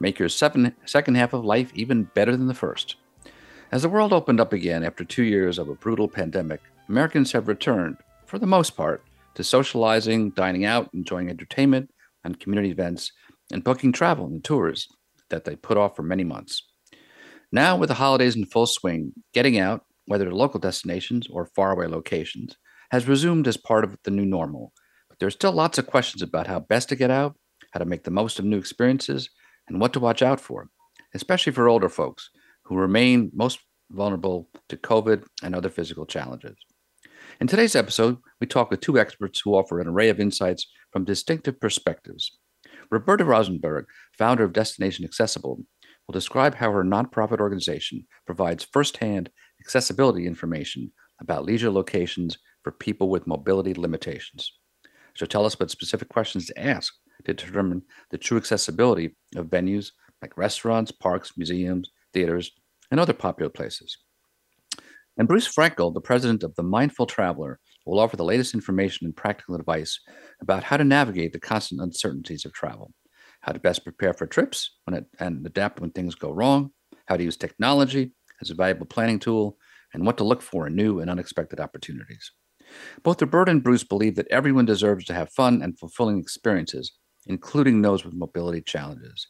make 0.00 0.18
your 0.18 0.28
seven, 0.28 0.74
second 0.84 1.16
half 1.16 1.32
of 1.32 1.44
life 1.44 1.70
even 1.74 2.04
better 2.14 2.36
than 2.36 2.46
the 2.46 2.54
first. 2.54 2.96
As 3.70 3.82
the 3.82 3.88
world 3.88 4.12
opened 4.12 4.40
up 4.40 4.52
again 4.52 4.82
after 4.82 5.04
two 5.04 5.24
years 5.24 5.58
of 5.58 5.68
a 5.68 5.74
brutal 5.74 6.08
pandemic, 6.08 6.60
Americans 6.88 7.32
have 7.32 7.48
returned, 7.48 7.96
for 8.26 8.38
the 8.38 8.46
most 8.46 8.76
part, 8.76 9.04
to 9.34 9.44
socializing, 9.44 10.30
dining 10.30 10.64
out, 10.64 10.88
enjoying 10.94 11.28
entertainment 11.28 11.90
and 12.24 12.40
community 12.40 12.70
events, 12.70 13.12
and 13.52 13.64
booking 13.64 13.92
travel 13.92 14.26
and 14.26 14.42
tours 14.42 14.88
that 15.30 15.44
they 15.44 15.54
put 15.56 15.76
off 15.76 15.96
for 15.96 16.02
many 16.02 16.24
months. 16.24 16.62
Now, 17.52 17.76
with 17.76 17.88
the 17.88 17.94
holidays 17.94 18.36
in 18.36 18.46
full 18.46 18.66
swing, 18.66 19.12
getting 19.32 19.58
out, 19.58 19.84
whether 20.06 20.24
to 20.24 20.34
local 20.34 20.60
destinations 20.60 21.26
or 21.30 21.46
faraway 21.46 21.86
locations, 21.86 22.56
has 22.90 23.08
resumed 23.08 23.46
as 23.46 23.56
part 23.56 23.84
of 23.84 23.96
the 24.04 24.10
new 24.10 24.24
normal. 24.24 24.72
But 25.08 25.18
there 25.18 25.26
are 25.26 25.30
still 25.30 25.52
lots 25.52 25.78
of 25.78 25.86
questions 25.86 26.22
about 26.22 26.46
how 26.46 26.60
best 26.60 26.88
to 26.88 26.96
get 26.96 27.10
out, 27.10 27.36
how 27.72 27.78
to 27.78 27.84
make 27.84 28.04
the 28.04 28.10
most 28.10 28.38
of 28.38 28.44
new 28.44 28.58
experiences, 28.58 29.30
and 29.68 29.80
what 29.80 29.92
to 29.92 30.00
watch 30.00 30.22
out 30.22 30.40
for, 30.40 30.68
especially 31.14 31.52
for 31.52 31.68
older 31.68 31.88
folks 31.88 32.30
who 32.64 32.76
remain 32.76 33.30
most 33.34 33.60
vulnerable 33.90 34.48
to 34.68 34.76
COVID 34.76 35.24
and 35.42 35.54
other 35.54 35.70
physical 35.70 36.06
challenges. 36.06 36.56
In 37.40 37.46
today's 37.46 37.76
episode, 37.76 38.18
we 38.40 38.46
talk 38.46 38.70
with 38.70 38.80
two 38.80 38.98
experts 38.98 39.40
who 39.40 39.54
offer 39.54 39.80
an 39.80 39.88
array 39.88 40.08
of 40.08 40.20
insights 40.20 40.66
from 40.92 41.04
distinctive 41.04 41.60
perspectives. 41.60 42.38
Roberta 42.90 43.24
Rosenberg, 43.24 43.86
founder 44.16 44.44
of 44.44 44.52
Destination 44.52 45.04
Accessible, 45.04 45.62
will 46.06 46.12
describe 46.12 46.54
how 46.54 46.72
her 46.72 46.84
nonprofit 46.84 47.38
organization 47.38 48.06
provides 48.26 48.66
firsthand 48.72 49.30
accessibility 49.60 50.26
information 50.26 50.90
about 51.20 51.44
leisure 51.44 51.70
locations 51.70 52.38
for 52.62 52.72
people 52.72 53.08
with 53.08 53.26
mobility 53.26 53.74
limitations. 53.74 54.52
She'll 55.14 55.28
tell 55.28 55.46
us 55.46 55.58
what 55.58 55.70
specific 55.70 56.08
questions 56.08 56.46
to 56.46 56.58
ask 56.58 56.94
to 57.24 57.34
determine 57.34 57.82
the 58.10 58.18
true 58.18 58.36
accessibility 58.36 59.16
of 59.36 59.46
venues 59.46 59.92
like 60.22 60.36
restaurants, 60.36 60.90
parks, 60.90 61.32
museums, 61.36 61.90
theaters, 62.12 62.52
and 62.90 62.98
other 62.98 63.12
popular 63.12 63.50
places. 63.50 63.96
And 65.16 65.26
Bruce 65.26 65.52
Frankel, 65.52 65.92
the 65.92 66.00
president 66.00 66.42
of 66.44 66.54
the 66.54 66.62
Mindful 66.62 67.06
Traveler, 67.06 67.58
will 67.84 67.98
offer 67.98 68.16
the 68.16 68.24
latest 68.24 68.54
information 68.54 69.04
and 69.04 69.16
practical 69.16 69.56
advice 69.56 69.98
about 70.40 70.62
how 70.62 70.76
to 70.76 70.84
navigate 70.84 71.32
the 71.32 71.40
constant 71.40 71.80
uncertainties 71.80 72.44
of 72.44 72.52
travel, 72.52 72.92
how 73.40 73.52
to 73.52 73.58
best 73.58 73.82
prepare 73.82 74.12
for 74.12 74.26
trips 74.26 74.76
it, 74.88 75.06
and 75.18 75.44
adapt 75.44 75.80
when 75.80 75.90
things 75.90 76.14
go 76.14 76.30
wrong, 76.30 76.70
how 77.06 77.16
to 77.16 77.24
use 77.24 77.36
technology 77.36 78.12
as 78.40 78.50
a 78.50 78.54
valuable 78.54 78.86
planning 78.86 79.18
tool, 79.18 79.56
and 79.94 80.04
what 80.04 80.18
to 80.18 80.24
look 80.24 80.42
for 80.42 80.66
in 80.66 80.76
new 80.76 81.00
and 81.00 81.10
unexpected 81.10 81.58
opportunities. 81.58 82.30
Both 83.02 83.22
Roberta 83.22 83.50
and 83.50 83.62
Bruce 83.62 83.84
believe 83.84 84.16
that 84.16 84.28
everyone 84.30 84.66
deserves 84.66 85.04
to 85.06 85.14
have 85.14 85.32
fun 85.32 85.62
and 85.62 85.78
fulfilling 85.78 86.18
experiences, 86.20 86.92
including 87.28 87.82
those 87.82 88.04
with 88.04 88.14
mobility 88.14 88.60
challenges 88.60 89.28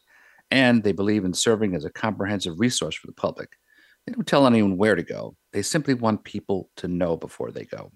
and 0.51 0.83
they 0.83 0.91
believe 0.91 1.25
in 1.25 1.33
serving 1.33 1.75
as 1.75 1.85
a 1.85 1.91
comprehensive 1.91 2.59
resource 2.59 2.95
for 2.95 3.07
the 3.07 3.13
public. 3.13 3.49
They 4.05 4.13
don't 4.13 4.25
tell 4.25 4.47
anyone 4.47 4.77
where 4.77 4.95
to 4.95 5.03
go, 5.03 5.35
they 5.53 5.61
simply 5.61 5.93
want 5.93 6.23
people 6.23 6.69
to 6.77 6.87
know 6.87 7.15
before 7.17 7.51
they 7.51 7.65
go. 7.65 7.91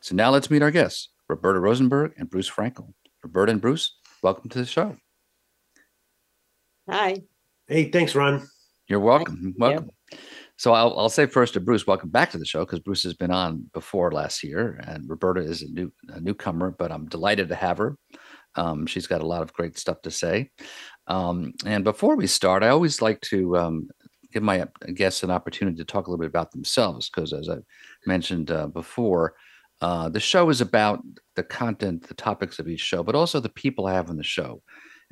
So 0.00 0.14
now 0.14 0.30
let's 0.30 0.50
meet 0.50 0.62
our 0.62 0.70
guests, 0.70 1.08
Roberta 1.28 1.60
Rosenberg 1.60 2.12
and 2.18 2.30
Bruce 2.30 2.50
Frankel. 2.50 2.92
Roberta 3.22 3.52
and 3.52 3.60
Bruce, 3.60 3.96
welcome 4.22 4.48
to 4.50 4.58
the 4.58 4.66
show. 4.66 4.96
Hi. 6.88 7.22
Hey, 7.68 7.90
thanks, 7.90 8.14
Ron. 8.14 8.46
You're 8.88 9.00
welcome. 9.00 9.54
welcome. 9.58 9.90
So 10.56 10.72
I'll, 10.72 10.96
I'll 10.98 11.08
say 11.08 11.26
first 11.26 11.54
to 11.54 11.60
Bruce, 11.60 11.86
welcome 11.86 12.10
back 12.10 12.30
to 12.32 12.38
the 12.38 12.44
show 12.44 12.64
because 12.64 12.80
Bruce 12.80 13.02
has 13.04 13.14
been 13.14 13.30
on 13.30 13.68
before 13.72 14.12
last 14.12 14.42
year, 14.42 14.80
and 14.86 15.08
Roberta 15.08 15.40
is 15.40 15.62
a 15.62 15.68
new 15.68 15.92
a 16.08 16.20
newcomer, 16.20 16.70
but 16.70 16.92
I'm 16.92 17.06
delighted 17.06 17.48
to 17.48 17.54
have 17.54 17.78
her. 17.78 17.96
Um, 18.54 18.86
she's 18.86 19.06
got 19.06 19.20
a 19.20 19.26
lot 19.26 19.42
of 19.42 19.52
great 19.52 19.78
stuff 19.78 20.02
to 20.02 20.10
say. 20.10 20.50
Um, 21.06 21.54
and 21.64 21.84
before 21.84 22.16
we 22.16 22.26
start, 22.26 22.62
I 22.62 22.68
always 22.68 23.02
like 23.02 23.20
to 23.22 23.56
um, 23.56 23.88
give 24.32 24.42
my 24.42 24.66
guests 24.94 25.22
an 25.22 25.30
opportunity 25.30 25.76
to 25.78 25.84
talk 25.84 26.06
a 26.06 26.10
little 26.10 26.22
bit 26.22 26.28
about 26.28 26.52
themselves 26.52 27.10
because, 27.10 27.32
as 27.32 27.48
I 27.48 27.58
mentioned 28.06 28.50
uh, 28.50 28.66
before, 28.68 29.34
uh, 29.80 30.08
the 30.08 30.20
show 30.20 30.48
is 30.48 30.60
about 30.60 31.00
the 31.34 31.42
content, 31.42 32.06
the 32.06 32.14
topics 32.14 32.58
of 32.58 32.68
each 32.68 32.80
show, 32.80 33.02
but 33.02 33.14
also 33.14 33.40
the 33.40 33.48
people 33.48 33.86
I 33.86 33.94
have 33.94 34.10
on 34.10 34.16
the 34.16 34.22
show, 34.22 34.62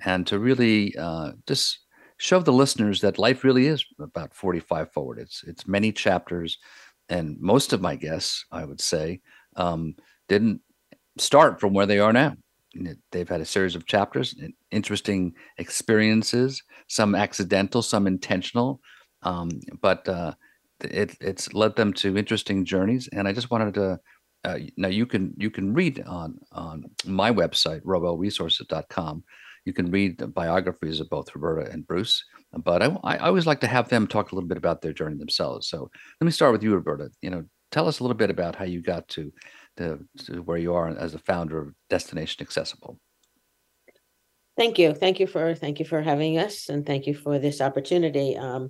and 0.04 0.26
to 0.28 0.38
really 0.38 0.94
uh, 0.96 1.32
just 1.46 1.80
show 2.18 2.40
the 2.40 2.52
listeners 2.52 3.00
that 3.00 3.18
life 3.18 3.42
really 3.42 3.66
is 3.66 3.84
about 3.98 4.34
45 4.34 4.92
forward. 4.92 5.18
It's 5.18 5.42
it's 5.44 5.66
many 5.66 5.90
chapters, 5.92 6.58
and 7.08 7.36
most 7.40 7.72
of 7.72 7.80
my 7.80 7.96
guests, 7.96 8.44
I 8.52 8.64
would 8.64 8.80
say, 8.80 9.20
um, 9.56 9.96
didn't 10.28 10.60
start 11.18 11.60
from 11.60 11.74
where 11.74 11.86
they 11.86 11.98
are 11.98 12.12
now 12.12 12.36
they've 13.10 13.28
had 13.28 13.40
a 13.40 13.46
series 13.46 13.74
of 13.74 13.86
chapters, 13.86 14.34
interesting 14.70 15.34
experiences, 15.58 16.62
some 16.88 17.14
accidental, 17.14 17.82
some 17.82 18.06
intentional, 18.06 18.80
um, 19.22 19.50
but 19.80 20.08
uh, 20.08 20.34
it, 20.80 21.16
it's 21.20 21.52
led 21.54 21.76
them 21.76 21.92
to 21.94 22.16
interesting 22.16 22.64
journeys. 22.64 23.08
And 23.12 23.26
I 23.28 23.32
just 23.32 23.50
wanted 23.50 23.74
to 23.74 24.00
uh, 24.44 24.58
now 24.76 24.88
you 24.88 25.06
can 25.06 25.34
you 25.36 25.50
can 25.50 25.74
read 25.74 26.02
on 26.06 26.38
on 26.52 26.84
my 27.04 27.30
website 27.30 27.82
roelresources.com. 27.82 29.22
You 29.66 29.74
can 29.74 29.90
read 29.90 30.18
the 30.18 30.26
biographies 30.26 31.00
of 31.00 31.10
both 31.10 31.34
Roberta 31.34 31.70
and 31.70 31.86
Bruce, 31.86 32.24
but 32.64 32.82
I, 32.82 32.96
I 33.04 33.18
always 33.18 33.46
like 33.46 33.60
to 33.60 33.66
have 33.66 33.90
them 33.90 34.06
talk 34.06 34.32
a 34.32 34.34
little 34.34 34.48
bit 34.48 34.56
about 34.56 34.80
their 34.80 34.94
journey 34.94 35.18
themselves. 35.18 35.68
So 35.68 35.90
let 36.20 36.24
me 36.24 36.30
start 36.30 36.52
with 36.52 36.62
you, 36.62 36.74
Roberta. 36.74 37.10
You 37.20 37.28
know, 37.28 37.44
tell 37.70 37.86
us 37.86 38.00
a 38.00 38.02
little 38.02 38.16
bit 38.16 38.30
about 38.30 38.56
how 38.56 38.64
you 38.64 38.80
got 38.80 39.06
to 39.08 39.30
to, 39.80 39.98
to 40.26 40.42
where 40.42 40.58
you 40.58 40.74
are 40.74 40.88
as 40.88 41.12
the 41.12 41.18
founder 41.18 41.58
of 41.58 41.74
Destination 41.88 42.42
Accessible. 42.42 42.98
Thank 44.56 44.78
you, 44.78 44.92
thank 44.92 45.20
you 45.20 45.26
for 45.26 45.54
thank 45.54 45.78
you 45.78 45.86
for 45.86 46.02
having 46.02 46.36
us, 46.36 46.68
and 46.68 46.84
thank 46.84 47.06
you 47.06 47.14
for 47.14 47.38
this 47.38 47.62
opportunity. 47.62 48.36
Um, 48.36 48.68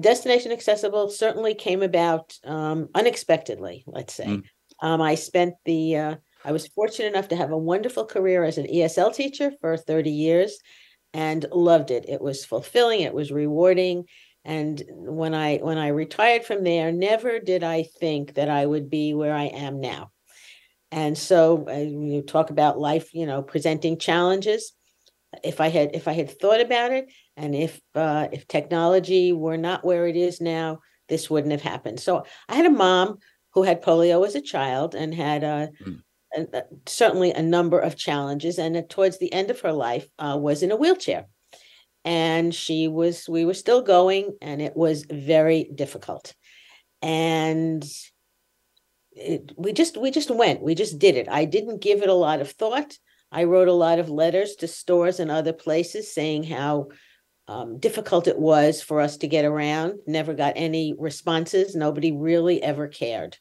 Destination 0.00 0.50
Accessible 0.50 1.10
certainly 1.10 1.54
came 1.54 1.82
about 1.82 2.38
um, 2.44 2.88
unexpectedly. 2.94 3.84
Let's 3.86 4.14
say 4.14 4.26
mm. 4.26 4.42
um, 4.80 5.02
I 5.02 5.16
spent 5.16 5.54
the 5.66 5.96
uh, 5.96 6.14
I 6.44 6.52
was 6.52 6.68
fortunate 6.68 7.08
enough 7.08 7.28
to 7.28 7.36
have 7.36 7.50
a 7.50 7.58
wonderful 7.58 8.06
career 8.06 8.44
as 8.44 8.56
an 8.56 8.66
ESL 8.66 9.14
teacher 9.14 9.52
for 9.60 9.76
thirty 9.76 10.12
years, 10.12 10.58
and 11.12 11.44
loved 11.52 11.90
it. 11.90 12.08
It 12.08 12.22
was 12.22 12.46
fulfilling. 12.46 13.00
It 13.00 13.12
was 13.12 13.30
rewarding. 13.30 14.04
And 14.44 14.82
when 14.88 15.34
I 15.34 15.58
when 15.58 15.76
I 15.76 15.88
retired 15.88 16.44
from 16.44 16.64
there, 16.64 16.92
never 16.92 17.40
did 17.40 17.62
I 17.62 17.82
think 17.82 18.34
that 18.34 18.48
I 18.48 18.64
would 18.64 18.88
be 18.88 19.12
where 19.12 19.34
I 19.34 19.44
am 19.46 19.80
now. 19.80 20.12
And 20.92 21.16
so 21.16 21.66
uh, 21.68 21.72
you 21.74 22.22
talk 22.22 22.50
about 22.50 22.78
life, 22.78 23.14
you 23.14 23.26
know, 23.26 23.42
presenting 23.42 23.98
challenges. 23.98 24.72
If 25.44 25.60
I 25.60 25.68
had 25.68 25.94
if 25.94 26.08
I 26.08 26.12
had 26.12 26.30
thought 26.40 26.60
about 26.60 26.90
it, 26.90 27.12
and 27.36 27.54
if 27.54 27.80
uh, 27.94 28.28
if 28.32 28.48
technology 28.48 29.32
were 29.32 29.56
not 29.56 29.84
where 29.84 30.08
it 30.08 30.16
is 30.16 30.40
now, 30.40 30.80
this 31.08 31.30
wouldn't 31.30 31.52
have 31.52 31.62
happened. 31.62 32.00
So 32.00 32.24
I 32.48 32.56
had 32.56 32.66
a 32.66 32.70
mom 32.70 33.18
who 33.54 33.62
had 33.62 33.82
polio 33.82 34.26
as 34.26 34.34
a 34.34 34.40
child 34.40 34.94
and 34.94 35.14
had 35.14 35.44
uh, 35.44 35.66
mm. 35.84 36.02
a, 36.36 36.58
a, 36.58 36.62
certainly 36.86 37.32
a 37.32 37.42
number 37.42 37.78
of 37.78 37.96
challenges, 37.96 38.58
and 38.58 38.88
towards 38.88 39.18
the 39.18 39.32
end 39.32 39.50
of 39.50 39.60
her 39.60 39.72
life 39.72 40.08
uh, 40.18 40.36
was 40.40 40.62
in 40.62 40.72
a 40.72 40.76
wheelchair. 40.76 41.26
And 42.04 42.54
she 42.54 42.88
was, 42.88 43.28
we 43.28 43.44
were 43.44 43.54
still 43.54 43.82
going, 43.82 44.36
and 44.40 44.62
it 44.62 44.74
was 44.74 45.04
very 45.04 45.70
difficult. 45.74 46.34
And 47.02 47.84
it, 49.20 49.52
we 49.56 49.72
just 49.72 49.96
we 49.96 50.10
just 50.10 50.30
went. 50.30 50.62
We 50.62 50.74
just 50.74 50.98
did 50.98 51.16
it. 51.16 51.28
I 51.28 51.44
didn't 51.44 51.82
give 51.82 52.02
it 52.02 52.08
a 52.08 52.14
lot 52.14 52.40
of 52.40 52.50
thought. 52.50 52.98
I 53.32 53.44
wrote 53.44 53.68
a 53.68 53.72
lot 53.72 53.98
of 53.98 54.10
letters 54.10 54.56
to 54.56 54.68
stores 54.68 55.20
and 55.20 55.30
other 55.30 55.52
places 55.52 56.12
saying 56.12 56.44
how 56.44 56.88
um, 57.46 57.78
difficult 57.78 58.26
it 58.26 58.38
was 58.38 58.82
for 58.82 59.00
us 59.00 59.18
to 59.18 59.28
get 59.28 59.44
around. 59.44 60.00
Never 60.06 60.34
got 60.34 60.54
any 60.56 60.94
responses. 60.98 61.74
Nobody 61.74 62.12
really 62.12 62.62
ever 62.62 62.88
cared. 62.88 63.36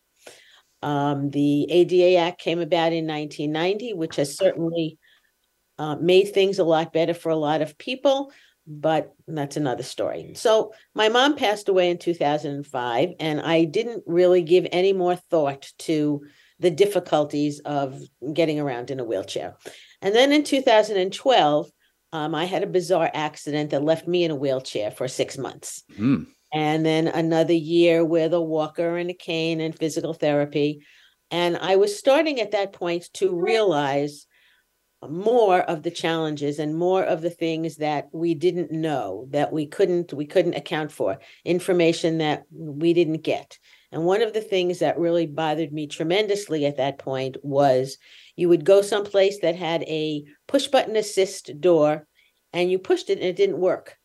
Um, 0.81 1.29
the 1.31 1.69
ada 1.71 2.17
act 2.19 2.39
came 2.39 2.59
about 2.59 2.93
in 2.93 3.05
1990 3.05 3.95
which 3.95 4.15
has 4.15 4.37
certainly 4.37 4.97
uh, 5.77 5.97
made 5.97 6.33
things 6.33 6.57
a 6.57 6.63
lot 6.63 6.93
better 6.93 7.13
for 7.13 7.29
a 7.29 7.35
lot 7.35 7.61
of 7.61 7.77
people 7.77 8.31
but 8.69 9.13
that's 9.27 9.57
another 9.57 9.81
story. 9.81 10.33
So 10.35 10.73
my 10.93 11.09
mom 11.09 11.35
passed 11.35 11.67
away 11.67 11.89
in 11.89 11.97
2005, 11.97 13.09
and 13.19 13.41
I 13.41 13.65
didn't 13.65 14.03
really 14.05 14.43
give 14.43 14.67
any 14.71 14.93
more 14.93 15.15
thought 15.15 15.71
to 15.79 16.21
the 16.59 16.69
difficulties 16.69 17.59
of 17.61 17.99
getting 18.31 18.59
around 18.59 18.91
in 18.91 18.99
a 18.99 19.03
wheelchair. 19.03 19.55
And 20.01 20.13
then 20.13 20.31
in 20.31 20.43
2012, 20.43 21.71
um, 22.11 22.35
I 22.35 22.45
had 22.45 22.63
a 22.63 22.67
bizarre 22.67 23.09
accident 23.13 23.71
that 23.71 23.83
left 23.83 24.07
me 24.07 24.23
in 24.23 24.31
a 24.31 24.35
wheelchair 24.35 24.91
for 24.91 25.07
six 25.07 25.37
months. 25.37 25.83
Mm. 25.97 26.27
and 26.51 26.83
then 26.83 27.07
another 27.07 27.53
year 27.53 28.03
with 28.03 28.33
a 28.33 28.41
walker 28.41 28.97
and 28.97 29.09
a 29.09 29.13
cane 29.13 29.61
and 29.61 29.77
physical 29.77 30.13
therapy. 30.13 30.83
And 31.31 31.57
I 31.57 31.75
was 31.75 31.97
starting 31.97 32.39
at 32.39 32.51
that 32.51 32.73
point 32.73 33.07
to 33.13 33.39
realize 33.39 34.25
more 35.07 35.61
of 35.61 35.83
the 35.83 35.91
challenges 35.91 36.59
and 36.59 36.75
more 36.75 37.03
of 37.03 37.21
the 37.21 37.29
things 37.29 37.77
that 37.77 38.09
we 38.11 38.33
didn't 38.33 38.71
know 38.71 39.27
that 39.29 39.53
we 39.53 39.65
couldn't 39.65 40.11
we 40.13 40.25
couldn't 40.25 40.55
account 40.55 40.91
for 40.91 41.17
information 41.45 42.17
that 42.17 42.43
we 42.51 42.93
didn't 42.93 43.23
get 43.23 43.57
and 43.91 44.03
one 44.03 44.21
of 44.21 44.33
the 44.33 44.41
things 44.41 44.79
that 44.79 44.99
really 44.99 45.25
bothered 45.25 45.71
me 45.71 45.87
tremendously 45.87 46.65
at 46.65 46.77
that 46.77 46.99
point 46.99 47.37
was 47.43 47.97
you 48.35 48.49
would 48.49 48.65
go 48.65 48.81
someplace 48.81 49.39
that 49.39 49.55
had 49.55 49.83
a 49.83 50.25
push 50.47 50.67
button 50.67 50.97
assist 50.97 51.59
door 51.61 52.05
and 52.51 52.69
you 52.69 52.77
pushed 52.77 53.09
it 53.09 53.19
and 53.19 53.27
it 53.27 53.37
didn't 53.37 53.57
work 53.59 53.97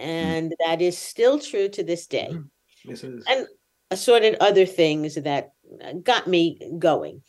hmm. 0.00 0.06
and 0.06 0.52
mm. 0.52 0.54
that 0.64 0.80
is 0.80 0.96
still 0.96 1.38
true 1.38 1.68
to 1.68 1.82
this 1.82 2.06
day 2.06 2.30
mm. 2.32 2.48
yes, 2.84 3.04
it 3.04 3.12
is. 3.12 3.24
and 3.28 3.46
assorted 3.90 4.36
other 4.40 4.64
things 4.64 5.16
that 5.16 5.50
got 6.02 6.26
me 6.26 6.58
going 6.78 7.22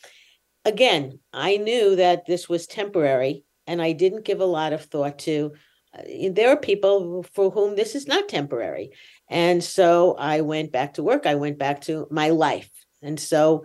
again, 0.64 1.18
I 1.32 1.56
knew 1.56 1.96
that 1.96 2.26
this 2.26 2.48
was 2.48 2.66
temporary 2.66 3.44
and 3.66 3.80
I 3.80 3.92
didn't 3.92 4.24
give 4.24 4.40
a 4.40 4.46
lot 4.46 4.72
of 4.72 4.84
thought 4.84 5.18
to. 5.20 5.52
Uh, 5.96 6.30
there 6.30 6.50
are 6.50 6.56
people 6.56 7.24
for 7.34 7.50
whom 7.50 7.76
this 7.76 7.94
is 7.94 8.06
not 8.06 8.28
temporary. 8.28 8.90
And 9.28 9.62
so 9.62 10.14
I 10.18 10.40
went 10.40 10.72
back 10.72 10.94
to 10.94 11.02
work. 11.02 11.26
I 11.26 11.36
went 11.36 11.58
back 11.58 11.82
to 11.82 12.06
my 12.10 12.30
life. 12.30 12.70
And 13.02 13.18
so 13.18 13.64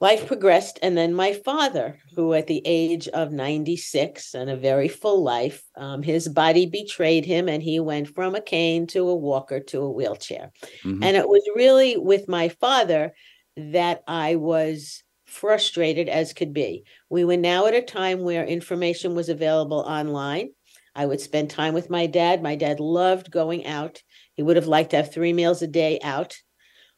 life 0.00 0.26
progressed. 0.26 0.78
And 0.82 0.96
then 0.96 1.14
my 1.14 1.32
father, 1.32 1.98
who 2.14 2.34
at 2.34 2.46
the 2.46 2.62
age 2.64 3.08
of 3.08 3.32
96 3.32 4.34
and 4.34 4.50
a 4.50 4.56
very 4.56 4.88
full 4.88 5.22
life, 5.22 5.62
um, 5.76 6.02
his 6.02 6.28
body 6.28 6.66
betrayed 6.66 7.24
him 7.24 7.48
and 7.48 7.62
he 7.62 7.80
went 7.80 8.08
from 8.08 8.34
a 8.34 8.40
cane 8.40 8.86
to 8.88 9.08
a 9.08 9.14
walker 9.14 9.60
to 9.60 9.82
a 9.82 9.90
wheelchair. 9.90 10.52
Mm-hmm. 10.84 11.02
And 11.02 11.16
it 11.16 11.28
was 11.28 11.42
really 11.54 11.96
with 11.96 12.28
my 12.28 12.48
father 12.48 13.14
that 13.56 14.02
I 14.06 14.36
was 14.36 15.03
frustrated 15.34 16.08
as 16.08 16.32
could 16.32 16.52
be. 16.52 16.84
We 17.10 17.24
were 17.24 17.36
now 17.36 17.66
at 17.66 17.74
a 17.74 17.82
time 17.82 18.20
where 18.20 18.44
information 18.44 19.14
was 19.14 19.28
available 19.28 19.80
online. 19.80 20.50
I 20.94 21.06
would 21.06 21.20
spend 21.20 21.50
time 21.50 21.74
with 21.74 21.90
my 21.90 22.06
dad. 22.06 22.42
My 22.42 22.54
dad 22.54 22.78
loved 22.78 23.32
going 23.32 23.66
out. 23.66 24.00
He 24.34 24.42
would 24.42 24.56
have 24.56 24.68
liked 24.68 24.90
to 24.90 24.96
have 24.96 25.12
three 25.12 25.32
meals 25.32 25.60
a 25.60 25.66
day 25.66 25.98
out. 26.02 26.36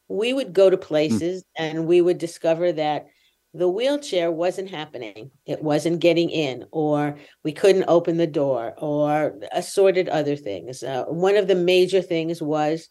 We 0.07 0.33
would 0.33 0.53
go 0.53 0.69
to 0.69 0.77
hmm. 0.77 0.83
places 0.83 1.43
mm. 1.43 1.45
and 1.57 1.87
we 1.87 1.99
would 1.99 2.19
discover 2.19 2.71
that 2.73 3.07
the 3.53 3.67
wheelchair 3.67 4.31
wasn't 4.31 4.69
happening. 4.69 5.31
It 5.47 5.63
wasn't 5.63 5.99
getting 5.99 6.29
in, 6.29 6.65
or 6.71 7.17
we 7.43 7.53
couldn't 7.53 7.85
open 7.87 8.17
the 8.17 8.27
door, 8.27 8.75
or 8.77 9.39
assorted 9.51 10.09
other 10.09 10.35
things. 10.35 10.83
Uh, 10.83 11.05
one 11.05 11.37
of 11.37 11.47
the 11.47 11.55
major 11.55 12.01
things 12.01 12.39
was 12.39 12.89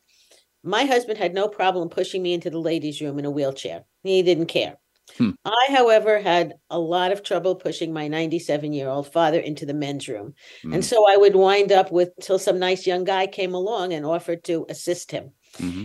my 0.64 0.84
husband 0.84 1.18
had 1.18 1.34
no 1.34 1.46
problem 1.46 1.88
pushing 1.88 2.20
me 2.20 2.32
into 2.32 2.50
the 2.50 2.58
ladies' 2.58 3.00
room 3.00 3.20
in 3.20 3.24
a 3.24 3.30
wheelchair. 3.30 3.84
He 4.02 4.22
didn't 4.22 4.46
care. 4.46 4.76
Hmm. 5.18 5.30
I, 5.44 5.66
however, 5.70 6.20
had 6.20 6.54
a 6.70 6.78
lot 6.78 7.12
of 7.12 7.22
trouble 7.22 7.54
pushing 7.54 7.92
my 7.92 8.08
97 8.08 8.72
year 8.72 8.88
old 8.88 9.12
father 9.12 9.40
into 9.40 9.66
the 9.66 9.74
men's 9.74 10.08
room. 10.08 10.34
Hmm. 10.62 10.74
And 10.74 10.84
so 10.84 11.08
I 11.08 11.16
would 11.16 11.36
wind 11.36 11.72
up 11.72 11.90
with 11.90 12.10
till 12.20 12.38
some 12.38 12.58
nice 12.58 12.86
young 12.86 13.04
guy 13.04 13.26
came 13.26 13.54
along 13.54 13.92
and 13.92 14.04
offered 14.04 14.44
to 14.44 14.66
assist 14.68 15.10
him. 15.10 15.32
Mm-hmm. 15.58 15.84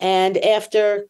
And 0.00 0.38
after 0.38 1.08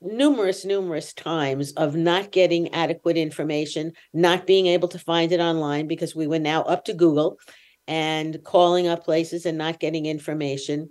numerous, 0.00 0.64
numerous 0.64 1.12
times 1.12 1.72
of 1.72 1.94
not 1.94 2.32
getting 2.32 2.72
adequate 2.72 3.16
information, 3.16 3.92
not 4.12 4.46
being 4.46 4.66
able 4.66 4.88
to 4.88 4.98
find 4.98 5.32
it 5.32 5.40
online 5.40 5.86
because 5.86 6.14
we 6.14 6.26
were 6.26 6.38
now 6.38 6.62
up 6.62 6.84
to 6.86 6.94
Google 6.94 7.38
and 7.86 8.42
calling 8.44 8.86
up 8.86 9.04
places 9.04 9.46
and 9.46 9.58
not 9.58 9.80
getting 9.80 10.06
information. 10.06 10.90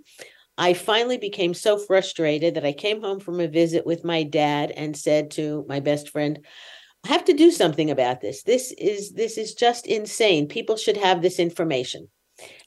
I 0.58 0.74
finally 0.74 1.16
became 1.16 1.54
so 1.54 1.78
frustrated 1.78 2.54
that 2.54 2.66
I 2.66 2.72
came 2.72 3.00
home 3.00 3.20
from 3.20 3.40
a 3.40 3.48
visit 3.48 3.86
with 3.86 4.04
my 4.04 4.22
dad 4.22 4.70
and 4.72 4.96
said 4.96 5.30
to 5.32 5.64
my 5.68 5.80
best 5.80 6.10
friend, 6.10 6.44
I 7.04 7.08
have 7.08 7.24
to 7.26 7.32
do 7.32 7.50
something 7.50 7.90
about 7.90 8.20
this. 8.20 8.42
This 8.42 8.72
is 8.76 9.12
this 9.12 9.38
is 9.38 9.54
just 9.54 9.86
insane. 9.86 10.48
People 10.48 10.76
should 10.76 10.98
have 10.98 11.22
this 11.22 11.38
information. 11.38 12.08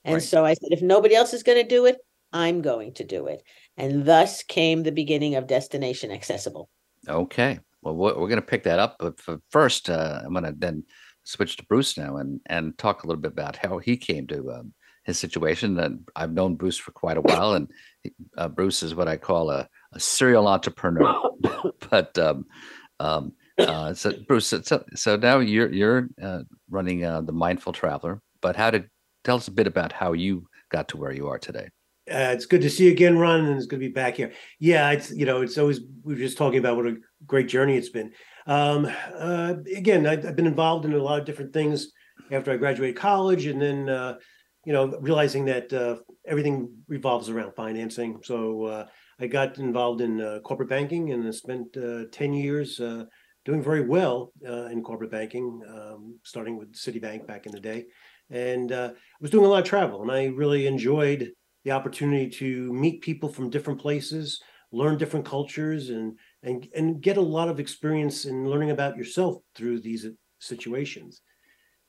And 0.03 0.15
right. 0.15 0.23
so 0.23 0.43
I 0.45 0.53
said, 0.53 0.71
if 0.71 0.81
nobody 0.81 1.15
else 1.15 1.33
is 1.33 1.43
going 1.43 1.61
to 1.61 1.67
do 1.67 1.85
it, 1.85 1.97
I'm 2.31 2.61
going 2.61 2.93
to 2.95 3.03
do 3.03 3.27
it. 3.27 3.43
And 3.77 4.05
thus 4.05 4.43
came 4.43 4.83
the 4.83 4.91
beginning 4.91 5.35
of 5.35 5.47
Destination 5.47 6.11
Accessible. 6.11 6.69
Okay. 7.07 7.59
Well, 7.81 7.95
we're 7.95 8.13
going 8.13 8.35
to 8.35 8.41
pick 8.41 8.63
that 8.63 8.79
up. 8.79 8.97
But 8.99 9.19
first, 9.49 9.89
uh, 9.89 10.21
I'm 10.23 10.33
going 10.33 10.45
to 10.45 10.55
then 10.57 10.83
switch 11.23 11.57
to 11.57 11.65
Bruce 11.65 11.97
now 11.97 12.17
and 12.17 12.39
and 12.47 12.77
talk 12.77 13.03
a 13.03 13.07
little 13.07 13.21
bit 13.21 13.31
about 13.31 13.57
how 13.57 13.77
he 13.77 13.97
came 13.97 14.27
to 14.27 14.51
um, 14.51 14.73
his 15.03 15.19
situation. 15.19 15.77
And 15.79 16.07
I've 16.15 16.33
known 16.33 16.55
Bruce 16.55 16.77
for 16.77 16.91
quite 16.91 17.17
a 17.17 17.21
while, 17.21 17.53
and 17.53 17.69
uh, 18.37 18.47
Bruce 18.47 18.83
is 18.83 18.95
what 18.95 19.07
I 19.07 19.17
call 19.17 19.49
a, 19.49 19.67
a 19.93 19.99
serial 19.99 20.47
entrepreneur. 20.47 21.31
but 21.89 22.17
um, 22.17 22.45
um, 22.99 23.33
uh, 23.57 23.93
so 23.93 24.13
Bruce, 24.27 24.47
so, 24.47 24.83
so 24.95 25.15
now 25.15 25.39
you're 25.39 25.71
you're 25.71 26.09
uh, 26.21 26.39
running 26.69 27.03
uh, 27.05 27.21
the 27.21 27.33
Mindful 27.33 27.73
Traveler. 27.73 28.21
But 28.41 28.55
how 28.55 28.71
did 28.71 28.89
tell 29.23 29.37
us 29.37 29.47
a 29.47 29.51
bit 29.51 29.67
about 29.67 29.91
how 29.91 30.13
you 30.13 30.47
got 30.69 30.87
to 30.89 30.97
where 30.97 31.13
you 31.13 31.27
are 31.27 31.39
today? 31.39 31.69
Uh, 32.11 32.33
it's 32.33 32.45
good 32.45 32.61
to 32.61 32.69
see 32.69 32.85
you 32.85 32.91
again, 32.91 33.17
Ron, 33.17 33.45
and 33.45 33.55
it's 33.55 33.65
good 33.65 33.79
to 33.79 33.87
be 33.87 33.93
back 33.93 34.17
here. 34.17 34.33
Yeah, 34.59 34.91
it's 34.91 35.11
you 35.11 35.25
know, 35.25 35.41
it's 35.41 35.57
always 35.57 35.79
we 36.03 36.13
were 36.13 36.19
just 36.19 36.37
talking 36.37 36.59
about 36.59 36.75
what 36.75 36.87
a 36.87 36.97
great 37.25 37.47
journey 37.47 37.77
it's 37.77 37.89
been. 37.89 38.11
Um, 38.45 38.91
uh, 39.15 39.55
again, 39.73 40.05
I've, 40.05 40.25
I've, 40.25 40.35
been 40.35 40.47
involved 40.47 40.83
in 40.83 40.91
a 40.91 40.97
lot 40.97 41.19
of 41.19 41.25
different 41.25 41.53
things 41.53 41.93
after 42.29 42.51
I 42.51 42.57
graduated 42.57 42.97
college, 42.97 43.45
and 43.45 43.61
then 43.61 43.87
uh, 43.87 44.17
you 44.65 44.73
know, 44.73 44.97
realizing 45.01 45.45
that 45.45 45.71
uh, 45.73 45.97
everything 46.25 46.69
revolves 46.87 47.29
around 47.29 47.53
financing. 47.55 48.19
So 48.23 48.63
uh, 48.65 48.85
I 49.19 49.27
got 49.27 49.57
involved 49.57 50.01
in 50.01 50.21
uh, 50.21 50.39
corporate 50.43 50.69
banking 50.69 51.11
and 51.11 51.33
spent 51.33 51.75
uh, 51.75 52.05
10 52.11 52.33
years 52.33 52.79
uh, 52.79 53.05
doing 53.45 53.61
very 53.61 53.85
well 53.85 54.31
uh, 54.47 54.65
in 54.65 54.81
corporate 54.81 55.11
banking, 55.11 55.61
um, 55.67 56.17
starting 56.23 56.57
with 56.57 56.73
Citibank 56.73 57.27
back 57.27 57.45
in 57.45 57.51
the 57.51 57.59
day. 57.59 57.85
And 58.29 58.71
I 58.71 58.91
was 59.19 59.31
doing 59.31 59.45
a 59.45 59.49
lot 59.49 59.59
of 59.59 59.65
travel, 59.65 60.01
and 60.01 60.11
I 60.11 60.27
really 60.27 60.65
enjoyed 60.65 61.31
the 61.65 61.71
opportunity 61.71 62.29
to 62.29 62.71
meet 62.73 63.01
people 63.01 63.29
from 63.29 63.49
different 63.49 63.79
places, 63.79 64.41
learn 64.71 64.97
different 64.97 65.25
cultures, 65.25 65.89
and 65.89 66.17
and 66.41 66.67
and 66.73 67.01
get 67.01 67.17
a 67.17 67.21
lot 67.21 67.49
of 67.49 67.59
experience 67.59 68.25
in 68.25 68.49
learning 68.49 68.71
about 68.71 68.95
yourself 68.95 69.43
through 69.55 69.81
these 69.81 70.07
situations. 70.39 71.21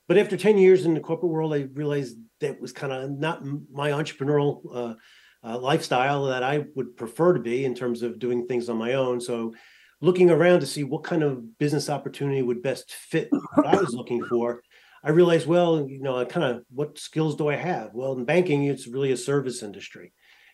But 0.07 0.19
after 0.19 0.37
10 0.37 0.59
years 0.59 0.85
in 0.85 0.95
the 0.95 1.01
corporate 1.01 1.33
world, 1.33 1.55
I 1.55 1.69
realized 1.73 2.19
that 2.41 2.61
was 2.61 2.73
kind 2.73 2.93
of 2.93 3.11
not 3.11 3.43
my 3.73 3.91
entrepreneurial 3.91 4.61
uh, 4.73 4.95
uh, 5.43 5.59
lifestyle 5.59 6.27
that 6.27 6.43
I 6.43 6.65
would 6.75 6.97
prefer 6.97 7.35
to 7.35 7.41
be 7.41 7.65
in 7.65 7.75
terms 7.75 8.03
of 8.03 8.19
doing 8.19 8.47
things 8.47 8.69
on 8.69 8.77
my 8.77 8.95
own. 8.95 9.21
So, 9.21 9.55
looking 10.01 10.31
around 10.31 10.61
to 10.61 10.67
see 10.67 10.85
what 10.85 11.05
kind 11.05 11.23
of 11.23 11.59
business 11.59 11.89
opportunity 11.89 12.43
would 12.43 12.63
best 12.63 12.93
fit 12.93 13.29
what 13.55 13.67
I 13.67 13.77
was 13.77 13.95
looking 13.95 14.23
for, 14.25 14.61
I 15.03 15.11
realized, 15.11 15.47
well, 15.47 15.87
you 15.89 16.01
know, 16.01 16.19
I 16.19 16.25
kind 16.25 16.45
of 16.45 16.65
what 16.71 16.99
skills 16.99 17.37
do 17.37 17.49
I 17.49 17.57
have? 17.57 17.91
Well, 17.95 18.13
in 18.13 18.25
banking, 18.25 18.65
it's 18.65 18.87
really 18.87 19.13
a 19.13 19.17
service 19.17 19.63
industry. 19.63 20.13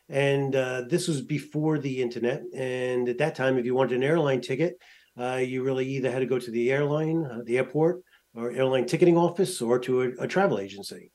And 0.09 0.57
uh, 0.57 0.83
this 0.89 1.07
was 1.07 1.23
before 1.23 1.79
the 1.79 2.03
internet. 2.03 2.43
And 2.55 3.09
at 3.09 3.19
that 3.19 3.37
time, 3.37 3.59
if 3.59 3.65
you 3.65 3.77
wanted 3.77 3.97
an 3.97 4.03
airline 4.03 4.41
ticket, 4.41 4.77
uh, 5.19 5.37
you 5.37 5.63
really 5.63 5.87
either 5.87 6.11
had 6.11 6.19
to 6.19 6.27
go 6.27 6.39
to 6.39 6.51
the 6.51 6.73
airline, 6.73 7.25
uh, 7.25 7.41
the 7.45 7.59
airport, 7.59 8.03
or 8.35 8.53
airline 8.53 8.87
ticketing 8.87 9.17
office 9.17 9.61
or 9.61 9.79
to 9.81 10.03
a, 10.03 10.25
a 10.25 10.29
travel 10.29 10.59
agency. 10.59 11.13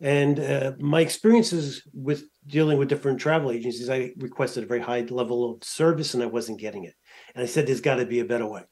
And 0.00 0.40
uh, 0.40 0.72
my 0.78 1.00
experiences 1.00 1.82
with 1.92 2.24
dealing 2.46 2.78
with 2.78 2.88
different 2.88 3.20
travel 3.20 3.50
agencies, 3.50 3.90
I 3.90 4.12
requested 4.16 4.64
a 4.64 4.66
very 4.66 4.80
high 4.80 5.02
level 5.02 5.50
of 5.50 5.62
service 5.62 6.14
and 6.14 6.22
I 6.22 6.26
wasn't 6.26 6.60
getting 6.60 6.84
it. 6.84 6.94
And 7.34 7.42
I 7.42 7.46
said, 7.46 7.66
there's 7.66 7.82
got 7.82 7.96
to 7.96 8.06
be 8.06 8.20
a 8.20 8.24
better 8.24 8.46
way. 8.46 8.62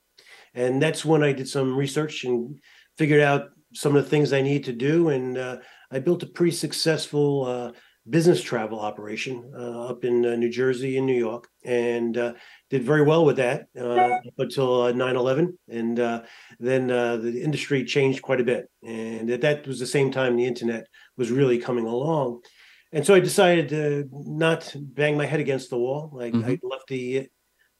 And 0.54 0.80
that's 0.80 1.04
when 1.04 1.22
I 1.22 1.32
did 1.32 1.48
some 1.48 1.76
research 1.76 2.24
and 2.24 2.58
figured 2.96 3.20
out 3.20 3.50
some 3.74 3.94
of 3.94 4.02
the 4.02 4.10
things 4.10 4.32
I 4.32 4.40
need 4.40 4.64
to 4.64 4.72
do. 4.72 5.10
And 5.10 5.36
uh, 5.36 5.58
I 5.90 5.98
built 5.98 6.22
a 6.22 6.26
pretty 6.26 6.56
successful 6.56 7.44
uh, 7.44 7.72
business 8.08 8.42
travel 8.42 8.80
operation 8.80 9.52
uh, 9.56 9.88
up 9.88 10.04
in 10.04 10.24
uh, 10.24 10.36
New 10.36 10.50
Jersey 10.50 10.96
and 10.96 11.06
New 11.06 11.18
York, 11.18 11.48
and 11.64 12.16
uh, 12.16 12.34
did 12.70 12.84
very 12.84 13.02
well 13.02 13.24
with 13.24 13.36
that 13.36 13.68
uh, 13.78 13.84
up 13.86 14.38
until 14.38 14.92
9/11, 14.92 15.48
uh, 15.48 15.52
and 15.68 16.00
uh, 16.00 16.22
then 16.58 16.88
the 16.88 17.42
industry 17.42 17.84
changed 17.84 18.22
quite 18.22 18.40
a 18.40 18.44
bit. 18.44 18.70
And 18.86 19.30
at 19.30 19.40
that 19.42 19.66
was 19.66 19.78
the 19.78 19.86
same 19.86 20.10
time 20.10 20.36
the 20.36 20.46
internet 20.46 20.86
was 21.16 21.30
really 21.30 21.58
coming 21.58 21.86
along, 21.86 22.40
and 22.92 23.06
so 23.06 23.14
I 23.14 23.20
decided 23.20 23.68
to 23.70 24.08
not 24.12 24.74
bang 24.76 25.16
my 25.16 25.26
head 25.26 25.40
against 25.40 25.70
the 25.70 25.78
wall. 25.78 26.10
Like 26.12 26.32
mm-hmm. 26.32 26.50
I 26.50 26.58
left 26.62 26.88
the 26.88 27.28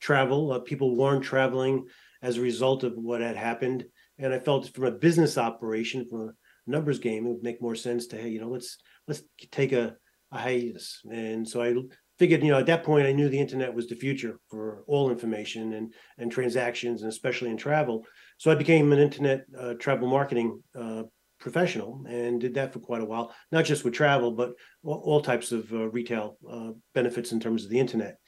travel. 0.00 0.58
people 0.60 0.96
weren't 0.96 1.24
traveling 1.24 1.86
as 2.22 2.36
a 2.36 2.42
result 2.42 2.84
of 2.84 2.94
what 2.96 3.20
had 3.20 3.36
happened, 3.36 3.84
and 4.18 4.32
I 4.32 4.38
felt 4.38 4.74
from 4.74 4.84
a 4.84 4.92
business 4.92 5.36
operation, 5.38 6.08
from 6.08 6.28
a 6.28 6.32
numbers 6.66 6.98
game, 6.98 7.26
it 7.26 7.30
would 7.30 7.42
make 7.42 7.62
more 7.62 7.74
sense 7.74 8.06
to 8.08 8.16
hey, 8.16 8.28
you 8.28 8.40
know, 8.40 8.48
let's 8.48 8.78
let's 9.06 9.22
take 9.50 9.72
a 9.72 9.96
a 10.32 10.38
hiatus. 10.38 11.00
And 11.10 11.48
so 11.48 11.60
I 11.60 11.74
figured, 12.18 12.42
you 12.42 12.50
know, 12.50 12.58
at 12.58 12.66
that 12.66 12.84
point, 12.84 13.06
I 13.06 13.12
knew 13.12 13.28
the 13.28 13.38
internet 13.38 13.72
was 13.72 13.86
the 13.86 13.94
future 13.94 14.38
for 14.48 14.84
all 14.86 15.10
information 15.10 15.74
and 15.74 15.92
and 16.18 16.30
transactions, 16.30 17.02
and 17.02 17.10
especially 17.10 17.50
in 17.50 17.56
travel. 17.56 18.04
So 18.38 18.50
I 18.50 18.54
became 18.54 18.92
an 18.92 18.98
internet 18.98 19.44
uh, 19.58 19.74
travel 19.74 20.08
marketing 20.08 20.62
uh, 20.78 21.04
professional 21.40 22.04
and 22.08 22.40
did 22.40 22.54
that 22.54 22.72
for 22.72 22.80
quite 22.80 23.00
a 23.00 23.04
while, 23.04 23.32
not 23.52 23.64
just 23.64 23.84
with 23.84 23.94
travel, 23.94 24.32
but 24.32 24.52
all, 24.82 25.00
all 25.04 25.20
types 25.20 25.52
of 25.52 25.72
uh, 25.72 25.88
retail 25.90 26.36
uh, 26.50 26.70
benefits 26.94 27.32
in 27.32 27.40
terms 27.40 27.64
of 27.64 27.70
the 27.70 27.78
internet. 27.78 28.18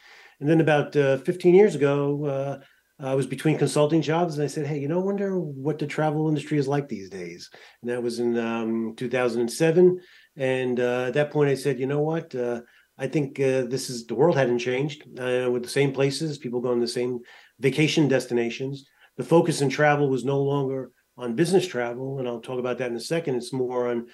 And 0.40 0.48
then 0.48 0.60
about 0.60 0.96
uh, 0.96 1.18
15 1.18 1.54
years 1.54 1.74
ago, 1.74 2.24
uh, 2.24 2.58
I 3.04 3.14
was 3.14 3.26
between 3.26 3.58
consulting 3.58 4.02
jobs 4.02 4.34
and 4.34 4.44
I 4.44 4.46
said, 4.46 4.66
Hey, 4.66 4.78
you 4.78 4.88
know, 4.88 5.00
I 5.00 5.04
wonder 5.04 5.38
what 5.38 5.78
the 5.78 5.86
travel 5.86 6.28
industry 6.28 6.58
is 6.58 6.68
like 6.68 6.88
these 6.88 7.08
days. 7.08 7.48
And 7.82 7.90
that 7.90 8.02
was 8.02 8.20
in 8.20 8.38
um, 8.38 8.94
2007. 8.96 10.00
And 10.36 10.78
at 10.78 11.14
that 11.14 11.30
point, 11.30 11.50
I 11.50 11.54
said, 11.54 11.80
You 11.80 11.86
know 11.86 12.02
what? 12.02 12.34
I 13.00 13.08
think 13.08 13.40
uh, 13.40 13.62
this 13.62 13.88
is 13.88 14.06
the 14.06 14.14
world 14.14 14.36
hadn't 14.36 14.58
changed 14.58 15.04
uh, 15.18 15.48
with 15.50 15.62
the 15.62 15.70
same 15.70 15.90
places, 15.92 16.36
people 16.36 16.60
going 16.60 16.78
to 16.78 16.86
the 16.86 16.92
same 16.92 17.20
vacation 17.58 18.08
destinations. 18.08 18.84
The 19.16 19.24
focus 19.24 19.62
in 19.62 19.70
travel 19.70 20.10
was 20.10 20.24
no 20.24 20.40
longer 20.40 20.92
on 21.16 21.34
business 21.34 21.66
travel, 21.66 22.18
and 22.18 22.28
I'll 22.28 22.40
talk 22.40 22.58
about 22.58 22.76
that 22.78 22.90
in 22.90 22.96
a 22.96 23.00
second. 23.00 23.36
It's 23.36 23.54
more 23.54 23.88
on 23.88 24.06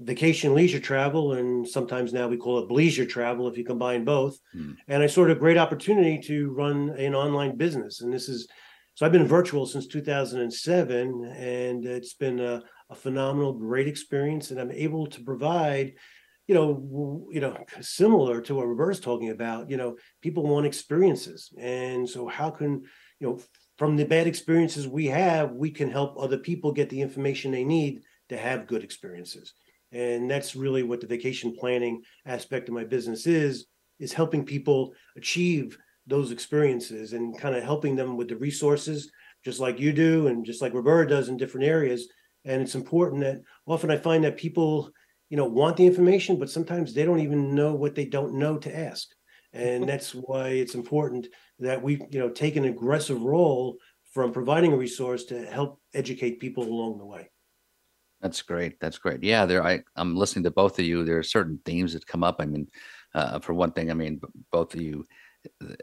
vacation 0.00 0.54
leisure 0.54 0.80
travel, 0.80 1.34
and 1.34 1.66
sometimes 1.66 2.12
now 2.12 2.26
we 2.26 2.36
call 2.36 2.58
it 2.58 2.70
leisure 2.70 3.06
travel 3.06 3.46
if 3.46 3.56
you 3.56 3.64
combine 3.64 4.04
both. 4.04 4.36
Mm. 4.56 4.76
And 4.88 5.02
I 5.04 5.06
saw 5.06 5.24
a 5.24 5.34
great 5.36 5.56
opportunity 5.56 6.18
to 6.26 6.50
run 6.50 6.90
an 6.98 7.14
online 7.14 7.56
business, 7.56 8.00
and 8.00 8.12
this 8.12 8.28
is 8.28 8.48
so 8.94 9.06
I've 9.06 9.12
been 9.12 9.26
virtual 9.26 9.64
since 9.64 9.86
2007, 9.86 11.24
and 11.24 11.86
it's 11.86 12.12
been 12.12 12.40
a, 12.40 12.62
a 12.90 12.94
phenomenal, 12.94 13.54
great 13.54 13.88
experience, 13.88 14.50
and 14.50 14.60
I'm 14.60 14.70
able 14.70 15.06
to 15.06 15.22
provide 15.22 15.94
you 16.52 16.58
know, 16.58 17.28
you 17.32 17.40
know, 17.40 17.56
similar 17.80 18.42
to 18.42 18.54
what 18.54 18.68
Roberta's 18.68 19.00
talking 19.00 19.30
about, 19.30 19.70
you 19.70 19.78
know, 19.78 19.96
people 20.20 20.42
want 20.42 20.66
experiences. 20.66 21.50
And 21.58 22.06
so 22.06 22.26
how 22.26 22.50
can, 22.50 22.82
you 23.20 23.26
know, 23.26 23.40
from 23.78 23.96
the 23.96 24.04
bad 24.04 24.26
experiences 24.26 24.86
we 24.86 25.06
have, 25.06 25.52
we 25.52 25.70
can 25.70 25.90
help 25.90 26.18
other 26.18 26.36
people 26.36 26.70
get 26.70 26.90
the 26.90 27.00
information 27.00 27.52
they 27.52 27.64
need 27.64 28.02
to 28.28 28.36
have 28.36 28.66
good 28.66 28.84
experiences. 28.84 29.54
And 29.92 30.30
that's 30.30 30.54
really 30.54 30.82
what 30.82 31.00
the 31.00 31.06
vacation 31.06 31.56
planning 31.58 32.02
aspect 32.26 32.68
of 32.68 32.74
my 32.74 32.84
business 32.84 33.26
is, 33.26 33.64
is 33.98 34.12
helping 34.12 34.44
people 34.44 34.92
achieve 35.16 35.78
those 36.06 36.32
experiences 36.32 37.14
and 37.14 37.38
kind 37.38 37.56
of 37.56 37.64
helping 37.64 37.96
them 37.96 38.18
with 38.18 38.28
the 38.28 38.36
resources, 38.36 39.10
just 39.42 39.58
like 39.58 39.80
you 39.80 39.94
do 39.94 40.26
and 40.26 40.44
just 40.44 40.60
like 40.60 40.74
Roberta 40.74 41.08
does 41.08 41.30
in 41.30 41.38
different 41.38 41.66
areas. 41.66 42.08
And 42.44 42.60
it's 42.60 42.74
important 42.74 43.22
that 43.22 43.40
often 43.66 43.90
I 43.90 43.96
find 43.96 44.24
that 44.24 44.36
people 44.36 44.90
you 45.32 45.38
know 45.38 45.46
want 45.46 45.78
the 45.78 45.86
information 45.86 46.38
but 46.38 46.50
sometimes 46.50 46.92
they 46.92 47.06
don't 47.06 47.20
even 47.20 47.54
know 47.54 47.74
what 47.74 47.94
they 47.94 48.04
don't 48.04 48.34
know 48.34 48.58
to 48.58 48.78
ask. 48.78 49.08
And 49.54 49.88
that's 49.88 50.14
why 50.14 50.48
it's 50.48 50.74
important 50.74 51.26
that 51.58 51.82
we 51.82 51.94
you 52.10 52.20
know 52.20 52.28
take 52.28 52.56
an 52.56 52.66
aggressive 52.66 53.22
role 53.22 53.78
from 54.12 54.30
providing 54.30 54.74
a 54.74 54.76
resource 54.76 55.24
to 55.24 55.46
help 55.46 55.80
educate 55.94 56.38
people 56.38 56.64
along 56.64 56.98
the 56.98 57.06
way. 57.06 57.30
That's 58.20 58.42
great. 58.42 58.78
That's 58.78 58.98
great. 58.98 59.22
Yeah 59.24 59.46
there 59.46 59.64
i 59.64 59.80
i'm 59.96 60.14
listening 60.16 60.44
to 60.44 60.50
both 60.50 60.78
of 60.78 60.84
you. 60.84 61.02
There 61.02 61.18
are 61.18 61.34
certain 61.36 61.58
themes 61.64 61.94
that 61.94 62.06
come 62.06 62.22
up. 62.22 62.36
I 62.38 62.44
mean 62.44 62.68
uh, 63.14 63.38
for 63.40 63.54
one 63.54 63.72
thing 63.72 63.90
i 63.90 63.94
mean 63.94 64.20
both 64.50 64.74
of 64.74 64.80
you 64.80 65.04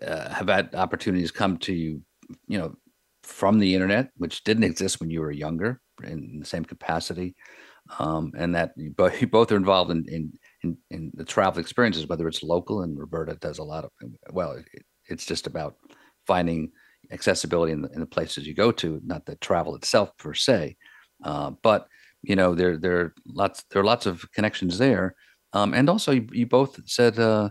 uh, 0.02 0.30
have 0.30 0.48
had 0.48 0.76
opportunities 0.76 1.32
come 1.32 1.58
to 1.58 1.74
you 1.74 2.02
you 2.48 2.58
know 2.60 2.76
from 3.24 3.60
the 3.60 3.74
internet 3.74 4.10
which 4.18 4.44
didn't 4.44 4.64
exist 4.72 5.00
when 5.00 5.10
you 5.10 5.22
were 5.22 5.32
younger 5.32 5.82
in 6.04 6.40
the 6.40 6.46
same 6.46 6.66
capacity 6.66 7.36
um, 7.98 8.32
and 8.38 8.54
that 8.54 8.74
you 8.76 8.92
both, 8.92 9.20
you 9.22 9.28
both 9.28 9.52
are 9.52 9.58
involved 9.58 9.92
in, 9.92 10.06
in, 10.08 10.34
in 10.64 10.78
in 10.92 11.12
the 11.16 11.26
travel 11.26 11.60
experiences, 11.60 12.08
whether 12.08 12.28
it's 12.28 12.44
local 12.44 12.84
and 12.84 13.00
Roberta 13.00 13.36
does 13.36 13.58
a 13.58 13.64
lot 13.64 13.86
of 13.86 13.92
well, 14.32 14.52
it, 14.52 14.86
it's 15.08 15.26
just 15.26 15.48
about 15.48 15.76
finding 16.28 16.72
accessibility 17.12 17.74
in 17.74 17.82
the, 17.82 17.90
in 17.90 18.00
the 18.00 18.06
places 18.06 18.46
you 18.46 18.54
go 18.54 18.72
to, 18.72 19.02
not 19.04 19.26
the 19.26 19.36
travel 19.38 19.76
itself 19.76 20.16
per 20.18 20.34
se, 20.34 20.76
uh, 21.24 21.52
but 21.64 21.88
you 22.22 22.36
know 22.36 22.54
there 22.54 22.78
there 22.78 23.00
are 23.00 23.14
lots 23.26 23.64
there 23.72 23.82
are 23.82 23.86
lots 23.86 24.06
of 24.06 24.30
connections 24.34 24.78
there, 24.78 25.16
um, 25.54 25.74
and 25.74 25.90
also 25.90 26.12
you, 26.12 26.28
you 26.32 26.46
both 26.46 26.80
said 26.86 27.18
uh, 27.18 27.50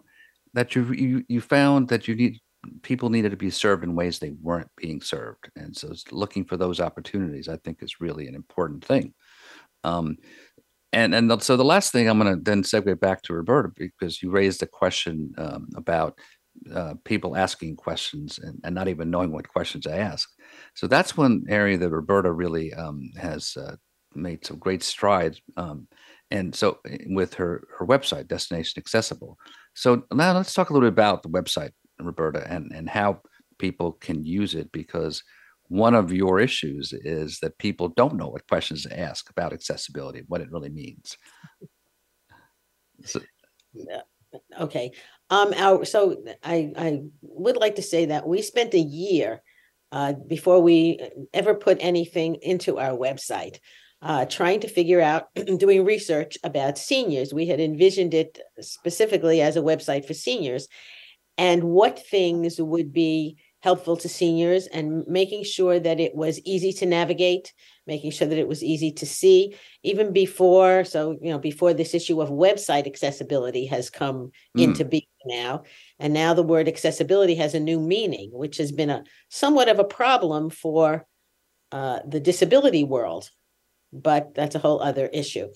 that 0.54 0.74
you, 0.74 0.92
you 0.92 1.24
you 1.28 1.40
found 1.40 1.88
that 1.88 2.06
you 2.06 2.14
need 2.14 2.38
people 2.82 3.08
needed 3.08 3.30
to 3.30 3.36
be 3.36 3.50
served 3.50 3.84
in 3.84 3.94
ways 3.94 4.18
they 4.18 4.32
weren't 4.42 4.70
being 4.76 5.00
served, 5.00 5.50
and 5.56 5.76
so 5.76 5.92
looking 6.10 6.44
for 6.44 6.56
those 6.56 6.80
opportunities 6.80 7.48
I 7.48 7.56
think 7.56 7.82
is 7.82 8.00
really 8.00 8.28
an 8.28 8.34
important 8.34 8.84
thing. 8.84 9.14
Um, 9.84 10.16
and 10.92 11.14
and 11.14 11.42
so 11.42 11.56
the 11.56 11.64
last 11.64 11.92
thing 11.92 12.08
I'm 12.08 12.18
going 12.18 12.34
to 12.34 12.42
then 12.42 12.62
segue 12.62 12.98
back 12.98 13.22
to 13.22 13.34
Roberta 13.34 13.70
because 13.76 14.22
you 14.22 14.30
raised 14.30 14.62
a 14.62 14.66
question 14.66 15.34
um, 15.36 15.68
about 15.76 16.18
uh, 16.74 16.94
people 17.04 17.36
asking 17.36 17.76
questions 17.76 18.38
and, 18.38 18.58
and, 18.64 18.74
not 18.74 18.88
even 18.88 19.10
knowing 19.10 19.32
what 19.32 19.48
questions 19.48 19.84
to 19.84 19.96
ask. 19.96 20.28
So 20.74 20.88
that's 20.88 21.16
one 21.16 21.44
area 21.48 21.78
that 21.78 21.90
Roberta 21.90 22.32
really 22.32 22.74
um, 22.74 23.10
has 23.16 23.56
uh, 23.56 23.76
made 24.14 24.44
some 24.44 24.58
great 24.58 24.82
strides. 24.82 25.40
Um, 25.56 25.86
and 26.30 26.54
so 26.54 26.78
eh, 26.88 26.98
with 27.06 27.34
her 27.34 27.64
her 27.78 27.86
website, 27.86 28.28
Destination 28.28 28.80
Accessible. 28.80 29.38
So 29.74 30.04
now 30.12 30.34
let's 30.34 30.54
talk 30.54 30.70
a 30.70 30.72
little 30.72 30.88
bit 30.88 30.94
about 30.94 31.22
the 31.22 31.28
website, 31.28 31.70
Roberta, 32.00 32.44
and 32.50 32.72
and 32.74 32.88
how 32.88 33.20
people 33.58 33.92
can 33.92 34.24
use 34.24 34.54
it 34.54 34.70
because 34.72 35.22
one 35.68 35.94
of 35.94 36.12
your 36.12 36.40
issues 36.40 36.92
is 36.92 37.38
that 37.40 37.58
people 37.58 37.88
don't 37.88 38.16
know 38.16 38.28
what 38.28 38.48
questions 38.48 38.82
to 38.82 38.98
ask 38.98 39.30
about 39.30 39.52
accessibility, 39.52 40.22
what 40.26 40.40
it 40.40 40.50
really 40.50 40.70
means. 40.70 41.16
So, 43.04 43.20
okay. 44.58 44.90
Um, 45.30 45.52
our, 45.56 45.84
so 45.84 46.24
I, 46.42 46.72
I 46.76 47.02
would 47.20 47.56
like 47.56 47.76
to 47.76 47.82
say 47.82 48.06
that 48.06 48.26
we 48.26 48.42
spent 48.42 48.74
a 48.74 48.80
year 48.80 49.42
uh, 49.92 50.14
before 50.26 50.60
we 50.60 51.00
ever 51.32 51.54
put 51.54 51.78
anything 51.80 52.36
into 52.36 52.78
our 52.78 52.96
website, 52.96 53.58
uh, 54.02 54.24
trying 54.26 54.60
to 54.60 54.68
figure 54.68 55.00
out, 55.00 55.28
doing 55.58 55.84
research 55.84 56.38
about 56.44 56.78
seniors. 56.78 57.32
We 57.32 57.46
had 57.46 57.60
envisioned 57.60 58.14
it 58.14 58.38
specifically 58.60 59.40
as 59.40 59.56
a 59.56 59.62
website 59.62 60.06
for 60.06 60.14
seniors 60.14 60.68
and 61.36 61.64
what 61.64 62.04
things 62.06 62.60
would 62.60 62.92
be 62.92 63.36
helpful 63.60 63.96
to 63.96 64.08
seniors 64.08 64.66
and 64.66 65.04
making 65.06 65.44
sure 65.44 65.80
that 65.80 65.98
it 65.98 66.14
was 66.14 66.40
easy 66.40 66.72
to 66.72 66.86
navigate 66.86 67.52
making 67.86 68.10
sure 68.10 68.28
that 68.28 68.38
it 68.38 68.46
was 68.46 68.62
easy 68.62 68.92
to 68.92 69.06
see 69.06 69.54
even 69.82 70.12
before 70.12 70.84
so 70.84 71.16
you 71.22 71.30
know 71.30 71.38
before 71.38 71.74
this 71.74 71.94
issue 71.94 72.20
of 72.20 72.28
website 72.28 72.86
accessibility 72.86 73.66
has 73.66 73.90
come 73.90 74.30
mm. 74.56 74.62
into 74.62 74.84
being 74.84 75.02
now. 75.28 75.62
And 75.98 76.12
now 76.12 76.34
the 76.34 76.42
word 76.42 76.68
accessibility 76.68 77.36
has 77.36 77.54
a 77.54 77.60
new 77.60 77.78
meaning 77.78 78.30
which 78.32 78.56
has 78.56 78.72
been 78.72 78.90
a 78.90 79.04
somewhat 79.28 79.68
of 79.68 79.78
a 79.78 79.84
problem 79.84 80.50
for 80.50 81.06
uh, 81.70 82.00
the 82.06 82.20
disability 82.20 82.84
world. 82.84 83.30
But 83.92 84.34
that's 84.34 84.54
a 84.54 84.58
whole 84.58 84.82
other 84.82 85.06
issue. 85.06 85.48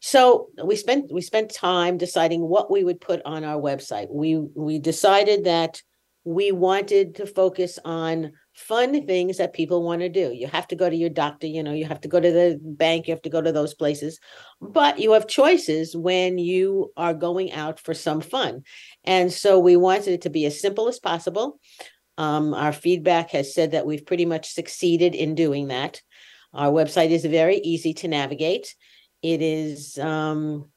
So 0.00 0.48
we 0.64 0.76
spent 0.76 1.12
we 1.12 1.20
spent 1.20 1.52
time 1.52 1.98
deciding 1.98 2.40
what 2.40 2.70
we 2.70 2.84
would 2.84 3.00
put 3.00 3.20
on 3.24 3.44
our 3.44 3.60
website. 3.60 4.08
We 4.10 4.36
we 4.36 4.78
decided 4.78 5.44
that 5.44 5.82
we 6.24 6.52
wanted 6.52 7.14
to 7.16 7.26
focus 7.26 7.78
on 7.84 8.32
fun 8.52 9.06
things 9.06 9.38
that 9.38 9.54
people 9.54 9.82
want 9.82 10.02
to 10.02 10.08
do. 10.08 10.32
You 10.34 10.46
have 10.48 10.68
to 10.68 10.76
go 10.76 10.90
to 10.90 10.96
your 10.96 11.08
doctor, 11.08 11.46
you 11.46 11.62
know, 11.62 11.72
you 11.72 11.86
have 11.86 12.00
to 12.02 12.08
go 12.08 12.20
to 12.20 12.30
the 12.30 12.58
bank, 12.62 13.06
you 13.06 13.14
have 13.14 13.22
to 13.22 13.30
go 13.30 13.40
to 13.40 13.52
those 13.52 13.74
places, 13.74 14.18
but 14.60 14.98
you 14.98 15.12
have 15.12 15.26
choices 15.26 15.96
when 15.96 16.36
you 16.36 16.92
are 16.96 17.14
going 17.14 17.52
out 17.52 17.80
for 17.80 17.94
some 17.94 18.20
fun. 18.20 18.62
And 19.04 19.32
so 19.32 19.58
we 19.58 19.76
wanted 19.76 20.08
it 20.08 20.22
to 20.22 20.30
be 20.30 20.44
as 20.44 20.60
simple 20.60 20.88
as 20.88 20.98
possible. 20.98 21.58
Um, 22.18 22.52
our 22.52 22.72
feedback 22.72 23.30
has 23.30 23.54
said 23.54 23.70
that 23.70 23.86
we've 23.86 24.04
pretty 24.04 24.26
much 24.26 24.52
succeeded 24.52 25.14
in 25.14 25.34
doing 25.34 25.68
that. 25.68 26.02
Our 26.52 26.70
website 26.70 27.10
is 27.10 27.24
very 27.24 27.56
easy 27.56 27.94
to 27.94 28.08
navigate. 28.08 28.74
It 29.22 29.40
is 29.40 29.96
um, 29.96 30.68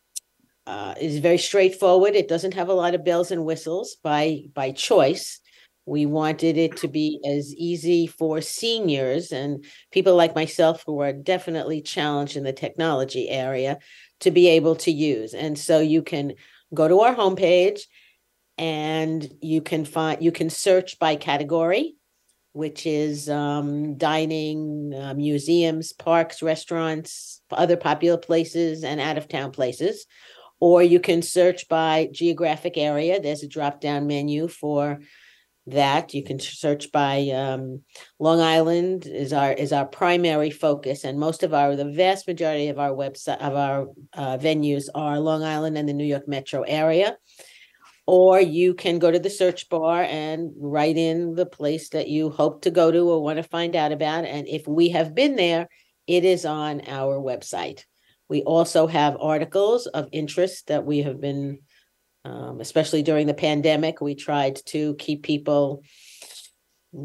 uh, 0.65 0.95
is 0.99 1.19
very 1.19 1.37
straightforward. 1.37 2.15
It 2.15 2.27
doesn't 2.27 2.53
have 2.53 2.69
a 2.69 2.73
lot 2.73 2.95
of 2.95 3.03
bells 3.03 3.31
and 3.31 3.45
whistles 3.45 3.97
by 4.03 4.43
by 4.53 4.71
choice. 4.71 5.39
We 5.85 6.05
wanted 6.05 6.57
it 6.57 6.77
to 6.77 6.87
be 6.87 7.19
as 7.25 7.53
easy 7.55 8.07
for 8.07 8.39
seniors 8.39 9.33
and 9.33 9.65
people 9.91 10.15
like 10.15 10.33
myself 10.33 10.83
who 10.85 11.01
are 11.01 11.11
definitely 11.11 11.81
challenged 11.81 12.37
in 12.37 12.43
the 12.43 12.53
technology 12.53 13.29
area 13.29 13.79
to 14.21 14.31
be 14.31 14.47
able 14.47 14.77
to 14.77 14.91
use. 14.91 15.33
And 15.33 15.59
so 15.59 15.81
you 15.81 16.01
can 16.01 16.35
go 16.73 16.87
to 16.87 17.01
our 17.01 17.13
homepage 17.13 17.81
and 18.57 19.29
you 19.41 19.61
can 19.61 19.83
find 19.83 20.23
you 20.23 20.31
can 20.31 20.49
search 20.49 20.99
by 20.99 21.17
category 21.17 21.95
which 22.53 22.85
is 22.85 23.31
um, 23.31 23.97
dining, 23.97 24.93
uh, 24.93 25.15
museums, 25.15 25.91
parks, 25.91 26.43
restaurants, 26.43 27.41
other 27.49 27.75
popular 27.75 28.17
places, 28.17 28.83
and 28.83 29.01
out 29.01 29.17
of 29.17 29.27
town 29.27 29.49
places 29.49 30.05
or 30.63 30.81
you 30.81 30.97
can 30.97 31.21
search 31.21 31.67
by 31.67 32.07
geographic 32.13 32.77
area. 32.77 33.19
There's 33.19 33.43
a 33.43 33.49
drop 33.49 33.81
down 33.81 34.07
menu 34.07 34.47
for 34.47 35.01
that. 35.67 36.13
You 36.13 36.23
can 36.23 36.39
search 36.39 36.89
by 36.89 37.27
um, 37.31 37.81
Long 38.17 38.39
Island 38.39 39.05
is 39.05 39.33
our 39.33 39.51
is 39.51 39.73
our 39.73 39.85
primary 39.85 40.51
focus, 40.51 41.03
and 41.03 41.19
most 41.19 41.43
of 41.43 41.53
our 41.53 41.75
the 41.75 41.91
vast 41.91 42.29
majority 42.29 42.69
of 42.69 42.79
our 42.79 42.91
website 42.91 43.41
of 43.41 43.55
our 43.55 43.87
uh, 44.13 44.37
venues 44.37 44.85
are 44.95 45.19
Long 45.19 45.43
Island 45.43 45.77
and 45.77 45.89
the 45.89 45.93
New 45.93 46.05
York 46.05 46.29
metro 46.29 46.61
area. 46.61 47.17
Or 48.07 48.39
you 48.39 48.73
can 48.73 48.99
go 48.99 49.11
to 49.11 49.19
the 49.19 49.29
search 49.29 49.67
bar 49.67 50.03
and 50.03 50.51
write 50.55 50.95
in 50.95 51.35
the 51.35 51.45
place 51.45 51.89
that 51.89 52.07
you 52.07 52.29
hope 52.29 52.61
to 52.61 52.71
go 52.71 52.89
to 52.89 53.09
or 53.09 53.21
want 53.21 53.35
to 53.35 53.43
find 53.43 53.75
out 53.75 53.91
about. 53.91 54.23
And 54.23 54.47
if 54.47 54.65
we 54.65 54.89
have 54.89 55.13
been 55.13 55.35
there, 55.35 55.67
it 56.07 56.23
is 56.23 56.45
on 56.45 56.87
our 56.87 57.19
website. 57.19 57.83
We 58.33 58.41
also 58.41 58.87
have 58.87 59.15
articles 59.21 59.85
of 59.85 60.09
interest 60.11 60.65
that 60.65 60.87
we 60.87 61.03
have 61.03 61.21
been, 61.21 61.59
um, 62.25 62.61
especially 62.61 63.03
during 63.03 63.27
the 63.27 63.35
pandemic, 63.35 64.01
we 64.01 64.15
tried 64.15 64.55
to 64.73 64.95
keep 64.95 65.21
people 65.21 65.83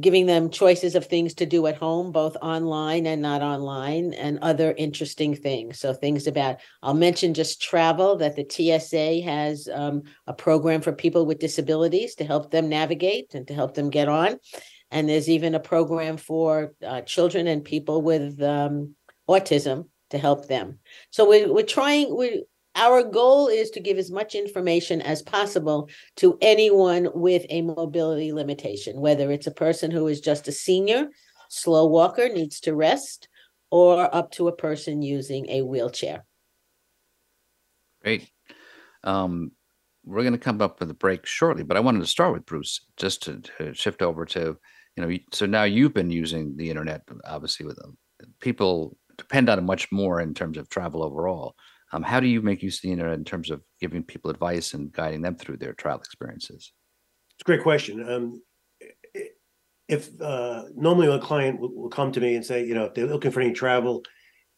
giving 0.01 0.25
them 0.25 0.49
choices 0.49 0.95
of 0.95 1.05
things 1.05 1.35
to 1.35 1.45
do 1.45 1.67
at 1.67 1.77
home, 1.77 2.13
both 2.13 2.35
online 2.41 3.05
and 3.05 3.21
not 3.21 3.43
online, 3.43 4.15
and 4.15 4.39
other 4.39 4.73
interesting 4.79 5.35
things. 5.35 5.79
So, 5.79 5.93
things 5.93 6.27
about, 6.27 6.61
I'll 6.83 6.95
mention 6.95 7.35
just 7.35 7.61
travel 7.61 8.17
that 8.17 8.35
the 8.35 8.47
TSA 8.49 9.21
has 9.31 9.69
um, 9.71 10.05
a 10.27 10.33
program 10.33 10.81
for 10.81 10.93
people 10.95 11.27
with 11.27 11.41
disabilities 11.41 12.15
to 12.15 12.25
help 12.25 12.51
them 12.51 12.71
navigate 12.71 13.35
and 13.35 13.47
to 13.49 13.53
help 13.53 13.75
them 13.75 13.91
get 13.91 14.09
on. 14.09 14.39
And 14.91 15.07
there's 15.07 15.29
even 15.29 15.55
a 15.55 15.61
program 15.61 16.17
for 16.17 16.73
uh, 16.83 17.03
children 17.03 17.47
and 17.47 17.63
people 17.63 18.01
with 18.01 18.41
um, 18.41 18.95
autism 19.29 19.89
to 20.11 20.19
help 20.19 20.49
them. 20.49 20.79
So, 21.11 21.29
we're, 21.29 21.53
we're 21.53 21.65
trying, 21.65 22.17
we 22.17 22.45
our 22.79 23.03
goal 23.03 23.49
is 23.49 23.71
to 23.71 23.81
give 23.81 23.99
as 23.99 24.11
much 24.11 24.37
information 24.37 25.03
as 25.03 25.21
possible 25.21 25.91
to 26.17 26.39
anyone 26.41 27.09
with 27.13 27.45
a 27.51 27.63
mobility 27.63 28.33
limitation, 28.33 29.01
whether 29.01 29.33
it's 29.33 29.49
a 29.49 29.53
person 29.53 29.91
who 29.91 30.07
is 30.07 30.21
just 30.21 30.47
a 30.47 30.53
senior, 30.53 31.09
slow 31.49 31.87
walker, 31.87 32.29
needs 32.29 32.61
to 32.61 32.75
rest, 32.75 33.29
or 33.71 34.15
up 34.15 34.31
to 34.33 34.47
a 34.47 34.55
person 34.55 35.03
using 35.03 35.49
a 35.51 35.63
wheelchair. 35.63 36.25
Great. 38.03 38.31
Um, 39.03 39.51
we're 40.05 40.23
going 40.23 40.33
to 40.33 40.39
come 40.39 40.63
up 40.63 40.79
with 40.79 40.91
a 40.91 40.95
break 40.95 41.27
shortly, 41.27 41.65
but 41.65 41.77
I 41.77 41.81
wanted 41.81 42.01
to 42.01 42.07
start 42.07 42.33
with 42.33 42.47
Bruce 42.47 42.87
just 42.97 43.25
to, 43.25 43.41
to 43.59 43.75
shift 43.75 44.03
over 44.03 44.25
to, 44.27 44.57
you 44.97 45.07
know, 45.07 45.19
so 45.33 45.47
now 45.47 45.65
you've 45.65 45.95
been 45.95 46.11
using 46.11 46.57
the 46.57 46.71
internet, 46.71 47.03
obviously, 47.25 47.67
with 47.67 47.77
them. 47.77 47.99
People 48.41 48.97
depend 49.19 49.49
on 49.49 49.59
it 49.59 49.63
much 49.63 49.93
more 49.93 50.21
in 50.21 50.33
terms 50.33 50.57
of 50.57 50.69
travel 50.69 51.03
overall. 51.03 51.55
Um, 51.93 52.03
how 52.03 52.21
do 52.21 52.27
you 52.27 52.43
make 52.43 52.63
use 52.63 52.79
of 52.79 52.83
the 52.83 52.93
internet 52.93 53.19
in 53.19 53.25
terms 53.25 53.51
of 53.51 53.63
giving 53.81 54.03
people 54.03 54.31
advice 54.31 54.75
and 54.75 54.93
guiding 54.93 55.23
them 55.23 55.37
through 55.37 55.57
their 55.59 55.73
travel 55.73 56.01
experiences? 56.01 56.73
It's 57.35 57.43
a 57.43 57.45
great 57.45 57.63
question. 57.63 58.09
Um, 58.11 58.43
if 59.89 60.09
uh, 60.21 60.65
normally 60.77 61.09
a 61.09 61.19
client 61.19 61.61
will, 61.61 61.75
will, 61.75 61.89
come 61.89 62.13
to 62.13 62.21
me 62.21 62.35
and 62.35 62.45
say, 62.45 62.65
you 62.65 62.75
know, 62.75 62.85
if 62.85 62.95
they're 62.95 63.07
looking 63.07 63.31
for 63.31 63.41
any 63.41 63.53
travel, 63.53 64.03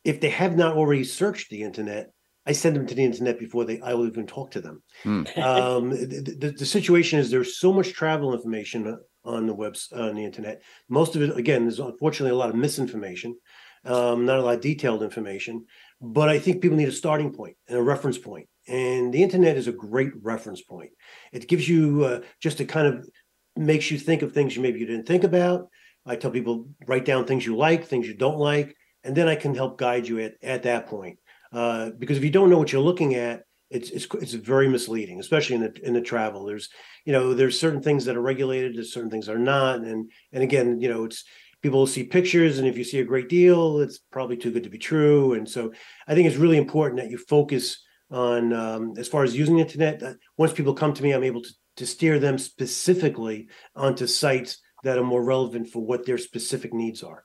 if 0.05 0.21
they 0.21 0.31
have 0.31 0.57
not 0.57 0.77
already 0.77 1.05
searched 1.05 1.51
the 1.51 1.63
internet, 1.63 2.11
I 2.47 2.53
send 2.53 2.75
them 2.75 2.87
to 2.87 2.95
the 2.95 3.05
internet 3.05 3.39
before 3.39 3.65
they 3.65 3.81
I 3.81 3.95
will 3.95 4.07
even 4.07 4.27
talk 4.27 4.51
to 4.53 4.61
them. 4.61 4.83
Hmm. 5.03 5.23
Um, 5.37 5.91
the, 5.91 6.37
the, 6.39 6.51
the, 6.51 6.67
situation 6.67 7.19
is 7.19 7.31
there's 7.31 7.59
so 7.59 7.73
much 7.73 7.93
travel 7.93 8.35
information 8.35 8.99
on 9.25 9.47
the 9.47 9.55
webs 9.55 9.89
on 9.95 10.15
the 10.15 10.25
internet. 10.25 10.63
Most 10.89 11.15
of 11.15 11.23
it, 11.23 11.37
again, 11.37 11.63
there's 11.63 11.79
unfortunately 11.79 12.33
a 12.33 12.39
lot 12.39 12.51
of 12.51 12.57
misinformation, 12.57 13.37
um, 13.85 14.27
not 14.27 14.39
a 14.39 14.43
lot 14.43 14.55
of 14.55 14.61
detailed 14.61 15.03
information. 15.03 15.67
But 16.01 16.29
I 16.29 16.39
think 16.39 16.63
people 16.63 16.79
need 16.79 16.89
a 16.89 16.93
starting 16.93 17.33
point 17.33 17.57
and 17.69 17.79
a 17.79 17.83
reference 17.83 18.19
point. 18.19 18.49
And 18.67 19.13
the 19.13 19.23
internet 19.23 19.57
is 19.57 19.69
a 19.69 19.73
great 19.73 20.13
reference 20.23 20.63
point. 20.63 20.91
It 21.33 21.49
gives 21.49 21.69
you 21.69 22.05
uh, 22.05 22.21
just 22.41 22.61
a 22.61 22.65
kind 22.65 22.87
of 22.87 23.09
makes 23.57 23.91
you 23.91 23.99
think 23.99 24.23
of 24.23 24.33
things 24.33 24.57
you 24.57 24.63
maybe 24.63 24.81
you 24.81 24.87
didn't 24.87 25.07
think 25.07 25.25
about. 25.25 25.69
I 26.07 26.17
tell 26.17 26.31
people 26.31 26.69
write 26.87 27.05
down 27.05 27.27
things 27.27 27.45
you 27.45 27.57
like, 27.57 27.87
things 27.87 28.07
you 28.07 28.15
don't 28.15 28.39
like, 28.39 28.75
and 29.05 29.15
then 29.15 29.29
I 29.29 29.35
can 29.35 29.55
help 29.55 29.79
guide 29.79 30.09
you 30.09 30.21
at, 30.21 30.35
at 30.43 30.63
that 30.63 30.87
point. 30.87 31.19
Uh, 31.53 31.91
because 31.99 32.17
if 32.17 32.25
you 32.25 32.31
don't 32.31 32.49
know 32.49 32.59
what 32.59 32.73
you're 32.73 32.81
looking 32.81 33.15
at, 33.15 33.45
it's 33.71 33.91
it's 33.91 34.07
it's 34.15 34.33
very 34.33 34.69
misleading, 34.69 35.21
especially 35.21 35.57
in 35.57 35.63
the 35.63 35.87
in 35.87 35.93
the 35.93 36.01
travel. 36.01 36.45
There's 36.45 36.69
you 37.05 37.13
know 37.13 37.35
there's 37.35 37.59
certain 37.59 37.83
things 37.83 38.05
that 38.05 38.17
are 38.17 38.23
regulated, 38.23 38.77
there's 38.77 38.93
certain 38.93 39.11
things 39.11 39.27
that 39.27 39.37
are 39.37 39.39
not, 39.39 39.81
and 39.81 40.11
and 40.33 40.43
again 40.43 40.81
you 40.81 40.89
know 40.89 41.05
it's 41.05 41.25
people 41.63 41.79
will 41.79 41.87
see 41.87 42.05
pictures 42.05 42.59
and 42.59 42.67
if 42.67 42.77
you 42.77 42.85
see 42.85 43.01
a 43.01 43.05
great 43.05 43.29
deal 43.29 43.81
it's 43.81 43.99
probably 44.11 44.37
too 44.37 44.51
good 44.51 44.65
to 44.65 44.71
be 44.71 44.79
true 44.79 45.35
and 45.35 45.49
so 45.49 45.73
i 46.09 46.15
think 46.15 46.27
it's 46.27 46.37
really 46.37 46.57
important 46.57 47.01
that 47.01 47.11
you 47.11 47.19
focus 47.19 47.83
on 48.11 48.53
um, 48.53 48.95
as 48.99 49.07
far 49.07 49.23
as 49.23 49.37
using 49.37 49.57
the 49.57 49.63
internet 49.63 50.03
uh, 50.03 50.15
once 50.37 50.53
people 50.53 50.75
come 50.75 50.93
to 50.93 51.03
me 51.03 51.13
i'm 51.13 51.25
able 51.25 51.43
to, 51.43 51.51
to 51.77 51.87
steer 51.87 52.19
them 52.19 52.39
specifically 52.39 53.49
onto 53.75 54.07
sites 54.07 54.59
that 54.83 54.99
are 54.99 55.05
more 55.05 55.25
relevant 55.25 55.69
for 55.69 55.81
what 55.85 56.07
their 56.07 56.19
specific 56.19 56.73
needs 56.73 57.03
are 57.03 57.25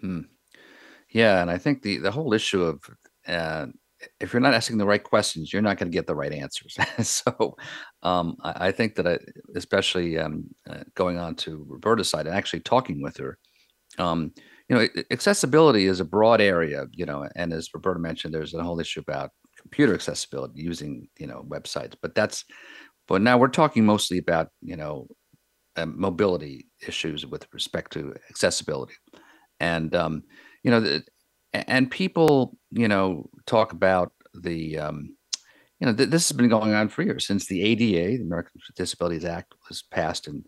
hmm. 0.00 0.20
yeah 1.10 1.40
and 1.40 1.50
i 1.50 1.58
think 1.58 1.82
the 1.82 1.98
the 1.98 2.10
whole 2.10 2.32
issue 2.32 2.62
of 2.62 2.80
uh, 3.28 3.66
if 4.20 4.32
you're 4.32 4.40
not 4.40 4.54
asking 4.54 4.78
the 4.78 4.86
right 4.86 5.02
questions, 5.02 5.52
you're 5.52 5.62
not 5.62 5.78
going 5.78 5.90
to 5.90 5.96
get 5.96 6.06
the 6.06 6.14
right 6.14 6.32
answers. 6.32 6.76
so 7.02 7.56
um, 8.02 8.36
I, 8.42 8.68
I, 8.68 8.72
think 8.72 8.94
that 8.96 9.06
I, 9.06 9.18
especially 9.54 10.18
um, 10.18 10.44
uh, 10.68 10.84
going 10.94 11.18
on 11.18 11.34
to 11.36 11.64
Roberta's 11.68 12.08
side 12.08 12.26
and 12.26 12.36
actually 12.36 12.60
talking 12.60 13.02
with 13.02 13.16
her, 13.16 13.38
um, 13.98 14.32
you 14.68 14.76
know, 14.76 14.88
accessibility 15.10 15.86
is 15.86 16.00
a 16.00 16.04
broad 16.04 16.40
area, 16.40 16.86
you 16.92 17.06
know, 17.06 17.28
and 17.36 17.52
as 17.52 17.72
Roberta 17.72 18.00
mentioned, 18.00 18.34
there's 18.34 18.54
a 18.54 18.62
whole 18.62 18.80
issue 18.80 19.00
about 19.00 19.30
computer 19.60 19.94
accessibility 19.94 20.60
using, 20.60 21.08
you 21.18 21.26
know, 21.26 21.44
websites. 21.48 21.94
But 22.00 22.14
that's, 22.14 22.44
but 23.06 23.22
now 23.22 23.38
we're 23.38 23.48
talking 23.48 23.86
mostly 23.86 24.18
about, 24.18 24.48
you 24.60 24.76
know, 24.76 25.06
um, 25.76 25.94
mobility 25.98 26.66
issues 26.86 27.26
with 27.26 27.46
respect 27.52 27.92
to 27.92 28.14
accessibility, 28.30 28.94
and 29.60 29.94
um, 29.94 30.22
you 30.62 30.70
know, 30.70 30.80
the, 30.80 31.04
and 31.52 31.90
people, 31.90 32.56
you 32.70 32.88
know, 32.88 33.28
talk 33.46 33.72
about 33.72 34.12
the, 34.34 34.78
um, 34.78 35.16
you 35.80 35.86
know, 35.86 35.94
th- 35.94 36.08
this 36.08 36.28
has 36.28 36.36
been 36.36 36.48
going 36.48 36.74
on 36.74 36.88
for 36.88 37.02
years 37.02 37.26
since 37.26 37.46
the 37.46 37.62
ADA, 37.62 38.18
the 38.18 38.24
Americans 38.24 38.64
with 38.66 38.76
Disabilities 38.76 39.24
Act, 39.24 39.54
was 39.68 39.82
passed 39.82 40.28
in 40.28 40.44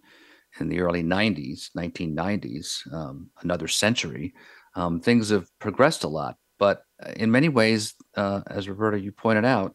in 0.60 0.68
the 0.68 0.80
early 0.80 1.02
90s, 1.02 1.70
1990s, 1.76 2.92
um, 2.92 3.30
another 3.42 3.68
century, 3.68 4.34
um, 4.74 5.00
things 5.00 5.30
have 5.30 5.48
progressed 5.58 6.04
a 6.04 6.08
lot. 6.08 6.36
But 6.58 6.82
uh, 7.04 7.12
in 7.16 7.30
many 7.30 7.48
ways, 7.48 7.94
uh, 8.16 8.42
as 8.48 8.68
Roberta, 8.68 9.00
you 9.00 9.12
pointed 9.12 9.44
out, 9.44 9.74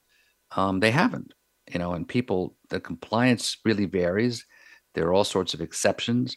um, 0.56 0.80
they 0.80 0.92
haven't. 0.92 1.34
You 1.72 1.80
know, 1.80 1.94
and 1.94 2.08
people, 2.08 2.56
the 2.70 2.80
compliance 2.80 3.58
really 3.64 3.86
varies. 3.86 4.46
There 4.94 5.08
are 5.08 5.14
all 5.14 5.24
sorts 5.24 5.54
of 5.54 5.62
exceptions. 5.62 6.36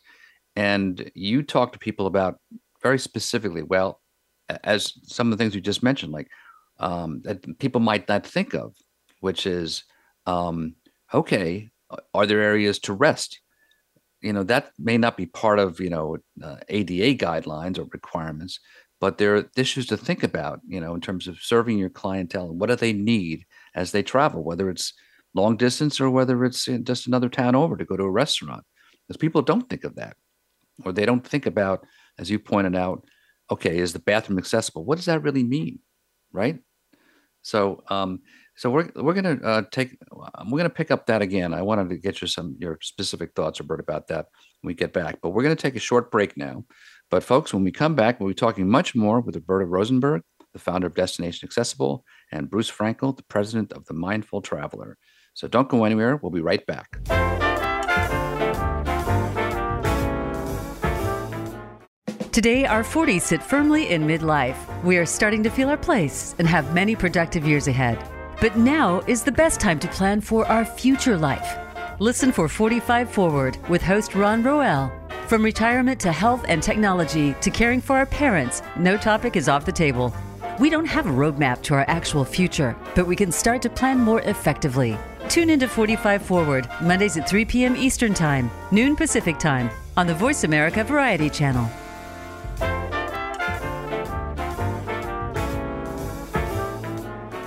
And 0.54 1.10
you 1.14 1.42
talk 1.42 1.72
to 1.72 1.78
people 1.78 2.06
about 2.06 2.38
very 2.82 2.98
specifically, 2.98 3.62
well, 3.62 4.00
as 4.64 4.92
some 5.02 5.30
of 5.30 5.36
the 5.36 5.42
things 5.42 5.54
you 5.54 5.60
just 5.60 5.82
mentioned, 5.82 6.12
like 6.12 6.28
um, 6.78 7.20
that 7.24 7.58
people 7.58 7.80
might 7.80 8.08
not 8.08 8.26
think 8.26 8.54
of, 8.54 8.74
which 9.20 9.46
is, 9.46 9.84
um, 10.26 10.76
okay, 11.12 11.70
are 12.14 12.26
there 12.26 12.40
areas 12.40 12.78
to 12.80 12.92
rest? 12.92 13.40
You 14.26 14.32
know 14.32 14.42
that 14.42 14.72
may 14.78 14.98
not 14.98 15.16
be 15.16 15.26
part 15.26 15.58
of 15.58 15.80
you 15.80 15.90
know 15.90 16.16
uh, 16.42 16.56
ADA 16.68 17.24
guidelines 17.24 17.78
or 17.78 17.84
requirements, 17.92 18.58
but 19.00 19.18
there 19.18 19.36
are 19.36 19.50
issues 19.56 19.86
to 19.86 19.96
think 19.96 20.22
about. 20.22 20.60
You 20.66 20.80
know, 20.80 20.94
in 20.94 21.00
terms 21.00 21.28
of 21.28 21.38
serving 21.40 21.78
your 21.78 21.90
clientele 21.90 22.48
what 22.52 22.68
do 22.68 22.76
they 22.76 22.92
need 22.92 23.44
as 23.74 23.92
they 23.92 24.02
travel, 24.02 24.42
whether 24.42 24.68
it's 24.68 24.92
long 25.34 25.56
distance 25.56 26.00
or 26.00 26.10
whether 26.10 26.44
it's 26.44 26.64
just 26.82 27.06
another 27.06 27.28
town 27.28 27.54
over 27.54 27.76
to 27.76 27.84
go 27.84 27.96
to 27.96 28.02
a 28.02 28.10
restaurant, 28.10 28.64
because 29.06 29.18
people 29.18 29.42
don't 29.42 29.68
think 29.68 29.84
of 29.84 29.94
that, 29.94 30.16
or 30.84 30.92
they 30.92 31.06
don't 31.06 31.26
think 31.26 31.46
about, 31.46 31.86
as 32.18 32.30
you 32.30 32.38
pointed 32.38 32.74
out, 32.74 33.04
okay, 33.50 33.78
is 33.78 33.92
the 33.92 33.98
bathroom 34.00 34.38
accessible? 34.38 34.84
What 34.84 34.96
does 34.96 35.04
that 35.04 35.22
really 35.22 35.44
mean, 35.44 35.78
right? 36.32 36.58
So 37.42 37.84
um, 37.88 38.22
so 38.56 38.70
we're 38.70 38.90
we're 38.96 39.12
gonna 39.12 39.38
uh, 39.42 39.62
take 39.70 39.98
we're 40.50 40.56
gonna 40.58 40.70
pick 40.70 40.90
up 40.90 41.06
that 41.06 41.20
again. 41.20 41.52
I 41.52 41.62
wanted 41.62 41.90
to 41.90 41.96
get 41.96 42.22
you 42.22 42.26
some 42.26 42.56
your 42.58 42.78
specific 42.80 43.32
thoughts, 43.34 43.60
Robert, 43.60 43.80
about 43.80 44.08
that 44.08 44.26
when 44.62 44.70
we 44.70 44.74
get 44.74 44.92
back. 44.94 45.18
But 45.22 45.30
we're 45.30 45.42
gonna 45.42 45.56
take 45.56 45.76
a 45.76 45.80
short 45.80 46.10
break 46.10 46.36
now. 46.36 46.64
But 47.10 47.22
folks, 47.22 47.52
when 47.52 47.64
we 47.64 47.70
come 47.70 47.94
back, 47.94 48.18
we'll 48.18 48.30
be 48.30 48.34
talking 48.34 48.68
much 48.68 48.94
more 48.94 49.20
with 49.20 49.36
Roberta 49.36 49.66
Rosenberg, 49.66 50.22
the 50.54 50.58
founder 50.58 50.86
of 50.86 50.94
Destination 50.94 51.46
Accessible, 51.46 52.04
and 52.32 52.50
Bruce 52.50 52.70
Frankel, 52.70 53.14
the 53.14 53.22
president 53.24 53.72
of 53.72 53.84
the 53.86 53.94
Mindful 53.94 54.40
Traveler. 54.40 54.96
So 55.34 55.46
don't 55.46 55.68
go 55.68 55.84
anywhere. 55.84 56.16
We'll 56.16 56.32
be 56.32 56.40
right 56.40 56.64
back. 56.66 56.98
Today, 62.32 62.66
our 62.66 62.82
40s 62.82 63.22
sit 63.22 63.42
firmly 63.42 63.90
in 63.90 64.06
midlife. 64.06 64.56
We 64.82 64.98
are 64.98 65.06
starting 65.06 65.42
to 65.42 65.50
feel 65.50 65.70
our 65.70 65.76
place 65.78 66.34
and 66.38 66.46
have 66.46 66.74
many 66.74 66.94
productive 66.94 67.46
years 67.46 67.66
ahead. 67.66 67.98
But 68.40 68.56
now 68.56 69.00
is 69.06 69.22
the 69.22 69.32
best 69.32 69.60
time 69.60 69.78
to 69.78 69.88
plan 69.88 70.20
for 70.20 70.46
our 70.46 70.64
future 70.64 71.16
life. 71.16 71.56
Listen 72.00 72.30
for 72.30 72.48
45 72.48 73.10
Forward 73.10 73.56
with 73.70 73.80
host 73.80 74.14
Ron 74.14 74.42
Roel. 74.42 74.92
From 75.26 75.42
retirement 75.42 75.98
to 76.00 76.12
health 76.12 76.44
and 76.46 76.62
technology 76.62 77.34
to 77.40 77.50
caring 77.50 77.80
for 77.80 77.96
our 77.96 78.04
parents, 78.06 78.62
no 78.76 78.98
topic 78.98 79.36
is 79.36 79.48
off 79.48 79.64
the 79.64 79.72
table. 79.72 80.14
We 80.60 80.68
don't 80.68 80.84
have 80.84 81.06
a 81.06 81.10
roadmap 81.10 81.62
to 81.62 81.74
our 81.74 81.84
actual 81.88 82.24
future, 82.24 82.76
but 82.94 83.06
we 83.06 83.16
can 83.16 83.32
start 83.32 83.62
to 83.62 83.70
plan 83.70 83.98
more 83.98 84.20
effectively. 84.22 84.98
Tune 85.30 85.48
into 85.48 85.66
45 85.66 86.22
Forward, 86.22 86.68
Mondays 86.82 87.16
at 87.16 87.28
3 87.28 87.46
p.m. 87.46 87.74
Eastern 87.74 88.12
Time, 88.12 88.50
noon 88.70 88.96
Pacific 88.96 89.38
Time, 89.38 89.70
on 89.96 90.06
the 90.06 90.14
Voice 90.14 90.44
America 90.44 90.84
Variety 90.84 91.30
Channel. 91.30 91.68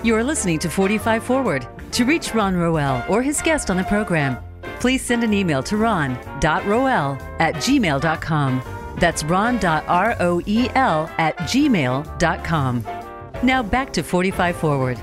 You 0.02 0.16
are 0.16 0.24
listening 0.24 0.58
to 0.60 0.70
45 0.70 1.22
Forward. 1.22 1.68
To 1.92 2.06
reach 2.06 2.34
Ron 2.34 2.56
Roel 2.56 3.04
or 3.06 3.20
his 3.20 3.42
guest 3.42 3.68
on 3.68 3.76
the 3.76 3.84
program, 3.84 4.38
please 4.78 5.04
send 5.04 5.22
an 5.22 5.34
email 5.34 5.62
to 5.64 5.76
ron.roel 5.76 7.18
at 7.38 7.56
gmail.com. 7.56 8.62
That's 8.96 9.22
ron.roel 9.24 10.40
at 11.18 11.36
gmail.com. 11.36 12.84
Now 13.42 13.62
back 13.62 13.92
to 13.92 14.02
45 14.02 14.56
Forward. 14.56 14.98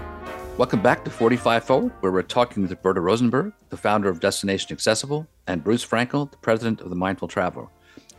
Welcome 0.57 0.81
back 0.81 1.05
to 1.05 1.11
45 1.11 1.63
Forward, 1.63 1.91
where 1.99 2.11
we're 2.11 2.23
talking 2.23 2.67
with 2.67 2.81
Berta 2.81 2.99
Rosenberg, 2.99 3.53
the 3.69 3.77
founder 3.77 4.09
of 4.09 4.19
Destination 4.19 4.71
Accessible, 4.71 5.27
and 5.45 5.63
Bruce 5.63 5.85
Frankel, 5.85 6.31
the 6.31 6.37
president 6.37 6.81
of 6.81 6.89
the 6.89 6.95
Mindful 6.95 7.27
Traveler, 7.27 7.67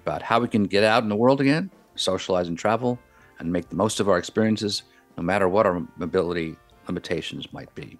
about 0.06 0.22
how 0.22 0.38
we 0.38 0.46
can 0.46 0.62
get 0.62 0.84
out 0.84 1.02
in 1.02 1.08
the 1.08 1.16
world 1.16 1.40
again, 1.40 1.72
socialize 1.96 2.46
and 2.46 2.56
travel, 2.56 3.00
and 3.40 3.52
make 3.52 3.68
the 3.68 3.74
most 3.74 3.98
of 3.98 4.08
our 4.08 4.18
experiences, 4.18 4.84
no 5.16 5.24
matter 5.24 5.48
what 5.48 5.66
our 5.66 5.84
mobility 5.96 6.56
limitations 6.88 7.53
might 7.53 7.74
be. 7.74 7.98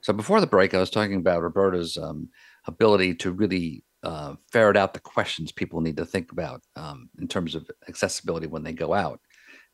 So 0.00 0.12
before 0.12 0.40
the 0.40 0.46
break, 0.46 0.74
I 0.74 0.78
was 0.78 0.90
talking 0.90 1.16
about 1.16 1.42
Roberta's 1.42 1.96
um, 1.96 2.28
ability 2.66 3.14
to 3.16 3.32
really 3.32 3.84
uh, 4.02 4.34
ferret 4.52 4.76
out 4.76 4.94
the 4.94 5.00
questions 5.00 5.50
people 5.50 5.80
need 5.80 5.96
to 5.96 6.04
think 6.04 6.30
about 6.32 6.62
um, 6.76 7.10
in 7.18 7.26
terms 7.26 7.54
of 7.54 7.68
accessibility 7.88 8.46
when 8.46 8.62
they 8.62 8.72
go 8.72 8.94
out. 8.94 9.20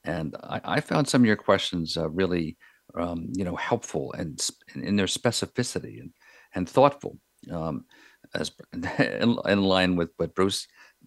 And 0.04 0.34
I, 0.42 0.60
I 0.64 0.80
found 0.80 1.08
some 1.08 1.22
of 1.22 1.26
your 1.26 1.36
questions 1.36 1.96
uh, 1.96 2.08
really 2.10 2.56
um, 2.94 3.28
you 3.34 3.44
know, 3.44 3.56
helpful 3.56 4.12
and 4.12 4.40
in 4.74 4.96
their 4.96 5.06
specificity 5.06 6.00
and, 6.00 6.12
and 6.54 6.68
thoughtful. 6.68 7.18
Um, 7.50 7.84
as 8.34 8.52
in, 8.72 9.38
in, 9.46 9.62
line 9.62 9.96
with 9.96 10.10
what 10.16 10.34
Bruce 10.34 10.66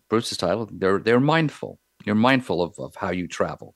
Bruce's 0.09 0.37
title, 0.37 0.69
they're 0.71 0.99
they're 0.99 1.19
mindful. 1.19 1.79
You're 2.05 2.15
mindful 2.15 2.61
of, 2.61 2.75
of 2.77 2.95
how 2.95 3.11
you 3.11 3.27
travel. 3.27 3.75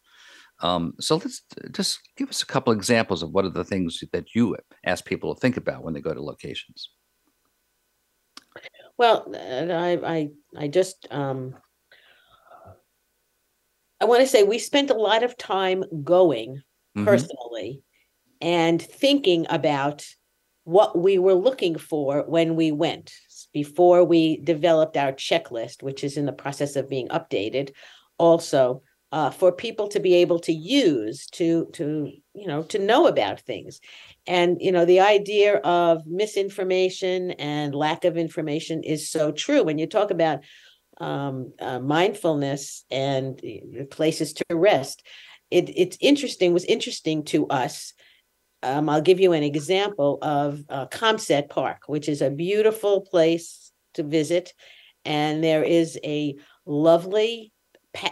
Um, 0.61 0.93
so 0.99 1.15
let's 1.15 1.41
just 1.71 1.99
give 2.17 2.29
us 2.29 2.43
a 2.43 2.45
couple 2.45 2.71
examples 2.71 3.23
of 3.23 3.31
what 3.31 3.45
are 3.45 3.49
the 3.49 3.63
things 3.63 4.03
that 4.13 4.35
you 4.35 4.55
ask 4.85 5.03
people 5.05 5.33
to 5.33 5.39
think 5.41 5.57
about 5.57 5.83
when 5.83 5.93
they 5.93 6.01
go 6.01 6.13
to 6.13 6.21
locations. 6.21 6.89
Well, 8.97 9.33
I 9.35 9.99
I 10.03 10.29
I 10.55 10.67
just 10.67 11.07
um, 11.09 11.55
I 13.99 14.05
want 14.05 14.21
to 14.21 14.27
say 14.27 14.43
we 14.43 14.59
spent 14.59 14.91
a 14.91 14.95
lot 14.95 15.23
of 15.23 15.37
time 15.37 15.83
going 16.03 16.61
mm-hmm. 16.95 17.05
personally 17.05 17.81
and 18.41 18.81
thinking 18.81 19.45
about 19.49 20.05
what 20.63 20.97
we 20.97 21.17
were 21.17 21.33
looking 21.33 21.77
for 21.77 22.23
when 22.27 22.55
we 22.55 22.71
went 22.71 23.11
before 23.53 24.03
we 24.03 24.37
developed 24.37 24.97
our 24.97 25.11
checklist, 25.11 25.81
which 25.83 26.03
is 26.03 26.17
in 26.17 26.25
the 26.25 26.31
process 26.31 26.75
of 26.75 26.89
being 26.89 27.07
updated, 27.09 27.71
also 28.17 28.83
uh, 29.11 29.29
for 29.29 29.51
people 29.51 29.87
to 29.89 29.99
be 29.99 30.15
able 30.15 30.39
to 30.39 30.53
use 30.53 31.27
to 31.27 31.67
to 31.73 32.11
you 32.33 32.47
know 32.47 32.63
to 32.63 32.79
know 32.79 33.07
about 33.07 33.41
things, 33.41 33.81
and 34.27 34.57
you 34.61 34.71
know 34.71 34.85
the 34.85 34.99
idea 34.99 35.57
of 35.57 36.05
misinformation 36.05 37.31
and 37.31 37.75
lack 37.75 38.05
of 38.05 38.17
information 38.17 38.83
is 38.83 39.09
so 39.09 39.31
true 39.31 39.63
when 39.63 39.77
you 39.77 39.87
talk 39.87 40.11
about 40.11 40.39
um, 40.99 41.53
uh, 41.59 41.79
mindfulness 41.79 42.85
and 42.89 43.41
places 43.89 44.33
to 44.33 44.45
rest. 44.51 45.03
It, 45.49 45.69
it's 45.75 45.97
interesting 45.99 46.53
was 46.53 46.63
interesting 46.63 47.25
to 47.25 47.47
us 47.47 47.93
um, 48.63 48.89
I'll 48.89 49.01
give 49.01 49.19
you 49.19 49.33
an 49.33 49.43
example 49.43 50.19
of 50.21 50.63
uh, 50.69 50.85
Caumsett 50.87 51.49
Park, 51.49 51.83
which 51.87 52.07
is 52.07 52.21
a 52.21 52.29
beautiful 52.29 53.01
place 53.01 53.71
to 53.95 54.03
visit. 54.03 54.53
And 55.03 55.43
there 55.43 55.63
is 55.63 55.97
a 56.03 56.35
lovely, 56.65 57.50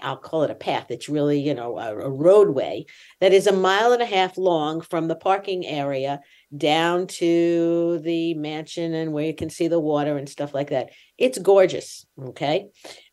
I'll 0.02 0.18
call 0.18 0.44
it 0.44 0.52
a 0.52 0.56
path. 0.56 0.88
It's 0.90 1.10
really, 1.10 1.40
you 1.40 1.54
know, 1.54 1.78
a, 1.78 1.96
a 1.96 2.10
roadway 2.10 2.86
that 3.22 3.34
is 3.34 3.48
a 3.48 3.54
mile 3.54 3.94
and 3.94 4.02
a 4.02 4.06
half 4.06 4.38
long 4.38 4.82
from 4.82 5.08
the 5.08 5.16
parking 5.16 5.66
area 5.66 6.22
down 6.56 7.08
to 7.08 8.00
the 8.00 8.34
mansion 8.34 8.94
and 8.94 9.14
where 9.14 9.26
you 9.26 9.34
can 9.34 9.50
see 9.50 9.68
the 9.68 9.80
water 9.80 10.18
and 10.18 10.28
stuff 10.28 10.54
like 10.54 10.70
that. 10.70 10.90
It's 11.18 11.38
gorgeous. 11.38 12.06
Okay. 12.22 12.68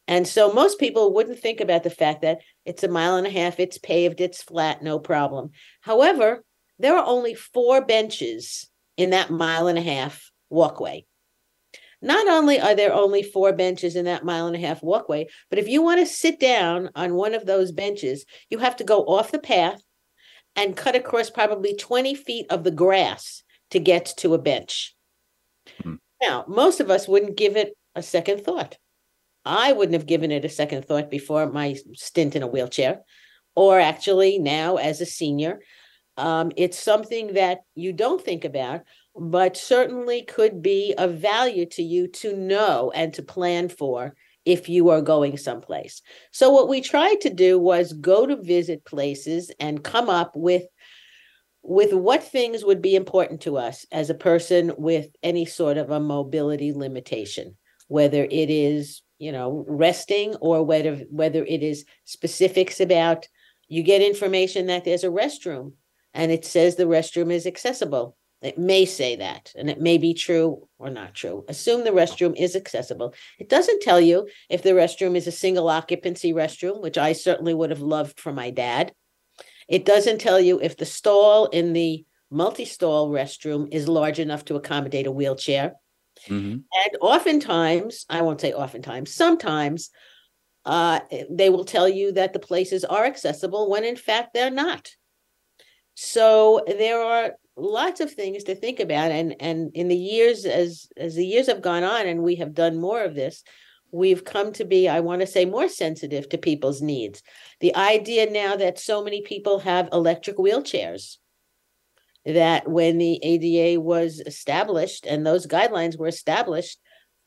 And 0.08 0.26
so 0.26 0.52
most 0.52 0.78
people 0.78 1.12
wouldn't 1.14 1.40
think 1.40 1.60
about 1.60 1.82
the 1.82 1.90
fact 1.90 2.22
that 2.22 2.38
it's 2.64 2.84
a 2.84 2.88
mile 2.88 3.16
and 3.16 3.26
a 3.26 3.30
half, 3.30 3.58
it's 3.58 3.78
paved, 3.78 4.20
it's 4.20 4.42
flat, 4.42 4.82
no 4.82 4.98
problem. 4.98 5.50
However, 5.80 6.44
there 6.78 6.96
are 6.96 7.06
only 7.06 7.34
four 7.34 7.84
benches 7.84 8.68
in 8.96 9.10
that 9.10 9.30
mile 9.30 9.66
and 9.66 9.78
a 9.78 9.82
half 9.82 10.30
walkway. 10.48 11.06
Not 12.02 12.28
only 12.28 12.60
are 12.60 12.74
there 12.74 12.92
only 12.92 13.22
four 13.22 13.52
benches 13.52 13.96
in 13.96 14.04
that 14.04 14.24
mile 14.24 14.46
and 14.46 14.56
a 14.56 14.60
half 14.60 14.82
walkway, 14.82 15.26
but 15.48 15.58
if 15.58 15.66
you 15.66 15.82
want 15.82 16.00
to 16.00 16.06
sit 16.06 16.38
down 16.38 16.90
on 16.94 17.14
one 17.14 17.34
of 17.34 17.46
those 17.46 17.72
benches, 17.72 18.24
you 18.50 18.58
have 18.58 18.76
to 18.76 18.84
go 18.84 19.02
off 19.04 19.32
the 19.32 19.38
path 19.38 19.80
and 20.54 20.76
cut 20.76 20.94
across 20.94 21.30
probably 21.30 21.74
20 21.74 22.14
feet 22.14 22.46
of 22.50 22.64
the 22.64 22.70
grass 22.70 23.42
to 23.70 23.78
get 23.78 24.12
to 24.18 24.34
a 24.34 24.38
bench. 24.38 24.94
Mm-hmm. 25.80 25.96
Now, 26.22 26.44
most 26.48 26.80
of 26.80 26.90
us 26.90 27.08
wouldn't 27.08 27.36
give 27.36 27.56
it 27.56 27.76
a 27.94 28.02
second 28.02 28.44
thought. 28.44 28.78
I 29.44 29.72
wouldn't 29.72 29.94
have 29.94 30.06
given 30.06 30.32
it 30.32 30.44
a 30.44 30.48
second 30.48 30.84
thought 30.84 31.10
before 31.10 31.50
my 31.50 31.76
stint 31.94 32.36
in 32.36 32.42
a 32.42 32.48
wheelchair, 32.48 33.00
or 33.54 33.78
actually 33.78 34.38
now 34.38 34.76
as 34.76 35.00
a 35.00 35.06
senior. 35.06 35.60
Um, 36.16 36.50
it's 36.56 36.78
something 36.78 37.34
that 37.34 37.58
you 37.74 37.92
don't 37.92 38.22
think 38.22 38.44
about, 38.44 38.82
but 39.18 39.56
certainly 39.56 40.22
could 40.22 40.62
be 40.62 40.94
of 40.98 41.14
value 41.14 41.66
to 41.66 41.82
you 41.82 42.08
to 42.08 42.36
know 42.36 42.92
and 42.94 43.12
to 43.14 43.22
plan 43.22 43.68
for 43.68 44.14
if 44.44 44.68
you 44.68 44.90
are 44.90 45.02
going 45.02 45.36
someplace. 45.36 46.02
So, 46.30 46.50
what 46.50 46.68
we 46.68 46.80
tried 46.80 47.20
to 47.22 47.30
do 47.30 47.58
was 47.58 47.92
go 47.92 48.26
to 48.26 48.36
visit 48.36 48.84
places 48.84 49.50
and 49.58 49.82
come 49.82 50.08
up 50.08 50.32
with 50.34 50.64
with 51.62 51.92
what 51.92 52.22
things 52.22 52.64
would 52.64 52.80
be 52.80 52.94
important 52.94 53.40
to 53.40 53.56
us 53.56 53.84
as 53.90 54.08
a 54.08 54.14
person 54.14 54.72
with 54.78 55.08
any 55.24 55.44
sort 55.44 55.76
of 55.76 55.90
a 55.90 55.98
mobility 55.98 56.72
limitation 56.72 57.56
whether 57.88 58.24
it 58.24 58.50
is 58.50 59.02
you 59.18 59.32
know 59.32 59.64
resting 59.66 60.34
or 60.36 60.62
whether 60.62 60.96
whether 61.10 61.44
it 61.44 61.64
is 61.64 61.84
specifics 62.04 62.78
about 62.80 63.26
you 63.68 63.82
get 63.82 64.02
information 64.02 64.66
that 64.66 64.84
there's 64.84 65.04
a 65.04 65.08
restroom 65.08 65.72
and 66.14 66.32
it 66.32 66.44
says 66.44 66.76
the 66.76 66.84
restroom 66.84 67.30
is 67.30 67.46
accessible. 67.46 68.16
It 68.46 68.58
may 68.58 68.84
say 68.84 69.16
that, 69.16 69.52
and 69.56 69.68
it 69.68 69.80
may 69.80 69.98
be 69.98 70.14
true 70.14 70.68
or 70.78 70.88
not 70.88 71.14
true. 71.14 71.44
Assume 71.48 71.82
the 71.82 71.90
restroom 71.90 72.36
is 72.36 72.54
accessible. 72.54 73.12
It 73.40 73.48
doesn't 73.48 73.82
tell 73.82 74.00
you 74.00 74.28
if 74.48 74.62
the 74.62 74.70
restroom 74.70 75.16
is 75.16 75.26
a 75.26 75.32
single 75.32 75.68
occupancy 75.68 76.32
restroom, 76.32 76.80
which 76.80 76.96
I 76.96 77.12
certainly 77.12 77.54
would 77.54 77.70
have 77.70 77.80
loved 77.80 78.20
for 78.20 78.32
my 78.32 78.50
dad. 78.50 78.92
It 79.68 79.84
doesn't 79.84 80.20
tell 80.20 80.38
you 80.38 80.60
if 80.60 80.76
the 80.76 80.86
stall 80.86 81.46
in 81.46 81.72
the 81.72 82.04
multi 82.30 82.64
stall 82.64 83.10
restroom 83.10 83.66
is 83.72 83.88
large 83.88 84.20
enough 84.20 84.44
to 84.44 84.54
accommodate 84.54 85.08
a 85.08 85.12
wheelchair. 85.12 85.74
Mm-hmm. 86.28 86.52
And 86.52 86.96
oftentimes, 87.00 88.06
I 88.08 88.22
won't 88.22 88.40
say 88.40 88.52
oftentimes, 88.52 89.12
sometimes 89.12 89.90
uh, 90.64 91.00
they 91.28 91.50
will 91.50 91.64
tell 91.64 91.88
you 91.88 92.12
that 92.12 92.32
the 92.32 92.38
places 92.38 92.84
are 92.84 93.04
accessible 93.04 93.68
when 93.68 93.84
in 93.84 93.96
fact 93.96 94.34
they're 94.34 94.50
not. 94.50 94.90
So 95.94 96.62
there 96.66 97.00
are 97.00 97.32
lots 97.56 98.00
of 98.00 98.12
things 98.12 98.44
to 98.44 98.54
think 98.54 98.80
about 98.80 99.10
and 99.10 99.34
and 99.40 99.70
in 99.74 99.88
the 99.88 99.96
years 99.96 100.44
as 100.44 100.88
as 100.96 101.14
the 101.14 101.26
years 101.26 101.46
have 101.46 101.62
gone 101.62 101.82
on 101.82 102.06
and 102.06 102.22
we 102.22 102.36
have 102.36 102.54
done 102.54 102.78
more 102.78 103.02
of 103.02 103.14
this 103.14 103.42
we've 103.92 104.24
come 104.24 104.52
to 104.52 104.64
be 104.64 104.88
i 104.88 105.00
want 105.00 105.20
to 105.20 105.26
say 105.26 105.44
more 105.44 105.68
sensitive 105.68 106.28
to 106.28 106.38
people's 106.38 106.82
needs. 106.82 107.22
The 107.60 107.74
idea 107.74 108.30
now 108.30 108.56
that 108.56 108.78
so 108.78 109.02
many 109.02 109.22
people 109.22 109.60
have 109.60 109.88
electric 109.92 110.36
wheelchairs 110.36 111.16
that 112.26 112.68
when 112.68 112.98
the 112.98 113.20
ada 113.22 113.80
was 113.80 114.20
established 114.20 115.06
and 115.06 115.24
those 115.24 115.46
guidelines 115.46 115.98
were 115.98 116.08
established 116.08 116.78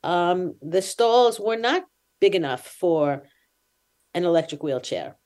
um, 0.04 0.56
the 0.62 0.82
stalls 0.82 1.40
were 1.40 1.58
not 1.58 1.84
big 2.22 2.36
enough 2.36 2.66
for 2.66 3.24
an 4.14 4.24
electric 4.24 4.64
wheelchair. 4.64 5.18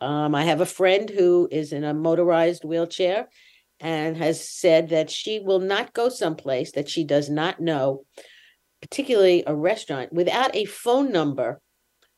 Um, 0.00 0.34
I 0.34 0.44
have 0.44 0.60
a 0.60 0.66
friend 0.66 1.10
who 1.10 1.48
is 1.50 1.72
in 1.72 1.84
a 1.84 1.94
motorized 1.94 2.64
wheelchair 2.64 3.28
and 3.80 4.16
has 4.16 4.46
said 4.46 4.90
that 4.90 5.10
she 5.10 5.40
will 5.40 5.60
not 5.60 5.92
go 5.92 6.08
someplace 6.08 6.72
that 6.72 6.88
she 6.88 7.04
does 7.04 7.30
not 7.30 7.60
know, 7.60 8.04
particularly 8.80 9.42
a 9.46 9.54
restaurant, 9.54 10.12
without 10.12 10.54
a 10.54 10.64
phone 10.66 11.10
number 11.10 11.60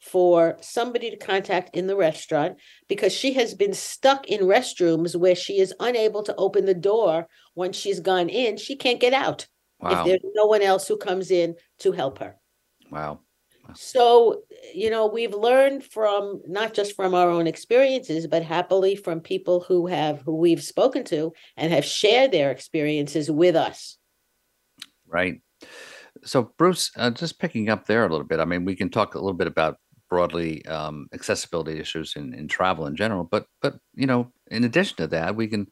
for 0.01 0.57
somebody 0.61 1.11
to 1.11 1.17
contact 1.17 1.77
in 1.77 1.87
the 1.87 1.95
restaurant 1.95 2.57
because 2.89 3.13
she 3.13 3.35
has 3.35 3.55
been 3.55 3.73
stuck 3.73 4.27
in 4.27 4.41
restrooms 4.41 5.15
where 5.15 5.37
she 5.37 5.61
is 5.61 5.73
unable 5.79 6.25
to 6.25 6.35
open 6.35 6.65
the 6.65 6.75
door 6.75 7.29
once 7.55 7.77
she's 7.77 8.01
gone 8.01 8.29
in. 8.29 8.57
She 8.57 8.75
can't 8.75 8.99
get 8.99 9.13
out 9.13 9.47
wow. 9.81 10.01
if 10.01 10.07
there's 10.07 10.33
no 10.35 10.47
one 10.47 10.63
else 10.63 10.89
who 10.89 10.97
comes 10.97 11.31
in 11.31 11.55
to 11.79 11.93
help 11.93 12.19
her. 12.19 12.37
Wow. 12.91 13.21
So, 13.75 14.43
you 14.75 14.91
know, 14.91 15.07
we've 15.07 15.35
learned 15.35 15.85
from 15.85 16.43
not 16.47 16.75
just 16.75 16.95
from 16.97 17.15
our 17.15 17.29
own 17.29 17.47
experiences, 17.47 18.27
but 18.27 18.43
happily 18.43 18.97
from 18.97 19.21
people 19.21 19.61
who 19.61 19.87
have 19.87 20.23
who 20.23 20.37
we've 20.37 20.63
spoken 20.63 21.05
to 21.05 21.33
and 21.57 21.73
have 21.73 21.85
shared 21.85 22.33
their 22.33 22.51
experiences 22.51 23.31
with 23.31 23.57
us. 23.57 23.99
Right. 25.07 25.41
So, 26.25 26.53
Bruce, 26.57 26.91
uh, 26.97 27.11
just 27.11 27.39
picking 27.39 27.69
up 27.69 27.87
there 27.87 28.05
a 28.05 28.09
little 28.09 28.27
bit. 28.27 28.41
I 28.41 28.45
mean, 28.45 28.65
we 28.65 28.77
can 28.77 28.91
talk 28.91 29.15
a 29.15 29.19
little 29.19 29.33
bit 29.33 29.47
about 29.47 29.77
broadly 30.09 30.65
um, 30.67 31.09
accessibility 31.15 31.79
issues 31.79 32.15
in, 32.17 32.35
in 32.35 32.47
travel 32.47 32.87
in 32.87 32.97
general, 32.97 33.25
but 33.25 33.47
but 33.61 33.79
you 33.95 34.07
know, 34.07 34.31
in 34.51 34.65
addition 34.65 34.97
to 34.99 35.07
that, 35.09 35.37
we 35.37 35.49
can, 35.49 35.67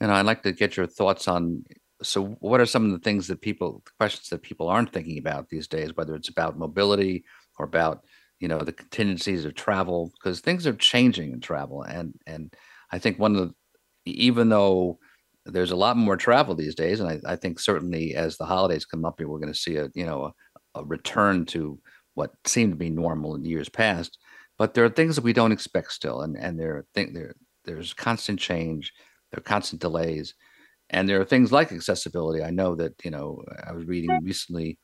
you 0.00 0.06
know, 0.06 0.12
I'd 0.12 0.26
like 0.26 0.42
to 0.44 0.52
get 0.52 0.76
your 0.76 0.86
thoughts 0.86 1.28
on 1.28 1.64
so 2.02 2.26
what 2.40 2.60
are 2.60 2.66
some 2.66 2.86
of 2.86 2.92
the 2.92 2.98
things 2.98 3.26
that 3.28 3.40
people 3.40 3.82
questions 3.98 4.28
that 4.28 4.42
people 4.42 4.68
aren't 4.68 4.92
thinking 4.92 5.18
about 5.18 5.48
these 5.48 5.68
days 5.68 5.94
whether 5.94 6.14
it's 6.14 6.28
about 6.28 6.58
mobility 6.58 7.24
or 7.58 7.64
about 7.64 8.04
you 8.38 8.48
know 8.48 8.58
the 8.58 8.72
contingencies 8.72 9.44
of 9.44 9.54
travel 9.54 10.12
because 10.18 10.40
things 10.40 10.66
are 10.66 10.74
changing 10.74 11.32
in 11.32 11.40
travel 11.40 11.82
and 11.82 12.14
and 12.26 12.54
i 12.90 12.98
think 12.98 13.18
one 13.18 13.36
of 13.36 13.48
the 13.48 13.54
even 14.06 14.48
though 14.48 14.98
there's 15.46 15.70
a 15.70 15.76
lot 15.76 15.96
more 15.96 16.16
travel 16.16 16.54
these 16.54 16.74
days, 16.74 17.00
and 17.00 17.08
I, 17.08 17.32
I 17.32 17.36
think 17.36 17.58
certainly 17.58 18.14
as 18.14 18.36
the 18.36 18.44
holidays 18.44 18.84
come 18.84 19.04
up 19.04 19.16
here, 19.18 19.28
we're 19.28 19.38
going 19.38 19.52
to 19.52 19.58
see 19.58 19.76
a 19.76 19.88
you 19.94 20.06
know 20.06 20.32
a, 20.74 20.80
a 20.80 20.84
return 20.84 21.46
to 21.46 21.78
what 22.14 22.32
seemed 22.44 22.72
to 22.72 22.76
be 22.76 22.90
normal 22.90 23.34
in 23.34 23.44
years 23.44 23.68
past. 23.68 24.18
But 24.58 24.74
there 24.74 24.84
are 24.84 24.90
things 24.90 25.16
that 25.16 25.24
we 25.24 25.32
don't 25.32 25.52
expect 25.52 25.92
still, 25.92 26.22
and 26.22 26.36
and 26.36 26.58
there 26.58 26.84
think 26.94 27.14
there 27.14 27.34
there's 27.64 27.94
constant 27.94 28.38
change, 28.38 28.92
there 29.30 29.38
are 29.38 29.42
constant 29.42 29.80
delays, 29.80 30.34
and 30.90 31.08
there 31.08 31.20
are 31.20 31.24
things 31.24 31.52
like 31.52 31.72
accessibility. 31.72 32.42
I 32.42 32.50
know 32.50 32.74
that 32.76 32.94
you 33.04 33.10
know 33.10 33.42
I 33.66 33.72
was 33.72 33.86
reading 33.86 34.18
recently 34.22 34.78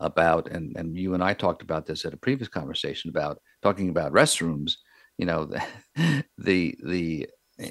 about, 0.00 0.50
and 0.50 0.76
and 0.76 0.96
you 0.96 1.14
and 1.14 1.22
I 1.22 1.34
talked 1.34 1.62
about 1.62 1.86
this 1.86 2.04
at 2.04 2.14
a 2.14 2.18
previous 2.18 2.48
conversation 2.48 3.10
about 3.10 3.38
talking 3.62 3.88
about 3.88 4.12
restrooms. 4.12 4.74
You 5.18 5.26
know, 5.26 5.44
the 5.44 5.62
the, 6.38 6.76
the 6.82 7.28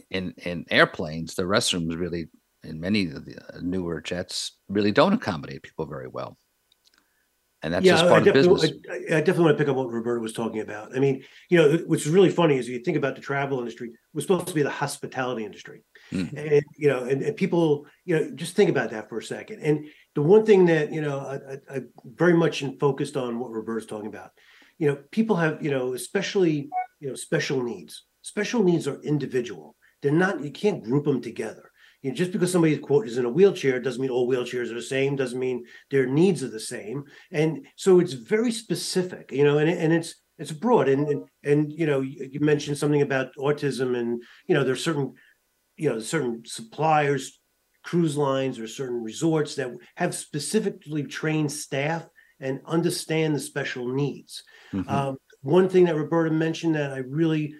in 0.09 0.33
in 0.37 0.65
airplanes, 0.69 1.35
the 1.35 1.43
restrooms 1.43 1.99
really 1.99 2.27
in 2.63 2.79
many 2.79 3.05
of 3.05 3.25
the 3.25 3.37
uh, 3.37 3.59
newer 3.61 4.01
jets 4.01 4.57
really 4.67 4.91
don't 4.91 5.13
accommodate 5.13 5.63
people 5.63 5.85
very 5.85 6.07
well 6.07 6.37
and 7.61 7.73
that's 7.73 7.85
yeah, 7.85 7.93
just 7.93 8.07
part 8.07 8.23
I 8.23 8.27
of 8.27 8.33
business. 8.33 8.71
I, 8.89 8.95
I, 8.95 9.19
definitely 9.19 9.45
want 9.45 9.57
to 9.57 9.63
pick 9.63 9.69
up 9.69 9.75
what 9.75 9.91
Roberta 9.91 10.21
was 10.21 10.33
talking 10.33 10.61
about. 10.61 10.95
I 10.95 10.99
mean, 10.99 11.23
you 11.49 11.57
know, 11.57 11.77
what's 11.87 12.07
really 12.07 12.29
funny 12.29 12.57
is 12.57 12.69
you 12.69 12.79
think 12.79 12.95
about 12.95 13.15
the 13.15 13.21
travel 13.21 13.59
industry 13.59 13.89
it 13.89 13.95
was 14.13 14.23
supposed 14.23 14.47
to 14.47 14.53
be 14.53 14.63
the 14.63 14.69
hospitality 14.69 15.43
industry, 15.43 15.83
mm-hmm. 16.11 16.37
and 16.37 16.63
you 16.77 16.87
know, 16.87 17.03
and, 17.03 17.21
and, 17.21 17.35
people, 17.35 17.85
you 18.05 18.15
know, 18.15 18.31
just 18.35 18.55
think 18.55 18.69
about 18.69 18.91
that 18.91 19.09
for 19.09 19.17
a 19.17 19.23
second. 19.23 19.61
And 19.61 19.85
the 20.15 20.21
one 20.21 20.45
thing 20.45 20.65
that 20.67 20.91
you 20.91 21.01
know, 21.01 21.19
I, 21.19 21.75
I 21.75 21.81
very 22.05 22.33
much 22.33 22.63
focused 22.79 23.17
on 23.17 23.39
what 23.39 23.51
Roberta's 23.51 23.85
talking 23.85 24.07
about. 24.07 24.31
You 24.77 24.87
know, 24.87 24.97
people 25.11 25.35
have, 25.35 25.61
you 25.63 25.71
know, 25.71 25.93
especially 25.93 26.69
you 26.99 27.09
know, 27.09 27.15
special 27.15 27.63
needs. 27.63 28.05
Special 28.21 28.63
needs 28.63 28.87
are 28.87 29.01
individual. 29.01 29.75
They're 30.01 30.11
not. 30.11 30.43
You 30.43 30.51
can't 30.51 30.83
group 30.83 31.05
them 31.05 31.21
together 31.21 31.69
you 32.01 32.11
know, 32.11 32.15
just 32.15 32.31
because 32.31 32.51
somebody 32.51 32.77
quote 32.77 33.07
is 33.07 33.17
in 33.17 33.25
a 33.25 33.29
wheelchair 33.29 33.79
doesn't 33.79 34.01
mean 34.01 34.09
all 34.09 34.27
wheelchairs 34.27 34.71
are 34.71 34.75
the 34.75 34.81
same 34.81 35.15
doesn't 35.15 35.39
mean 35.39 35.65
their 35.91 36.05
needs 36.05 36.43
are 36.43 36.49
the 36.49 36.59
same 36.59 37.03
and 37.31 37.65
so 37.75 37.99
it's 37.99 38.13
very 38.13 38.51
specific 38.51 39.31
you 39.31 39.43
know 39.43 39.57
and, 39.57 39.69
and 39.69 39.93
it's 39.93 40.15
it's 40.37 40.51
broad 40.51 40.87
and, 40.87 41.07
and 41.07 41.27
and 41.43 41.73
you 41.73 41.85
know 41.85 41.99
you 41.99 42.39
mentioned 42.39 42.77
something 42.77 43.01
about 43.01 43.35
autism 43.37 43.97
and 43.97 44.23
you 44.47 44.55
know 44.55 44.63
there's 44.63 44.83
certain 44.83 45.13
you 45.79 45.89
know 45.89 45.99
certain 45.99 46.43
suppliers 46.45 47.39
cruise 47.83 48.17
lines 48.17 48.59
or 48.59 48.67
certain 48.67 49.01
resorts 49.01 49.55
that 49.55 49.71
have 49.95 50.13
specifically 50.13 51.03
trained 51.03 51.51
staff 51.51 52.05
and 52.41 52.59
understand 52.65 53.33
the 53.33 53.39
special 53.39 53.87
needs 53.87 54.43
mm-hmm. 54.73 54.89
um, 54.89 55.17
one 55.41 55.69
thing 55.69 55.85
that 55.85 55.95
roberta 55.95 56.29
mentioned 56.29 56.75
that 56.75 56.91
i 56.91 56.97
really 56.97 57.55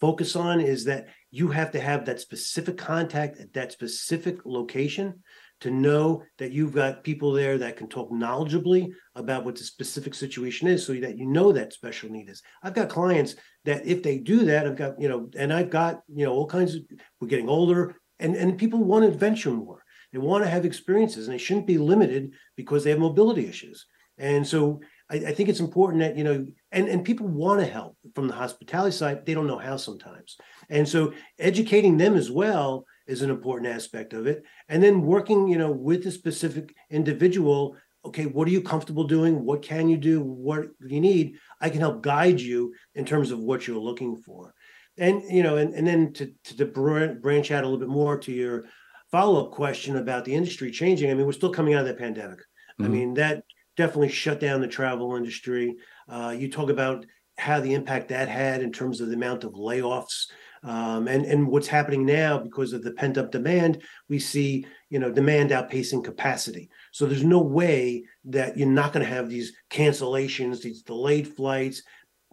focus 0.00 0.36
on 0.36 0.60
is 0.60 0.84
that 0.84 1.08
you 1.30 1.48
have 1.48 1.72
to 1.72 1.80
have 1.80 2.04
that 2.04 2.20
specific 2.20 2.76
contact 2.76 3.40
at 3.40 3.52
that 3.52 3.72
specific 3.72 4.38
location 4.44 5.22
to 5.64 5.70
know 5.70 6.22
that 6.38 6.52
you've 6.52 6.74
got 6.74 7.04
people 7.04 7.32
there 7.32 7.58
that 7.58 7.76
can 7.76 7.88
talk 7.88 8.10
knowledgeably 8.10 8.88
about 9.14 9.44
what 9.44 9.56
the 9.56 9.64
specific 9.64 10.14
situation 10.14 10.68
is 10.68 10.86
so 10.86 10.94
that 10.94 11.18
you 11.18 11.26
know 11.26 11.52
that 11.52 11.74
special 11.74 12.08
need 12.08 12.30
is. 12.30 12.42
I've 12.62 12.74
got 12.74 12.88
clients 12.88 13.34
that 13.66 13.84
if 13.86 14.02
they 14.02 14.18
do 14.18 14.44
that 14.44 14.66
i've 14.66 14.76
got 14.76 15.00
you 15.00 15.08
know 15.08 15.30
and 15.38 15.50
i've 15.50 15.70
got 15.70 16.02
you 16.14 16.26
know 16.26 16.32
all 16.32 16.46
kinds 16.46 16.74
of 16.74 16.82
we're 17.18 17.28
getting 17.28 17.48
older 17.48 17.96
and 18.18 18.36
and 18.36 18.58
people 18.58 18.82
want 18.82 19.04
to 19.04 19.08
adventure 19.08 19.50
more. 19.50 19.82
They 20.12 20.18
want 20.18 20.44
to 20.44 20.50
have 20.50 20.64
experiences 20.64 21.26
and 21.26 21.34
they 21.34 21.38
shouldn't 21.42 21.66
be 21.66 21.78
limited 21.78 22.32
because 22.56 22.84
they 22.84 22.90
have 22.90 22.98
mobility 22.98 23.46
issues. 23.46 23.86
And 24.16 24.46
so 24.46 24.80
I, 25.10 25.16
I, 25.16 25.34
think 25.34 25.48
it's 25.48 25.60
important 25.60 26.02
that 26.02 26.16
you 26.16 26.22
know, 26.22 26.46
and 26.70 26.88
and 26.88 27.04
people 27.04 27.26
want 27.26 27.60
to 27.60 27.66
help. 27.66 27.96
From 28.14 28.28
the 28.28 28.34
hospitality 28.34 28.96
side. 28.96 29.26
They 29.26 29.34
don't 29.34 29.48
know 29.48 29.58
how 29.58 29.76
sometimes, 29.76 30.36
and 30.70 30.88
so 30.88 31.12
educating 31.38 31.96
them 31.96 32.14
as 32.14 32.30
well 32.30 32.84
is 33.06 33.22
an 33.22 33.30
important 33.30 33.72
aspect 33.72 34.12
of 34.12 34.26
it. 34.26 34.42
And 34.68 34.82
then 34.82 35.02
working, 35.02 35.48
you 35.48 35.58
know, 35.58 35.70
with 35.70 36.04
the 36.04 36.10
specific 36.10 36.74
individual. 36.90 37.76
Okay, 38.04 38.26
what 38.26 38.46
are 38.46 38.50
you 38.50 38.60
comfortable 38.60 39.04
doing? 39.04 39.44
What 39.44 39.62
can 39.62 39.88
you 39.88 39.96
do? 39.96 40.20
What 40.20 40.66
do 40.86 40.94
you 40.94 41.00
need? 41.00 41.36
I 41.60 41.70
can 41.70 41.80
help 41.80 42.02
guide 42.02 42.38
you 42.40 42.74
in 42.94 43.06
terms 43.06 43.30
of 43.30 43.38
what 43.38 43.66
you're 43.66 43.78
looking 43.78 44.16
for. 44.16 44.52
And 44.98 45.22
you 45.24 45.42
know, 45.42 45.56
and, 45.56 45.74
and 45.74 45.86
then 45.86 46.12
to 46.14 46.32
to 46.56 46.66
branch 46.66 47.50
out 47.50 47.64
a 47.64 47.66
little 47.66 47.78
bit 47.80 47.88
more 47.88 48.18
to 48.18 48.32
your 48.32 48.64
follow 49.10 49.44
up 49.44 49.52
question 49.52 49.96
about 49.96 50.24
the 50.24 50.34
industry 50.34 50.70
changing. 50.70 51.10
I 51.10 51.14
mean, 51.14 51.24
we're 51.24 51.32
still 51.32 51.52
coming 51.52 51.74
out 51.74 51.82
of 51.82 51.86
the 51.86 51.94
pandemic. 51.94 52.38
Mm-hmm. 52.38 52.84
I 52.84 52.88
mean, 52.88 53.14
that 53.14 53.44
definitely 53.76 54.08
shut 54.08 54.40
down 54.40 54.60
the 54.60 54.68
travel 54.68 55.16
industry. 55.16 55.76
Uh, 56.08 56.34
you 56.36 56.50
talk 56.50 56.70
about 56.70 57.06
how 57.36 57.60
the 57.60 57.74
impact 57.74 58.08
that 58.08 58.28
had 58.28 58.62
in 58.62 58.72
terms 58.72 59.00
of 59.00 59.08
the 59.08 59.14
amount 59.14 59.44
of 59.44 59.52
layoffs 59.52 60.26
um, 60.64 61.08
and 61.08 61.24
and 61.24 61.46
what's 61.46 61.68
happening 61.68 62.04
now 62.04 62.38
because 62.38 62.72
of 62.72 62.82
the 62.82 62.92
pent 62.92 63.18
up 63.18 63.30
demand. 63.30 63.82
We 64.08 64.18
see 64.18 64.66
you 64.90 64.98
know 64.98 65.12
demand 65.12 65.50
outpacing 65.50 66.04
capacity. 66.04 66.70
So 66.92 67.06
there's 67.06 67.24
no 67.24 67.40
way 67.40 68.04
that 68.24 68.56
you're 68.56 68.68
not 68.68 68.92
going 68.92 69.04
to 69.04 69.12
have 69.12 69.28
these 69.28 69.52
cancellations, 69.70 70.62
these 70.62 70.82
delayed 70.82 71.28
flights, 71.28 71.82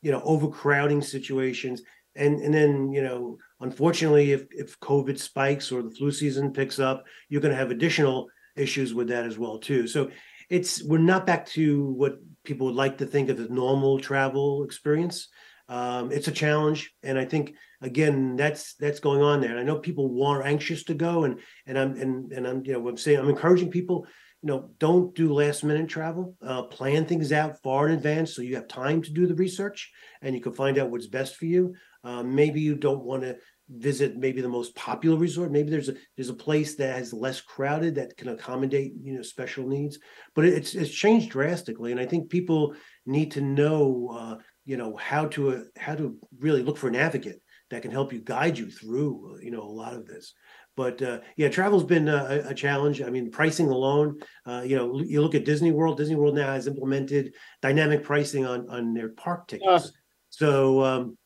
you 0.01 0.11
know, 0.11 0.21
overcrowding 0.23 1.01
situations. 1.01 1.81
And, 2.13 2.41
and 2.41 2.53
then 2.53 2.91
you 2.91 3.01
know 3.01 3.37
unfortunately 3.61 4.33
if, 4.33 4.45
if 4.51 4.77
covid 4.81 5.17
spikes 5.17 5.71
or 5.71 5.81
the 5.81 5.91
flu 5.91 6.11
season 6.11 6.51
picks 6.51 6.77
up 6.77 7.05
you're 7.29 7.39
going 7.39 7.53
to 7.53 7.57
have 7.57 7.71
additional 7.71 8.27
issues 8.57 8.93
with 8.93 9.07
that 9.07 9.25
as 9.25 9.37
well 9.37 9.59
too 9.59 9.87
so 9.87 10.11
it's 10.51 10.83
we're 10.83 10.97
not 10.97 11.25
back 11.25 11.45
to 11.45 11.85
what 11.93 12.19
people 12.43 12.67
would 12.67 12.75
like 12.75 12.97
to 12.97 13.05
think 13.05 13.29
of 13.29 13.39
as 13.39 13.49
normal 13.49 13.99
travel 13.99 14.63
experience. 14.63 15.29
Um, 15.69 16.11
it's 16.11 16.27
a 16.27 16.31
challenge, 16.31 16.91
and 17.01 17.17
I 17.17 17.25
think 17.25 17.55
again 17.81 18.35
that's 18.35 18.75
that's 18.75 18.99
going 18.99 19.21
on 19.21 19.41
there. 19.41 19.51
And 19.51 19.59
I 19.59 19.63
know 19.63 19.79
people 19.79 20.09
want 20.09 20.45
anxious 20.45 20.83
to 20.85 20.93
go, 20.93 21.23
and 21.23 21.39
and 21.65 21.77
I'm 21.77 21.95
and 21.99 22.31
and 22.31 22.47
I'm 22.47 22.65
you 22.65 22.73
know 22.73 22.87
I'm 22.87 22.97
saying 22.97 23.19
I'm 23.19 23.29
encouraging 23.29 23.71
people. 23.71 24.05
You 24.43 24.47
know, 24.47 24.71
don't 24.79 25.13
do 25.13 25.33
last 25.33 25.63
minute 25.63 25.87
travel. 25.87 26.35
Uh, 26.43 26.63
plan 26.63 27.05
things 27.05 27.31
out 27.31 27.61
far 27.61 27.87
in 27.87 27.93
advance 27.93 28.35
so 28.35 28.41
you 28.41 28.55
have 28.55 28.67
time 28.67 29.03
to 29.03 29.11
do 29.11 29.27
the 29.27 29.35
research 29.35 29.91
and 30.23 30.33
you 30.33 30.41
can 30.41 30.51
find 30.51 30.79
out 30.79 30.89
what's 30.89 31.05
best 31.05 31.35
for 31.35 31.45
you. 31.45 31.75
Uh, 32.03 32.23
maybe 32.23 32.59
you 32.59 32.73
don't 32.75 33.03
want 33.03 33.21
to 33.21 33.37
visit 33.69 34.17
maybe 34.17 34.41
the 34.41 34.49
most 34.49 34.75
popular 34.75 35.15
resort 35.15 35.49
maybe 35.49 35.69
there's 35.69 35.87
a 35.87 35.93
there's 36.17 36.27
a 36.27 36.33
place 36.33 36.75
that 36.75 36.97
has 36.97 37.13
less 37.13 37.39
crowded 37.39 37.95
that 37.95 38.17
can 38.17 38.27
accommodate 38.27 38.91
you 39.01 39.13
know 39.13 39.21
special 39.21 39.65
needs 39.65 39.97
but 40.35 40.43
it's 40.43 40.75
it's 40.75 40.91
changed 40.91 41.29
drastically 41.29 41.91
and 41.91 42.01
i 42.01 42.05
think 42.05 42.29
people 42.29 42.75
need 43.05 43.31
to 43.31 43.39
know 43.39 44.09
uh, 44.13 44.35
you 44.65 44.75
know 44.75 44.97
how 44.97 45.25
to 45.25 45.51
uh, 45.51 45.61
how 45.77 45.95
to 45.95 46.17
really 46.39 46.61
look 46.61 46.77
for 46.77 46.89
an 46.89 46.95
advocate 46.95 47.41
that 47.71 47.81
can 47.81 47.91
help 47.91 48.13
you 48.13 48.19
guide 48.19 48.57
you 48.57 48.69
through 48.69 49.33
uh, 49.33 49.39
you 49.41 49.51
know 49.51 49.63
a 49.63 49.77
lot 49.81 49.93
of 49.93 50.05
this. 50.05 50.33
But 50.77 51.01
uh, 51.01 51.19
yeah 51.35 51.49
travel's 51.49 51.83
been 51.83 52.07
a, 52.07 52.43
a, 52.45 52.53
challenge. 52.53 53.01
I 53.01 53.09
mean 53.09 53.31
pricing 53.31 53.67
alone 53.67 54.19
uh, 54.45 54.61
you 54.65 54.75
know 54.75 55.01
you 55.01 55.21
look 55.21 55.35
at 55.35 55.45
disney 55.45 55.71
world 55.71 55.97
disney 55.97 56.15
world 56.15 56.35
now 56.35 56.53
has 56.53 56.67
implemented 56.67 57.33
dynamic 57.61 58.03
pricing 58.03 58.45
on 58.45 58.69
on 58.69 58.93
their 58.93 59.09
park 59.09 59.47
tickets. 59.47 59.91
So 60.29 60.83
um, 60.83 61.17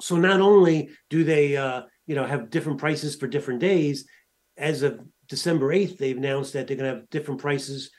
so 0.00 0.16
not 0.16 0.40
only 0.40 0.90
do 1.10 1.24
they 1.24 1.56
uh, 1.56 1.82
you 2.06 2.14
know 2.14 2.24
have 2.24 2.50
different 2.50 2.78
prices 2.78 3.16
for 3.16 3.26
different 3.26 3.60
days, 3.60 4.06
as 4.56 4.82
of 4.82 5.00
December 5.28 5.68
8th, 5.68 5.98
they've 5.98 6.16
announced 6.16 6.52
that 6.52 6.66
they're 6.66 6.76
going 6.76 6.90
to 6.90 6.98
have 6.98 7.10
different 7.10 7.40
prices 7.40 7.90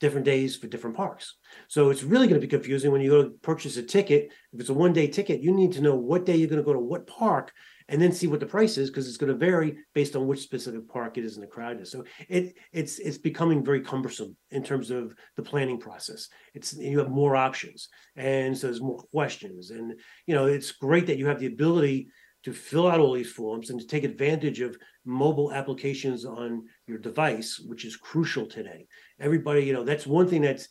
different 0.00 0.24
days 0.24 0.56
for 0.56 0.66
different 0.66 0.96
parks. 0.96 1.36
So 1.68 1.90
it's 1.90 2.02
really 2.02 2.26
going 2.26 2.40
to 2.40 2.46
be 2.46 2.50
confusing 2.50 2.90
when 2.90 3.02
you 3.02 3.10
go 3.10 3.22
to 3.22 3.30
purchase 3.42 3.76
a 3.76 3.82
ticket. 3.82 4.32
If 4.52 4.60
it's 4.60 4.70
a 4.70 4.74
one 4.74 4.92
day 4.92 5.06
ticket, 5.06 5.42
you 5.42 5.52
need 5.52 5.72
to 5.72 5.82
know 5.82 5.94
what 5.94 6.24
day 6.24 6.36
you're 6.36 6.48
going 6.48 6.62
to 6.62 6.66
go 6.66 6.72
to 6.72 6.78
what 6.78 7.06
park 7.06 7.52
and 7.88 8.00
then 8.00 8.12
see 8.12 8.26
what 8.26 8.40
the 8.40 8.46
price 8.46 8.78
is 8.78 8.88
because 8.88 9.08
it's 9.08 9.16
going 9.16 9.32
to 9.32 9.38
vary 9.38 9.76
based 9.94 10.16
on 10.16 10.26
which 10.26 10.40
specific 10.40 10.88
park 10.88 11.18
it 11.18 11.24
is 11.24 11.34
in 11.34 11.42
the 11.42 11.46
crowd 11.46 11.80
is. 11.80 11.90
So 11.90 12.04
it 12.28 12.54
it's 12.72 12.98
it's 12.98 13.18
becoming 13.18 13.64
very 13.64 13.82
cumbersome 13.82 14.36
in 14.50 14.62
terms 14.62 14.90
of 14.90 15.14
the 15.36 15.42
planning 15.42 15.78
process. 15.78 16.28
It's 16.54 16.72
you 16.72 16.98
have 16.98 17.10
more 17.10 17.36
options 17.36 17.88
and 18.16 18.56
so 18.56 18.68
there's 18.68 18.80
more 18.80 19.02
questions 19.12 19.70
and 19.70 19.98
you 20.26 20.34
know 20.34 20.46
it's 20.46 20.72
great 20.72 21.06
that 21.08 21.18
you 21.18 21.26
have 21.26 21.40
the 21.40 21.46
ability 21.46 22.08
to 22.42 22.52
fill 22.52 22.88
out 22.88 23.00
all 23.00 23.12
these 23.12 23.30
forms 23.30 23.70
and 23.70 23.78
to 23.78 23.86
take 23.86 24.04
advantage 24.04 24.60
of 24.60 24.78
mobile 25.04 25.52
applications 25.52 26.24
on 26.24 26.64
your 26.86 26.98
device, 26.98 27.58
which 27.66 27.84
is 27.84 27.96
crucial 27.96 28.46
today. 28.46 28.86
Everybody, 29.20 29.64
you 29.64 29.72
know, 29.72 29.84
that's 29.84 30.06
one 30.06 30.28
thing 30.28 30.42
that's 30.42 30.68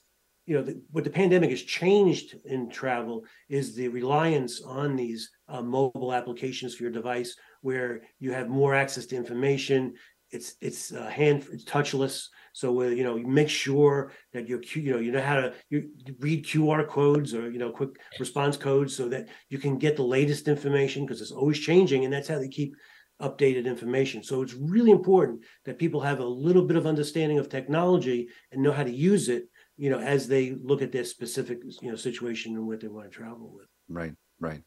you 0.50 0.56
know, 0.56 0.64
the, 0.64 0.82
what 0.90 1.04
the 1.04 1.12
pandemic 1.12 1.52
has 1.52 1.62
changed 1.62 2.34
in 2.46 2.72
travel 2.72 3.24
is 3.50 3.76
the 3.76 3.88
reliance 3.88 4.64
on 4.64 4.96
these 4.96 5.30
uh, 5.48 5.62
mobile 5.62 6.12
applications 6.12 6.74
for 6.74 6.82
your 6.82 6.92
device, 6.92 7.36
where 7.62 8.02
you 8.18 8.34
have 8.34 8.50
more 8.50 8.74
access 8.74 9.06
to 9.06 9.16
information. 9.16 9.94
It's 10.32 10.56
it's 10.60 10.92
uh, 10.92 11.08
hand 11.08 11.46
it's 11.52 11.66
touchless, 11.66 12.26
so 12.54 12.82
uh, 12.82 12.86
you 12.86 13.04
know 13.04 13.16
you 13.16 13.28
make 13.28 13.48
sure 13.48 14.12
that 14.34 14.48
you're 14.48 14.62
you 14.74 14.94
know 14.94 15.00
you 15.00 15.12
know 15.12 15.22
how 15.22 15.36
to 15.36 15.54
you 15.70 15.92
read 16.18 16.46
QR 16.48 16.88
codes 16.88 17.36
or 17.36 17.52
you 17.52 17.60
know 17.60 17.70
quick 17.70 17.92
response 18.20 18.58
codes 18.58 18.96
so 18.96 19.08
that 19.10 19.28
you 19.50 19.60
can 19.60 19.78
get 19.78 19.98
the 19.98 20.04
latest 20.04 20.48
information 20.48 21.06
because 21.06 21.22
it's 21.22 21.32
always 21.32 21.60
changing, 21.60 22.06
and 22.06 22.14
that's 22.14 22.28
how 22.28 22.40
they 22.40 22.48
keep 22.48 22.74
updated 23.22 23.66
information. 23.66 24.24
So 24.24 24.42
it's 24.42 24.54
really 24.54 24.92
important 24.92 25.42
that 25.66 25.80
people 25.80 26.02
have 26.02 26.20
a 26.20 26.26
little 26.26 26.64
bit 26.64 26.78
of 26.78 26.86
understanding 26.86 27.40
of 27.40 27.50
technology 27.50 28.30
and 28.52 28.62
know 28.62 28.72
how 28.72 28.84
to 28.84 28.92
use 28.92 29.30
it 29.30 29.50
you 29.80 29.90
know, 29.90 30.00
as 30.00 30.28
they 30.28 30.52
look 30.62 30.82
at 30.82 30.92
their 30.92 31.06
specific, 31.06 31.60
you 31.82 31.90
know, 31.90 31.96
situation 31.96 32.54
and 32.58 32.68
what 32.68 32.82
they 32.82 32.90
want 32.90 33.10
to 33.10 33.18
travel 33.18 33.50
with. 33.56 33.68
Right, 33.88 34.14
right. 34.38 34.62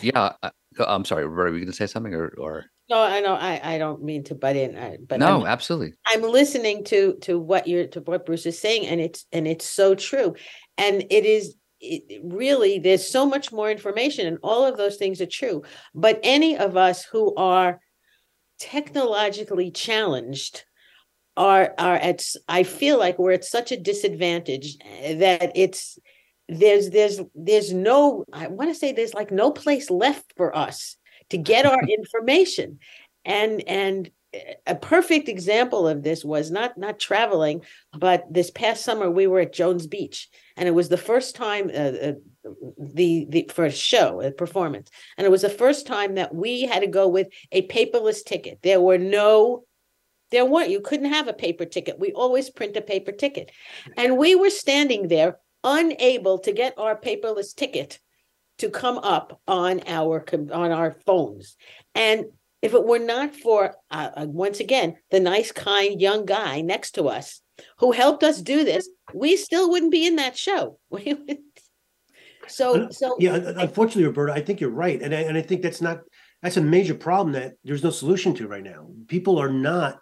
Yeah, 0.00 0.32
uh, 0.42 0.50
oh, 0.78 0.84
I, 0.84 0.94
am 0.94 1.04
sorry, 1.04 1.26
Roberta, 1.26 1.50
were 1.50 1.58
you 1.58 1.64
going 1.66 1.72
to 1.72 1.76
say 1.76 1.86
something 1.86 2.14
or, 2.14 2.28
or? 2.38 2.64
No, 2.88 3.02
I 3.02 3.20
know. 3.20 3.34
I, 3.34 3.60
I 3.62 3.78
don't 3.78 4.02
mean 4.02 4.24
to 4.24 4.34
butt 4.34 4.56
in, 4.56 5.06
but 5.06 5.20
no, 5.20 5.42
I'm, 5.42 5.46
absolutely. 5.46 5.92
I'm 6.06 6.22
listening 6.22 6.84
to 6.84 7.16
to 7.22 7.38
what 7.38 7.68
you're 7.68 7.86
to 7.88 8.00
what 8.00 8.26
Bruce 8.26 8.46
is 8.46 8.58
saying, 8.58 8.86
and 8.86 9.00
it's 9.00 9.26
and 9.32 9.46
it's 9.46 9.64
so 9.64 9.94
true, 9.94 10.34
and 10.76 11.02
it 11.10 11.24
is 11.24 11.54
it, 12.08 12.22
really 12.24 12.78
there's 12.78 13.06
so 13.06 13.26
much 13.26 13.52
more 13.52 13.70
information, 13.70 14.26
and 14.26 14.38
all 14.42 14.64
of 14.64 14.76
those 14.76 14.96
things 14.96 15.20
are 15.20 15.26
true. 15.26 15.62
But 15.94 16.20
any 16.22 16.56
of 16.56 16.76
us 16.76 17.04
who 17.04 17.34
are 17.36 17.80
technologically 18.58 19.70
challenged 19.70 20.64
are 21.36 21.74
are 21.78 21.96
at 21.96 22.24
I 22.48 22.62
feel 22.62 22.98
like 22.98 23.18
we're 23.18 23.32
at 23.32 23.44
such 23.44 23.72
a 23.72 23.76
disadvantage 23.76 24.76
eh, 24.84 25.14
that 25.16 25.52
it's 25.54 25.98
there's 26.48 26.90
there's 26.90 27.20
there's 27.34 27.72
no 27.72 28.24
I 28.32 28.46
want 28.48 28.70
to 28.70 28.74
say 28.74 28.92
there's 28.92 29.14
like 29.14 29.32
no 29.32 29.50
place 29.50 29.90
left 29.90 30.32
for 30.36 30.56
us 30.56 30.96
to 31.30 31.38
get 31.38 31.66
our 31.66 31.82
information 31.88 32.78
and 33.24 33.66
and 33.66 34.10
eh, 34.32 34.54
a 34.66 34.76
perfect 34.76 35.28
example 35.28 35.88
of 35.88 36.02
this 36.02 36.24
was 36.24 36.50
not 36.50 36.78
not 36.78 37.00
traveling 37.00 37.62
but 37.98 38.24
this 38.30 38.50
past 38.50 38.84
summer 38.84 39.10
we 39.10 39.26
were 39.26 39.40
at 39.40 39.52
Jones 39.52 39.86
Beach 39.86 40.28
and 40.56 40.68
it 40.68 40.72
was 40.72 40.88
the 40.88 40.96
first 40.96 41.34
time 41.34 41.68
uh, 41.68 41.78
uh, 41.78 42.12
the 42.78 43.26
the 43.28 43.50
a 43.58 43.70
show 43.70 44.20
a 44.20 44.30
performance 44.30 44.90
and 45.16 45.26
it 45.26 45.30
was 45.30 45.42
the 45.42 45.48
first 45.48 45.86
time 45.86 46.14
that 46.14 46.34
we 46.34 46.62
had 46.62 46.80
to 46.80 46.86
go 46.86 47.08
with 47.08 47.28
a 47.52 47.66
paperless 47.68 48.24
ticket 48.24 48.58
there 48.62 48.80
were 48.80 48.98
no 48.98 49.64
there 50.34 50.44
weren't, 50.44 50.70
you 50.70 50.80
couldn't 50.80 51.12
have 51.12 51.28
a 51.28 51.32
paper 51.32 51.64
ticket. 51.64 52.00
We 52.00 52.10
always 52.10 52.50
print 52.50 52.76
a 52.76 52.80
paper 52.80 53.12
ticket. 53.12 53.52
And 53.96 54.18
we 54.18 54.34
were 54.34 54.50
standing 54.50 55.06
there 55.06 55.38
unable 55.62 56.40
to 56.40 56.52
get 56.52 56.76
our 56.76 56.96
paperless 56.96 57.54
ticket 57.54 58.00
to 58.58 58.68
come 58.68 58.98
up 58.98 59.40
on 59.46 59.80
our 59.86 60.24
on 60.52 60.72
our 60.72 60.92
phones. 61.06 61.56
And 61.94 62.26
if 62.62 62.74
it 62.74 62.84
were 62.84 62.98
not 62.98 63.34
for 63.34 63.76
uh, 63.90 64.10
uh 64.16 64.26
once 64.28 64.58
again 64.58 64.96
the 65.10 65.20
nice 65.20 65.52
kind 65.52 66.00
young 66.00 66.24
guy 66.24 66.60
next 66.60 66.92
to 66.92 67.08
us 67.08 67.40
who 67.78 67.92
helped 67.92 68.22
us 68.22 68.40
do 68.40 68.64
this, 68.64 68.88
we 69.12 69.36
still 69.36 69.70
wouldn't 69.70 69.92
be 69.92 70.06
in 70.06 70.16
that 70.16 70.36
show. 70.36 70.78
so 72.48 72.84
uh, 72.84 72.90
so 72.90 73.16
yeah, 73.18 73.34
unfortunately, 73.34 74.04
Roberta, 74.04 74.32
I 74.32 74.40
think 74.40 74.60
you're 74.60 74.70
right, 74.70 75.00
and 75.00 75.14
I, 75.14 75.20
and 75.20 75.36
I 75.36 75.42
think 75.42 75.62
that's 75.62 75.80
not 75.80 76.00
that's 76.42 76.56
a 76.56 76.62
major 76.62 76.94
problem 76.94 77.32
that 77.32 77.54
there's 77.64 77.84
no 77.84 77.90
solution 77.90 78.34
to 78.34 78.48
right 78.48 78.64
now. 78.64 78.88
People 79.08 79.40
are 79.40 79.52
not. 79.52 80.00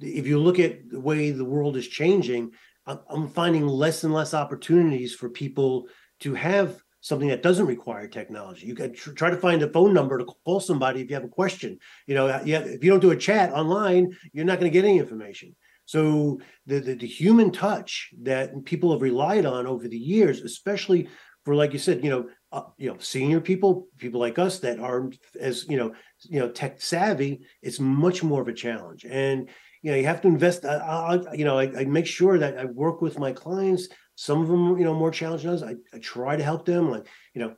If 0.00 0.26
you 0.26 0.38
look 0.38 0.58
at 0.58 0.88
the 0.90 1.00
way 1.00 1.30
the 1.30 1.44
world 1.44 1.76
is 1.76 1.86
changing, 1.86 2.50
I'm 2.86 3.28
finding 3.28 3.66
less 3.66 4.04
and 4.04 4.12
less 4.12 4.34
opportunities 4.34 5.14
for 5.14 5.30
people 5.30 5.86
to 6.20 6.34
have 6.34 6.82
something 7.00 7.28
that 7.28 7.42
doesn't 7.42 7.66
require 7.66 8.08
technology. 8.08 8.66
You 8.66 8.74
can 8.74 8.94
tr- 8.94 9.12
try 9.12 9.30
to 9.30 9.36
find 9.36 9.62
a 9.62 9.70
phone 9.70 9.92
number 9.92 10.18
to 10.18 10.24
call 10.24 10.58
somebody 10.58 11.00
if 11.00 11.10
you 11.10 11.14
have 11.14 11.24
a 11.24 11.28
question. 11.28 11.78
You 12.06 12.14
know, 12.14 12.40
yeah, 12.44 12.60
if 12.60 12.82
you 12.82 12.90
don't 12.90 13.00
do 13.00 13.10
a 13.10 13.16
chat 13.16 13.52
online, 13.52 14.16
you're 14.32 14.44
not 14.46 14.58
going 14.58 14.70
to 14.70 14.74
get 14.74 14.86
any 14.86 14.98
information. 14.98 15.54
So 15.86 16.40
the, 16.66 16.80
the, 16.80 16.94
the 16.94 17.06
human 17.06 17.50
touch 17.52 18.10
that 18.22 18.64
people 18.64 18.92
have 18.92 19.02
relied 19.02 19.46
on 19.46 19.66
over 19.66 19.86
the 19.86 19.98
years, 19.98 20.40
especially 20.40 21.08
for 21.44 21.54
like 21.54 21.72
you 21.72 21.78
said, 21.78 22.02
you 22.02 22.10
know, 22.10 22.28
uh, 22.52 22.62
you 22.78 22.88
know, 22.88 22.96
senior 22.98 23.40
people, 23.40 23.88
people 23.98 24.20
like 24.20 24.38
us 24.38 24.60
that 24.60 24.80
aren't 24.80 25.18
as 25.38 25.66
you 25.68 25.76
know, 25.76 25.92
you 26.22 26.40
know, 26.40 26.48
tech 26.48 26.80
savvy, 26.80 27.40
it's 27.62 27.80
much 27.80 28.22
more 28.22 28.40
of 28.40 28.48
a 28.48 28.52
challenge. 28.52 29.04
And 29.04 29.48
you 29.82 29.90
know, 29.90 29.96
you 29.98 30.06
have 30.06 30.22
to 30.22 30.28
invest. 30.28 30.64
I, 30.64 30.76
I 30.76 31.34
you 31.34 31.44
know, 31.44 31.58
I, 31.58 31.64
I, 31.80 31.84
make 31.84 32.06
sure 32.06 32.38
that 32.38 32.56
I 32.56 32.64
work 32.64 33.02
with 33.02 33.18
my 33.18 33.32
clients. 33.32 33.88
Some 34.14 34.40
of 34.40 34.48
them, 34.48 34.78
you 34.78 34.84
know, 34.84 34.94
more 34.94 35.10
challenging 35.10 35.50
others. 35.50 35.62
I, 35.62 35.74
I 35.92 35.98
try 35.98 36.36
to 36.36 36.42
help 36.42 36.64
them. 36.64 36.90
Like, 36.90 37.06
you 37.34 37.42
know, 37.42 37.54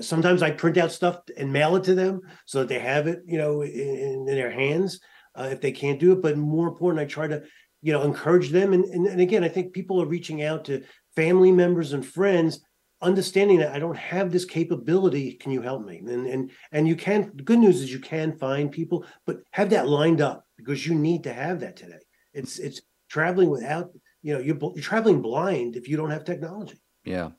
sometimes 0.00 0.42
I 0.42 0.50
print 0.50 0.76
out 0.76 0.90
stuff 0.90 1.20
and 1.36 1.52
mail 1.52 1.76
it 1.76 1.84
to 1.84 1.94
them 1.94 2.22
so 2.46 2.60
that 2.60 2.68
they 2.68 2.80
have 2.80 3.06
it, 3.06 3.20
you 3.26 3.38
know, 3.38 3.62
in, 3.62 3.70
in 3.70 4.24
their 4.26 4.50
hands 4.50 4.98
uh, 5.36 5.50
if 5.52 5.60
they 5.60 5.70
can't 5.70 6.00
do 6.00 6.12
it. 6.12 6.22
But 6.22 6.36
more 6.36 6.66
important, 6.66 7.00
I 7.00 7.04
try 7.04 7.28
to, 7.28 7.42
you 7.82 7.92
know, 7.92 8.02
encourage 8.02 8.50
them. 8.50 8.72
And, 8.72 8.84
and 8.84 9.06
and 9.06 9.20
again, 9.20 9.44
I 9.44 9.48
think 9.48 9.72
people 9.72 10.02
are 10.02 10.06
reaching 10.06 10.42
out 10.42 10.64
to 10.66 10.82
family 11.14 11.52
members 11.52 11.92
and 11.92 12.04
friends 12.04 12.60
understanding 13.00 13.58
that 13.58 13.72
I 13.72 13.78
don't 13.78 13.96
have 13.96 14.32
this 14.32 14.44
capability, 14.44 15.32
can 15.32 15.52
you 15.52 15.62
help 15.62 15.84
me? 15.84 15.98
And 15.98 16.26
and 16.26 16.50
and 16.72 16.88
you 16.88 16.96
can. 16.96 17.32
The 17.34 17.42
good 17.42 17.58
news 17.58 17.80
is 17.80 17.92
you 17.92 18.00
can 18.00 18.36
find 18.38 18.70
people, 18.70 19.04
but 19.26 19.40
have 19.52 19.70
that 19.70 19.88
lined 19.88 20.20
up 20.20 20.44
because 20.56 20.86
you 20.86 20.94
need 20.94 21.22
to 21.24 21.32
have 21.32 21.60
that 21.60 21.76
today. 21.76 21.98
It's 22.34 22.58
it's 22.58 22.80
traveling 23.08 23.50
without 23.50 23.90
you 24.22 24.34
know 24.34 24.40
you're, 24.40 24.58
you're 24.74 24.82
traveling 24.82 25.22
blind 25.22 25.76
if 25.76 25.88
you 25.88 25.96
don't 25.96 26.10
have 26.10 26.24
technology. 26.24 26.78
Yeah. 27.04 27.30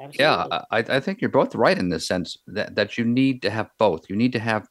Absolutely. 0.00 0.24
Yeah, 0.24 0.62
I, 0.70 0.78
I 0.78 1.00
think 1.00 1.20
you're 1.20 1.30
both 1.30 1.54
right 1.56 1.76
in 1.76 1.88
the 1.88 1.98
sense 1.98 2.36
that, 2.46 2.76
that 2.76 2.96
you 2.96 3.04
need 3.04 3.42
to 3.42 3.50
have 3.50 3.68
both. 3.76 4.08
You 4.08 4.14
need 4.14 4.32
to 4.32 4.38
have 4.38 4.68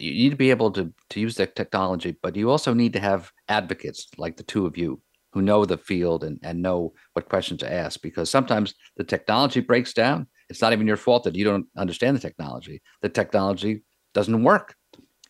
you 0.00 0.12
need 0.12 0.30
to 0.30 0.36
be 0.36 0.50
able 0.50 0.70
to 0.72 0.92
to 1.10 1.20
use 1.20 1.34
the 1.34 1.46
technology, 1.46 2.16
but 2.22 2.36
you 2.36 2.50
also 2.50 2.74
need 2.74 2.92
to 2.94 3.00
have 3.00 3.32
advocates 3.48 4.08
like 4.16 4.36
the 4.36 4.42
two 4.42 4.66
of 4.66 4.76
you 4.76 5.00
who 5.32 5.42
know 5.42 5.64
the 5.64 5.78
field 5.78 6.24
and, 6.24 6.38
and 6.42 6.60
know 6.60 6.92
what 7.12 7.28
questions 7.28 7.60
to 7.60 7.72
ask 7.72 8.02
because 8.02 8.28
sometimes 8.28 8.74
the 8.96 9.04
technology 9.04 9.60
breaks 9.60 9.92
down. 9.92 10.26
It's 10.48 10.60
not 10.60 10.72
even 10.72 10.86
your 10.86 10.96
fault 10.96 11.24
that 11.24 11.36
you 11.36 11.44
don't 11.44 11.66
understand 11.76 12.16
the 12.16 12.20
technology. 12.20 12.82
The 13.02 13.08
technology 13.08 13.82
doesn't 14.12 14.42
work. 14.42 14.74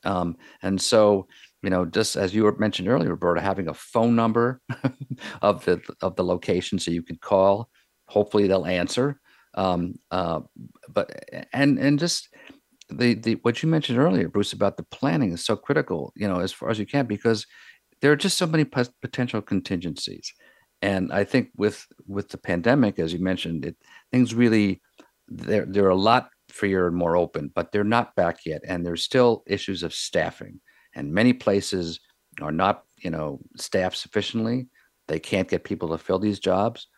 Um, 0.05 0.37
and 0.63 0.81
so, 0.81 1.27
you 1.63 1.69
know, 1.69 1.85
just 1.85 2.17
as 2.17 2.35
you 2.35 2.51
mentioned 2.59 2.89
earlier, 2.89 3.11
Roberta, 3.11 3.43
having 3.43 3.69
a 3.69 3.75
phone 3.75 4.17
number 4.17 4.63
of 5.43 5.65
the 5.67 5.83
of 6.01 6.17
the 6.17 6.25
location 6.25 6.79
so 6.79 6.91
you 6.91 7.03
can 7.03 7.17
call, 7.17 7.69
hopefully 8.07 8.47
they'll 8.47 8.65
answer. 8.65 9.21
Um, 9.55 9.99
uh, 10.11 10.41
but 10.89 11.25
and 11.53 11.79
and 11.79 11.99
just 11.99 12.29
the 12.91 13.15
the 13.15 13.35
what 13.43 13.63
you 13.63 13.69
mentioned 13.69 13.99
earlier, 13.99 14.29
Bruce, 14.29 14.53
about 14.53 14.77
the 14.77 14.83
planning 14.85 15.33
is 15.33 15.45
so 15.45 15.57
critical. 15.57 16.13
You 16.17 16.29
know, 16.29 16.41
as 16.41 16.53
far 16.53 16.71
as 16.71 16.79
you 16.79 16.87
can 16.87 17.07
because 17.07 17.47
there 18.01 18.13
are 18.13 18.17
just 18.17 18.39
so 18.39 18.47
many 18.47 18.65
potential 18.65 19.43
contingencies. 19.43 20.33
And 20.83 21.13
i 21.13 21.25
think 21.25 21.51
with 21.57 21.87
with 22.07 22.31
the 22.31 22.39
pandemic 22.39 22.99
as 22.99 23.13
you 23.13 23.19
mentioned 23.19 23.67
it 23.67 23.77
things 24.11 24.35
really 24.35 24.81
they're 25.29 25.67
they're 25.67 25.91
a 25.91 25.95
lot 25.95 26.31
freer 26.49 26.87
and 26.87 26.97
more 26.97 27.17
open 27.17 27.53
but 27.55 27.71
they're 27.71 27.85
not 27.85 28.17
back 28.17 28.39
yet 28.47 28.63
and 28.67 28.85
there's 28.85 29.05
still 29.05 29.43
issues 29.47 29.83
of 29.83 29.95
staffing. 29.95 30.61
And 30.95 31.13
many 31.13 31.33
places 31.33 32.01
are 32.41 32.53
not 32.53 32.85
you 32.99 33.11
know 33.11 33.41
staffed 33.57 33.97
sufficiently. 33.97 34.69
They 35.07 35.21
can't 35.21 35.49
get 35.49 35.65
people 35.65 35.89
to 35.91 35.99
fill 35.99 36.19
these 36.19 36.41
jobs. 36.41 36.89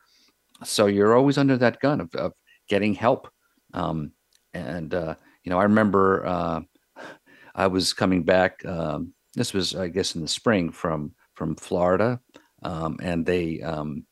So 0.65 0.87
you're 0.87 1.17
always 1.17 1.39
under 1.39 1.57
that 1.59 1.81
gun 1.81 2.01
of, 2.01 2.15
of 2.15 2.33
getting 2.69 2.95
help. 2.95 3.29
Um, 3.75 4.13
and 4.55 4.95
uh, 4.95 5.17
you 5.45 5.51
know 5.51 5.59
i 5.59 5.65
remember 5.65 6.25
uh, 6.27 6.61
i 7.55 7.67
was 7.67 7.93
coming 7.93 8.23
back 8.23 8.65
um, 8.67 9.13
this 9.35 9.55
was, 9.55 9.75
I 9.75 9.89
guess, 9.89 10.15
in 10.15 10.23
the 10.23 10.29
spring 10.29 10.71
from 10.71 11.13
from 11.35 11.57
Florida, 11.57 12.21
um, 12.63 12.99
and 13.03 13.25
they 13.25 13.61
um, 13.63 14.05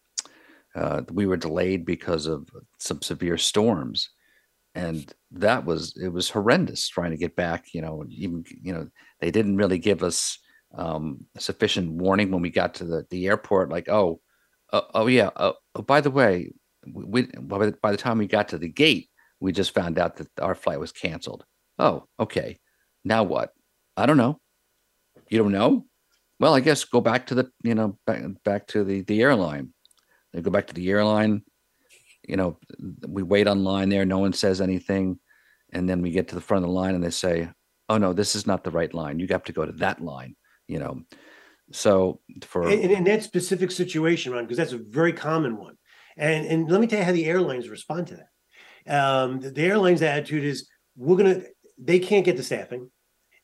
uh, 0.75 1.03
we 1.13 1.27
were 1.27 1.37
delayed 1.37 1.85
because 1.85 2.27
of 2.27 2.49
some 2.79 3.03
severe 3.03 3.37
storms, 3.37 4.11
and 4.75 5.13
that 5.33 5.65
was 5.65 5.97
it 6.03 6.09
was 6.09 6.31
horrendous 6.31 6.89
trying 6.89 7.11
to 7.11 7.19
get 7.19 7.37
back. 7.37 7.67
You 7.75 7.83
know, 7.83 8.05
even 8.09 8.45
you 8.63 8.73
know 8.73 8.89
they 9.21 9.31
didn't 9.31 9.57
really 9.57 9.79
give 9.79 10.03
us 10.03 10.39
um, 10.75 11.27
sufficient 11.39 11.91
warning 11.93 12.31
when 12.31 12.43
we 12.43 12.51
got 12.51 12.75
to 12.75 12.85
the 12.85 13.07
the 13.11 13.27
airport. 13.27 13.71
Like, 13.71 13.89
oh, 13.91 14.21
uh, 14.73 14.83
oh 14.95 15.07
yeah, 15.07 15.31
uh, 15.37 15.53
oh, 15.75 15.83
by 15.83 16.01
the 16.01 16.11
way, 16.11 16.51
we 16.87 17.27
by 17.43 17.91
the 17.91 17.97
time 17.99 18.17
we 18.17 18.27
got 18.27 18.49
to 18.49 18.59
the 18.59 18.69
gate, 18.69 19.10
we 19.41 19.53
just 19.53 19.75
found 19.75 19.99
out 19.99 20.17
that 20.17 20.29
our 20.41 20.55
flight 20.55 20.81
was 20.81 20.93
canceled. 20.93 21.45
Oh, 21.79 22.05
okay. 22.19 22.59
Now 23.05 23.23
what? 23.23 23.51
I 23.97 24.07
don't 24.07 24.17
know. 24.17 24.39
You 25.29 25.39
don't 25.39 25.53
know? 25.53 25.87
Well, 26.39 26.55
I 26.55 26.61
guess 26.61 26.85
go 26.85 27.01
back 27.01 27.27
to 27.27 27.35
the, 27.35 27.51
you 27.63 27.75
know, 27.75 27.99
back, 28.07 28.23
back 28.45 28.67
to 28.69 28.85
the, 28.85 29.03
the 29.03 29.23
airline. 29.23 29.73
They 30.33 30.43
go 30.43 30.51
back 30.51 30.67
to 30.69 30.75
the 30.75 30.91
airline. 30.91 31.43
You 32.27 32.37
know, 32.37 32.59
we 33.07 33.23
wait 33.23 33.47
online 33.47 33.89
there. 33.89 34.05
No 34.05 34.19
one 34.19 34.33
says 34.33 34.61
anything. 34.61 35.19
And 35.73 35.89
then 35.89 36.03
we 36.03 36.11
get 36.11 36.29
to 36.29 36.35
the 36.35 36.41
front 36.41 36.65
of 36.65 36.69
the 36.69 36.75
line 36.75 36.95
and 36.95 37.03
they 37.03 37.11
say, 37.11 37.51
oh, 37.89 37.99
no, 37.99 38.13
this 38.13 38.35
is 38.35 38.47
not 38.47 38.65
the 38.65 38.71
right 38.71 38.93
line. 38.93 39.19
You 39.19 39.27
have 39.31 39.45
to 39.45 39.53
go 39.53 39.65
to 39.65 39.73
that 39.73 40.01
line, 40.01 40.37
you 40.69 40.79
know. 40.79 41.03
So 41.73 42.21
for. 42.43 42.69
In, 42.69 42.91
in 42.91 43.05
that 43.05 43.23
specific 43.23 43.71
situation, 43.71 44.33
Ron, 44.33 44.45
because 44.45 44.59
that's 44.59 44.73
a 44.73 44.79
very 44.79 45.13
common 45.13 45.57
one. 45.57 45.77
And, 46.17 46.47
and 46.47 46.71
let 46.71 46.81
me 46.81 46.87
tell 46.87 46.99
you 46.99 47.05
how 47.05 47.13
the 47.13 47.27
airlines 47.27 47.69
respond 47.69 48.09
to 48.09 48.17
that. 48.17 48.29
Um, 48.89 49.41
the, 49.41 49.63
airline's 49.63 50.03
attitude 50.03 50.45
is 50.45 50.69
we're 50.97 51.17
to, 51.19 51.47
they 51.79 51.99
can't 51.99 52.25
get 52.25 52.37
the 52.37 52.43
staffing 52.43 52.91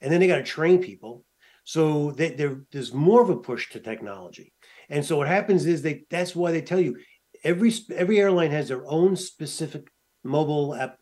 and 0.00 0.12
then 0.12 0.20
they 0.20 0.26
got 0.26 0.36
to 0.36 0.42
train 0.42 0.82
people 0.82 1.24
so 1.64 2.12
they, 2.12 2.30
there's 2.70 2.94
more 2.94 3.20
of 3.20 3.28
a 3.28 3.36
push 3.36 3.70
to 3.70 3.80
technology. 3.80 4.52
And 4.88 5.04
so 5.04 5.16
what 5.16 5.26
happens 5.26 5.66
is 5.66 5.82
they 5.82 6.04
that's 6.10 6.36
why 6.36 6.52
they 6.52 6.62
tell 6.62 6.78
you 6.78 6.96
every 7.42 7.72
every 7.94 8.20
airline 8.20 8.52
has 8.52 8.68
their 8.68 8.86
own 8.86 9.16
specific 9.16 9.88
mobile 10.22 10.76
app 10.76 10.98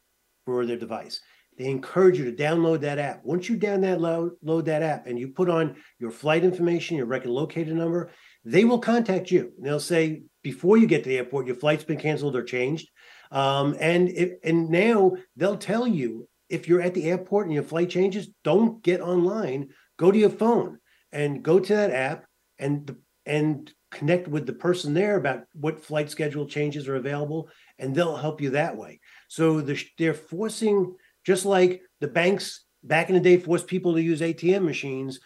for 0.46 0.64
their 0.64 0.78
device. 0.78 1.20
They 1.58 1.66
encourage 1.66 2.18
you 2.18 2.24
to 2.24 2.42
download 2.42 2.80
that 2.80 2.98
app. 2.98 3.20
Once 3.24 3.48
you 3.48 3.56
down 3.56 3.82
that 3.82 4.00
load, 4.00 4.32
load 4.42 4.64
that 4.64 4.82
app 4.82 5.06
and 5.06 5.18
you 5.18 5.28
put 5.28 5.48
on 5.48 5.76
your 6.00 6.10
flight 6.10 6.42
information, 6.42 6.96
your 6.96 7.06
record 7.06 7.30
locator 7.30 7.74
number, 7.74 8.10
they 8.44 8.64
will 8.64 8.80
contact 8.80 9.30
you. 9.30 9.52
And 9.56 9.66
they'll 9.66 9.78
say 9.78 10.22
before 10.42 10.78
you 10.78 10.86
get 10.86 11.04
to 11.04 11.10
the 11.10 11.18
airport, 11.18 11.46
your 11.46 11.56
flight's 11.56 11.84
been 11.84 11.98
canceled 11.98 12.34
or 12.34 12.42
changed. 12.42 12.88
Um, 13.34 13.76
and 13.80 14.08
if, 14.08 14.34
and 14.44 14.70
now 14.70 15.16
they'll 15.36 15.58
tell 15.58 15.86
you 15.86 16.28
if 16.48 16.68
you're 16.68 16.80
at 16.80 16.94
the 16.94 17.10
airport 17.10 17.46
and 17.46 17.54
your 17.54 17.64
flight 17.64 17.90
changes, 17.90 18.28
don't 18.44 18.82
get 18.82 19.00
online. 19.00 19.70
Go 19.98 20.10
to 20.12 20.18
your 20.18 20.30
phone 20.30 20.78
and 21.12 21.42
go 21.42 21.58
to 21.58 21.74
that 21.74 21.90
app 21.90 22.24
and 22.58 22.96
and 23.26 23.72
connect 23.90 24.28
with 24.28 24.46
the 24.46 24.52
person 24.52 24.92
there 24.92 25.16
about 25.16 25.44
what 25.54 25.84
flight 25.84 26.10
schedule 26.10 26.46
changes 26.46 26.88
are 26.88 26.96
available 26.96 27.48
and 27.78 27.94
they'll 27.94 28.16
help 28.16 28.40
you 28.40 28.50
that 28.50 28.76
way. 28.76 29.00
So 29.28 29.60
the, 29.60 29.82
they're 29.98 30.14
forcing 30.14 30.94
just 31.24 31.44
like 31.46 31.80
the 32.00 32.08
banks 32.08 32.64
back 32.84 33.08
in 33.08 33.14
the 33.14 33.20
day 33.20 33.38
forced 33.38 33.66
people 33.66 33.94
to 33.94 34.02
use 34.02 34.20
atm 34.20 34.62
machines 34.62 35.20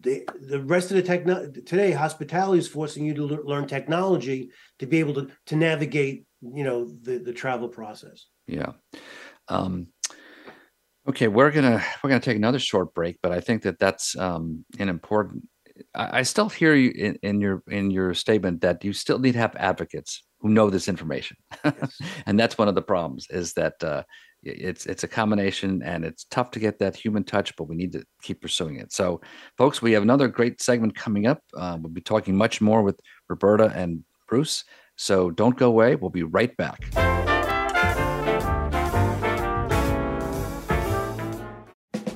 the, 0.00 0.26
the 0.40 0.60
rest 0.60 0.90
of 0.90 0.96
the 0.96 1.02
technology 1.02 1.60
today 1.62 1.92
hospitality 1.92 2.58
is 2.58 2.68
forcing 2.68 3.04
you 3.04 3.14
to 3.14 3.24
learn 3.24 3.66
technology 3.66 4.50
to 4.78 4.86
be 4.86 4.98
able 4.98 5.14
to 5.14 5.28
to 5.46 5.56
navigate 5.56 6.24
you 6.52 6.64
know 6.64 6.84
the 6.84 7.18
the 7.18 7.32
travel 7.32 7.68
process 7.68 8.26
yeah 8.46 8.72
um 9.48 9.86
okay 11.08 11.28
we're 11.28 11.50
gonna 11.50 11.82
we're 12.02 12.10
gonna 12.10 12.20
take 12.20 12.36
another 12.36 12.58
short 12.58 12.92
break 12.94 13.18
but 13.22 13.32
i 13.32 13.40
think 13.40 13.62
that 13.62 13.78
that's 13.78 14.16
um 14.16 14.64
an 14.78 14.88
important 14.88 15.48
I, 15.94 16.20
I 16.20 16.22
still 16.22 16.48
hear 16.48 16.74
you 16.74 16.90
in, 16.90 17.18
in 17.22 17.40
your 17.40 17.62
in 17.68 17.90
your 17.90 18.14
statement 18.14 18.60
that 18.60 18.84
you 18.84 18.92
still 18.92 19.18
need 19.18 19.32
to 19.32 19.38
have 19.38 19.56
advocates 19.56 20.22
who 20.40 20.50
know 20.50 20.70
this 20.70 20.88
information, 20.88 21.36
yes. 21.64 22.00
and 22.26 22.38
that's 22.38 22.58
one 22.58 22.68
of 22.68 22.74
the 22.74 22.82
problems. 22.82 23.26
Is 23.30 23.54
that 23.54 23.82
uh, 23.82 24.02
it's 24.42 24.86
it's 24.86 25.04
a 25.04 25.08
combination, 25.08 25.82
and 25.82 26.04
it's 26.04 26.24
tough 26.24 26.50
to 26.52 26.60
get 26.60 26.78
that 26.78 26.96
human 26.96 27.24
touch, 27.24 27.56
but 27.56 27.64
we 27.64 27.76
need 27.76 27.92
to 27.92 28.04
keep 28.22 28.40
pursuing 28.40 28.76
it. 28.76 28.92
So, 28.92 29.20
folks, 29.58 29.82
we 29.82 29.92
have 29.92 30.02
another 30.02 30.28
great 30.28 30.60
segment 30.60 30.94
coming 30.94 31.26
up. 31.26 31.40
Uh, 31.56 31.78
we'll 31.80 31.92
be 31.92 32.00
talking 32.00 32.36
much 32.36 32.60
more 32.60 32.82
with 32.82 33.00
Roberta 33.28 33.72
and 33.74 34.04
Bruce. 34.28 34.64
So 34.96 35.30
don't 35.30 35.56
go 35.56 35.68
away. 35.68 35.96
We'll 35.96 36.10
be 36.10 36.22
right 36.22 36.56
back. 36.56 36.80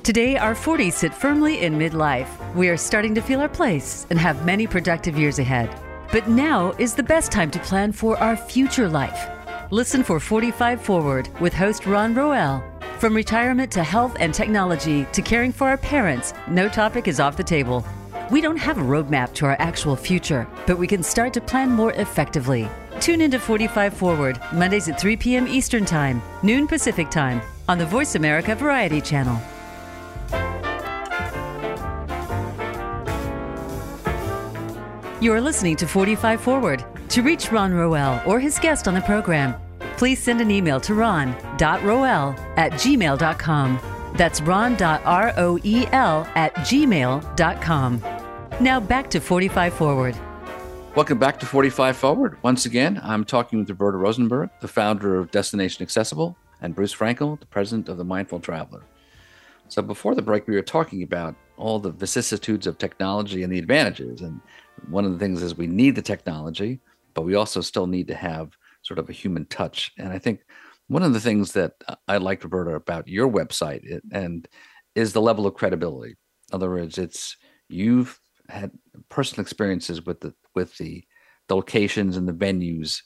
Today, 0.03 0.37
our 0.37 0.55
40s 0.55 0.93
sit 0.93 1.13
firmly 1.13 1.61
in 1.61 1.77
midlife. 1.77 2.29
We 2.55 2.69
are 2.69 2.77
starting 2.77 3.13
to 3.13 3.21
feel 3.21 3.41
our 3.41 3.49
place 3.49 4.07
and 4.09 4.17
have 4.17 4.43
many 4.43 4.65
productive 4.65 5.15
years 5.19 5.37
ahead. 5.37 5.69
But 6.11 6.27
now 6.27 6.73
is 6.79 6.95
the 6.95 7.03
best 7.03 7.31
time 7.31 7.51
to 7.51 7.59
plan 7.59 7.91
for 7.91 8.17
our 8.17 8.35
future 8.35 8.89
life. 8.89 9.29
Listen 9.71 10.03
for 10.03 10.19
45 10.19 10.81
Forward 10.81 11.29
with 11.39 11.53
host 11.53 11.85
Ron 11.85 12.15
Roel. 12.15 12.63
From 12.97 13.15
retirement 13.15 13.71
to 13.73 13.83
health 13.83 14.17
and 14.19 14.33
technology 14.33 15.05
to 15.13 15.21
caring 15.21 15.51
for 15.51 15.67
our 15.67 15.77
parents, 15.77 16.33
no 16.47 16.67
topic 16.67 17.07
is 17.07 17.19
off 17.19 17.37
the 17.37 17.43
table. 17.43 17.85
We 18.29 18.41
don't 18.41 18.57
have 18.57 18.77
a 18.77 18.81
roadmap 18.81 19.33
to 19.35 19.47
our 19.47 19.55
actual 19.57 19.95
future, 19.95 20.47
but 20.67 20.77
we 20.77 20.85
can 20.85 21.01
start 21.01 21.33
to 21.33 21.41
plan 21.41 21.71
more 21.71 21.93
effectively. 21.93 22.69
Tune 22.99 23.21
into 23.21 23.39
45 23.39 23.93
Forward, 23.93 24.39
Mondays 24.53 24.87
at 24.87 24.99
3 24.99 25.17
p.m. 25.17 25.47
Eastern 25.47 25.83
Time, 25.83 26.21
noon 26.43 26.67
Pacific 26.67 27.09
Time, 27.09 27.41
on 27.67 27.79
the 27.79 27.85
Voice 27.87 28.13
America 28.13 28.53
Variety 28.53 29.01
Channel. 29.01 29.41
You 35.21 35.33
are 35.33 35.41
listening 35.41 35.75
to 35.77 35.87
45 35.87 36.39
Forward. 36.39 36.85
To 37.09 37.23
reach 37.23 37.51
Ron 37.51 37.73
Roel 37.73 38.21
or 38.27 38.39
his 38.39 38.59
guest 38.59 38.87
on 38.87 38.93
the 38.93 39.01
program, 39.01 39.55
please 39.97 40.21
send 40.21 40.39
an 40.39 40.51
email 40.51 40.79
to 40.81 40.93
ron.roel 40.93 42.35
at 42.57 42.73
gmail.com. 42.73 43.79
That's 44.15 44.41
ron.roel 44.41 46.27
at 46.35 46.53
gmail.com. 46.55 48.18
Now 48.61 48.81
back 48.81 49.09
to 49.11 49.21
45 49.21 49.73
Forward. 49.73 50.17
Welcome 50.93 51.17
back 51.17 51.39
to 51.39 51.45
45 51.45 51.95
Forward. 51.95 52.37
Once 52.43 52.65
again, 52.65 52.99
I'm 53.01 53.23
talking 53.23 53.59
with 53.59 53.69
Roberta 53.69 53.97
Rosenberg, 53.97 54.49
the 54.59 54.67
founder 54.67 55.17
of 55.17 55.31
Destination 55.31 55.81
Accessible, 55.81 56.35
and 56.59 56.75
Bruce 56.75 56.93
Frankel, 56.93 57.39
the 57.39 57.45
president 57.45 57.87
of 57.87 57.95
the 57.95 58.03
Mindful 58.03 58.41
Traveler. 58.41 58.83
So 59.69 59.81
before 59.81 60.13
the 60.13 60.21
break, 60.21 60.45
we 60.45 60.55
were 60.55 60.61
talking 60.61 61.03
about 61.03 61.35
all 61.55 61.79
the 61.79 61.91
vicissitudes 61.91 62.67
of 62.67 62.77
technology 62.77 63.43
and 63.43 63.53
the 63.53 63.59
advantages. 63.59 64.19
And 64.19 64.41
one 64.89 65.05
of 65.05 65.13
the 65.13 65.19
things 65.19 65.41
is 65.41 65.55
we 65.55 65.67
need 65.67 65.95
the 65.95 66.01
technology, 66.01 66.81
but 67.13 67.21
we 67.21 67.35
also 67.35 67.61
still 67.61 67.87
need 67.87 68.09
to 68.09 68.15
have 68.15 68.57
sort 68.81 68.99
of 68.99 69.07
a 69.07 69.13
human 69.13 69.45
touch. 69.45 69.89
And 69.97 70.11
I 70.11 70.19
think 70.19 70.41
one 70.87 71.03
of 71.03 71.13
the 71.13 71.21
things 71.21 71.53
that 71.53 71.75
I 72.09 72.17
liked, 72.17 72.43
Roberta, 72.43 72.71
about 72.71 73.07
your 73.07 73.31
website 73.31 74.01
and 74.11 74.49
is 74.95 75.13
the 75.13 75.21
level 75.21 75.47
of 75.47 75.53
credibility. 75.53 76.17
In 76.51 76.55
other 76.55 76.69
words, 76.69 76.97
it's 76.97 77.37
you've 77.69 78.19
had 78.49 78.71
personal 79.09 79.41
experiences 79.41 80.05
with 80.05 80.19
the 80.19 80.33
with 80.55 80.77
the, 80.77 81.03
the 81.47 81.55
locations 81.55 82.17
and 82.17 82.27
the 82.27 82.33
venues, 82.33 82.99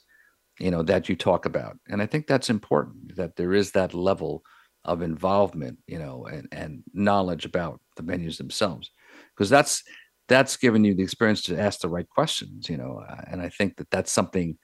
you 0.58 0.70
know, 0.70 0.82
that 0.82 1.08
you 1.08 1.16
talk 1.16 1.46
about. 1.46 1.78
And 1.88 2.02
I 2.02 2.06
think 2.06 2.26
that's 2.26 2.50
important 2.50 3.16
that 3.16 3.36
there 3.36 3.52
is 3.52 3.72
that 3.72 3.94
level 3.94 4.42
of 4.84 5.02
involvement, 5.02 5.78
you 5.86 5.98
know, 5.98 6.26
and, 6.26 6.48
and 6.52 6.82
knowledge 6.92 7.44
about 7.44 7.80
the 7.96 8.02
venues 8.02 8.36
themselves, 8.36 8.90
because 9.34 9.50
that's 9.50 9.82
that's 10.28 10.56
given 10.56 10.84
you 10.84 10.94
the 10.94 11.02
experience 11.02 11.42
to 11.42 11.60
ask 11.60 11.80
the 11.80 11.88
right 11.88 12.08
questions, 12.08 12.68
you 12.68 12.76
know. 12.76 13.02
Uh, 13.08 13.22
and 13.30 13.42
I 13.42 13.48
think 13.48 13.76
that 13.76 13.90
that's 13.90 14.12
something 14.12 14.58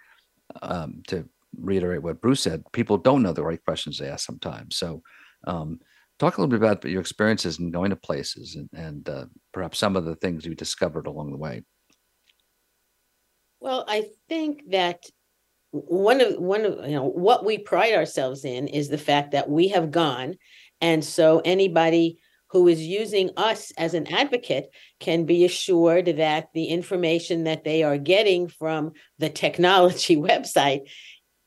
um, 0.62 1.02
to 1.08 1.28
reiterate 1.58 2.02
what 2.02 2.20
Bruce 2.20 2.42
said. 2.42 2.62
People 2.72 2.96
don't 2.96 3.22
know 3.22 3.32
the 3.32 3.44
right 3.44 3.62
questions 3.64 3.98
to 3.98 4.10
ask 4.10 4.24
sometimes. 4.24 4.76
So, 4.76 5.02
um, 5.46 5.80
talk 6.20 6.36
a 6.36 6.40
little 6.40 6.50
bit 6.50 6.62
about 6.62 6.84
your 6.84 7.00
experiences 7.00 7.58
in 7.58 7.70
going 7.70 7.90
to 7.90 7.96
places 7.96 8.54
and, 8.54 8.68
and 8.74 9.08
uh, 9.08 9.24
perhaps 9.52 9.78
some 9.78 9.96
of 9.96 10.04
the 10.04 10.14
things 10.16 10.44
you 10.44 10.54
discovered 10.54 11.06
along 11.06 11.30
the 11.30 11.38
way. 11.38 11.62
Well, 13.58 13.84
I 13.88 14.04
think 14.28 14.70
that 14.70 15.02
one 15.72 16.20
of 16.20 16.36
one 16.36 16.64
of 16.64 16.84
you 16.88 16.94
know 16.94 17.04
what 17.04 17.44
we 17.44 17.58
pride 17.58 17.94
ourselves 17.94 18.44
in 18.44 18.68
is 18.68 18.88
the 18.88 18.98
fact 18.98 19.32
that 19.32 19.48
we 19.48 19.68
have 19.68 19.90
gone, 19.90 20.34
and 20.80 21.04
so 21.04 21.40
anybody 21.44 22.18
who 22.50 22.66
is 22.66 22.80
using 22.80 23.30
us 23.36 23.70
as 23.78 23.94
an 23.94 24.08
advocate 24.08 24.68
can 24.98 25.24
be 25.24 25.44
assured 25.44 26.06
that 26.06 26.48
the 26.52 26.64
information 26.64 27.44
that 27.44 27.62
they 27.62 27.82
are 27.84 27.98
getting 27.98 28.48
from 28.48 28.92
the 29.18 29.30
technology 29.30 30.16
website 30.30 30.80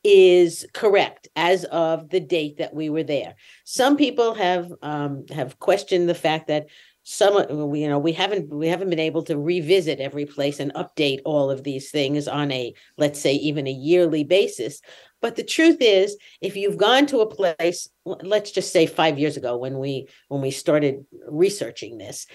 is 0.04 0.66
correct 0.74 1.28
as 1.34 1.64
of 1.64 2.10
the 2.10 2.20
date 2.20 2.58
that 2.58 2.74
we 2.74 2.90
were 2.90 3.02
there. 3.02 3.34
Some 3.64 3.96
people 3.96 4.34
have 4.34 4.70
um, 4.82 5.24
have 5.30 5.58
questioned 5.58 6.08
the 6.08 6.14
fact 6.14 6.48
that 6.48 6.66
some 7.06 7.34
you 7.74 7.88
know 7.88 7.98
we 7.98 8.12
haven't 8.12 8.48
we 8.48 8.68
haven't 8.68 8.90
been 8.90 8.98
able 8.98 9.22
to 9.24 9.38
revisit 9.38 10.00
every 10.00 10.24
place 10.24 10.60
and 10.60 10.72
update 10.74 11.20
all 11.24 11.50
of 11.50 11.62
these 11.62 11.90
things 11.90 12.26
on 12.26 12.50
a 12.50 12.72
let's 12.96 13.20
say 13.20 13.34
even 13.34 13.66
a 13.66 13.72
yearly 13.72 14.24
basis 14.24 14.80
but 15.24 15.36
the 15.36 15.42
truth 15.42 15.78
is, 15.80 16.18
if 16.42 16.54
you've 16.54 16.76
gone 16.76 17.06
to 17.06 17.20
a 17.20 17.26
place, 17.26 17.88
let's 18.04 18.50
just 18.50 18.74
say 18.74 18.84
five 18.84 19.18
years 19.18 19.38
ago 19.38 19.56
when 19.56 19.78
we 19.78 20.06
when 20.28 20.42
we 20.42 20.50
started 20.50 21.06
researching 21.26 21.96
this, 21.96 22.26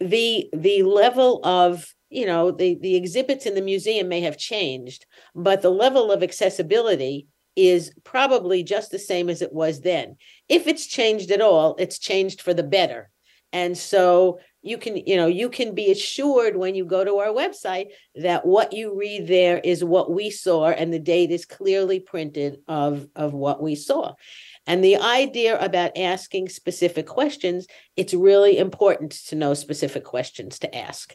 the 0.00 0.48
the 0.52 0.82
level 0.82 1.40
of 1.44 1.86
you 2.10 2.26
know 2.26 2.50
the 2.50 2.78
the 2.80 2.96
exhibits 2.96 3.46
in 3.46 3.54
the 3.54 3.62
museum 3.62 4.08
may 4.08 4.20
have 4.20 4.38
changed, 4.38 5.06
but 5.34 5.62
the 5.62 5.70
level 5.70 6.12
of 6.12 6.22
accessibility 6.22 7.26
is 7.56 7.92
probably 8.04 8.62
just 8.62 8.90
the 8.90 8.98
same 8.98 9.30
as 9.30 9.40
it 9.40 9.52
was 9.52 9.80
then. 9.80 10.16
If 10.48 10.66
it's 10.66 10.86
changed 10.86 11.30
at 11.30 11.40
all, 11.40 11.74
it's 11.78 11.98
changed 11.98 12.42
for 12.42 12.52
the 12.52 12.62
better. 12.62 13.10
And 13.52 13.76
so 13.78 14.38
you 14.66 14.76
can 14.78 14.96
you 14.96 15.16
know 15.16 15.28
you 15.28 15.48
can 15.48 15.74
be 15.74 15.92
assured 15.92 16.56
when 16.56 16.74
you 16.74 16.84
go 16.84 17.04
to 17.04 17.18
our 17.18 17.28
website 17.28 17.86
that 18.16 18.44
what 18.44 18.72
you 18.72 18.98
read 18.98 19.28
there 19.28 19.58
is 19.58 19.84
what 19.84 20.10
we 20.10 20.28
saw 20.28 20.66
and 20.68 20.92
the 20.92 20.98
date 20.98 21.30
is 21.30 21.46
clearly 21.46 22.00
printed 22.00 22.58
of 22.66 23.06
of 23.14 23.32
what 23.32 23.62
we 23.62 23.76
saw 23.76 24.12
and 24.66 24.82
the 24.82 24.96
idea 24.96 25.58
about 25.58 25.96
asking 25.96 26.48
specific 26.48 27.06
questions 27.06 27.66
it's 27.96 28.14
really 28.14 28.58
important 28.58 29.12
to 29.28 29.36
know 29.36 29.54
specific 29.54 30.04
questions 30.04 30.58
to 30.60 30.76
ask. 30.76 31.14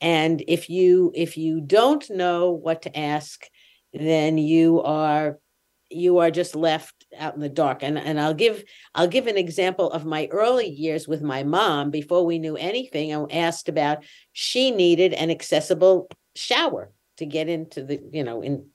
And 0.00 0.42
if 0.48 0.68
you 0.68 1.12
if 1.14 1.36
you 1.36 1.60
don't 1.60 2.08
know 2.10 2.50
what 2.50 2.82
to 2.82 2.98
ask 2.98 3.46
then 3.92 4.38
you 4.38 4.82
are 4.82 5.38
you 5.94 6.18
are 6.18 6.30
just 6.30 6.56
left 6.56 7.04
out 7.18 7.34
in 7.34 7.40
the 7.40 7.48
dark. 7.48 7.82
And 7.82 7.98
and 7.98 8.20
I'll 8.20 8.34
give 8.34 8.64
I'll 8.94 9.08
give 9.08 9.26
an 9.26 9.36
example 9.36 9.90
of 9.90 10.04
my 10.04 10.28
early 10.30 10.68
years 10.68 11.06
with 11.06 11.22
my 11.22 11.42
mom. 11.42 11.90
Before 11.90 12.24
we 12.24 12.38
knew 12.38 12.56
anything 12.56 13.14
I 13.14 13.24
asked 13.30 13.68
about 13.68 14.04
she 14.32 14.70
needed 14.70 15.12
an 15.12 15.30
accessible 15.30 16.08
shower 16.34 16.90
to 17.18 17.26
get 17.26 17.48
into 17.48 17.84
the 17.84 18.00
you 18.10 18.24
know 18.24 18.42
in 18.42 18.66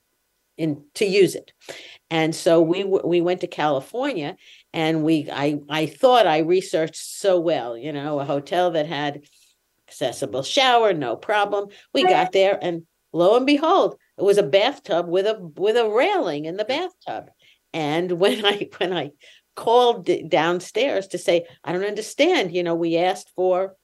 in 0.57 0.83
to 0.95 1.05
use 1.05 1.35
it. 1.35 1.51
And 2.09 2.35
so 2.35 2.61
we 2.61 2.83
we 2.83 3.21
went 3.21 3.41
to 3.41 3.47
California 3.47 4.35
and 4.73 5.03
we 5.03 5.29
I 5.31 5.59
I 5.69 5.85
thought 5.85 6.27
I 6.27 6.39
researched 6.39 6.95
so 6.95 7.39
well 7.39 7.77
you 7.77 7.91
know 7.91 8.19
a 8.19 8.25
hotel 8.25 8.71
that 8.71 8.87
had 8.87 9.23
accessible 9.87 10.43
shower 10.43 10.93
no 10.93 11.15
problem. 11.15 11.69
We 11.93 12.03
got 12.03 12.31
there 12.31 12.57
and 12.61 12.83
lo 13.13 13.37
and 13.37 13.45
behold 13.45 13.97
it 14.17 14.23
was 14.23 14.37
a 14.37 14.43
bathtub 14.43 15.07
with 15.07 15.27
a 15.27 15.37
with 15.55 15.77
a 15.77 15.89
railing 15.89 16.45
in 16.45 16.57
the 16.57 16.65
bathtub. 16.65 17.29
And 17.73 18.11
when 18.19 18.45
I 18.45 18.69
when 18.77 18.93
I 18.93 19.11
called 19.55 20.07
downstairs 20.29 21.07
to 21.07 21.17
say, 21.17 21.45
I 21.63 21.73
don't 21.73 21.83
understand, 21.83 22.55
you 22.55 22.61
know, 22.63 22.75
we 22.75 22.95
asked 22.95 23.31
for 23.35 23.75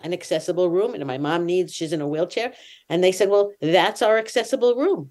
an 0.00 0.12
accessible 0.12 0.68
room 0.70 0.94
and 0.94 1.06
my 1.06 1.18
mom 1.18 1.46
needs 1.46 1.72
she's 1.72 1.92
in 1.92 2.02
a 2.02 2.08
wheelchair 2.08 2.52
and 2.90 3.02
they 3.02 3.12
said 3.12 3.30
well 3.30 3.52
that's 3.62 4.02
our 4.02 4.18
accessible 4.18 4.74
room 4.74 5.10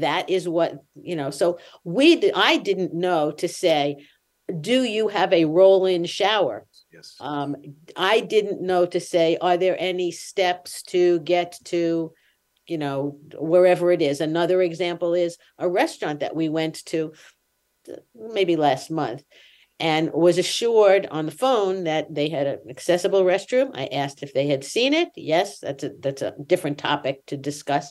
that 0.00 0.28
is 0.30 0.48
what 0.48 0.82
you 0.94 1.16
know 1.16 1.30
so 1.30 1.58
we 1.84 2.30
i 2.32 2.56
didn't 2.56 2.94
know 2.94 3.30
to 3.30 3.48
say 3.48 3.96
do 4.60 4.82
you 4.84 5.08
have 5.08 5.32
a 5.32 5.46
roll 5.46 5.86
in 5.86 6.04
shower 6.04 6.66
Yes. 6.94 7.16
Um, 7.20 7.56
I 7.96 8.20
didn't 8.20 8.62
know 8.62 8.86
to 8.86 9.00
say, 9.00 9.36
are 9.40 9.56
there 9.56 9.76
any 9.78 10.12
steps 10.12 10.82
to 10.84 11.18
get 11.20 11.58
to, 11.64 12.12
you 12.66 12.78
know, 12.78 13.18
wherever 13.34 13.90
it 13.90 14.00
is? 14.00 14.20
Another 14.20 14.62
example 14.62 15.12
is 15.12 15.36
a 15.58 15.68
restaurant 15.68 16.20
that 16.20 16.36
we 16.36 16.48
went 16.48 16.84
to 16.86 17.12
maybe 18.14 18.54
last 18.54 18.90
month 18.92 19.24
and 19.80 20.12
was 20.12 20.38
assured 20.38 21.06
on 21.10 21.26
the 21.26 21.32
phone 21.32 21.84
that 21.84 22.14
they 22.14 22.28
had 22.28 22.46
an 22.46 22.60
accessible 22.70 23.24
restroom. 23.24 23.72
I 23.74 23.86
asked 23.86 24.22
if 24.22 24.32
they 24.32 24.46
had 24.46 24.62
seen 24.62 24.94
it. 24.94 25.08
Yes, 25.16 25.58
that's 25.58 25.82
a 25.82 25.90
that's 25.98 26.22
a 26.22 26.34
different 26.46 26.78
topic 26.78 27.26
to 27.26 27.36
discuss. 27.36 27.90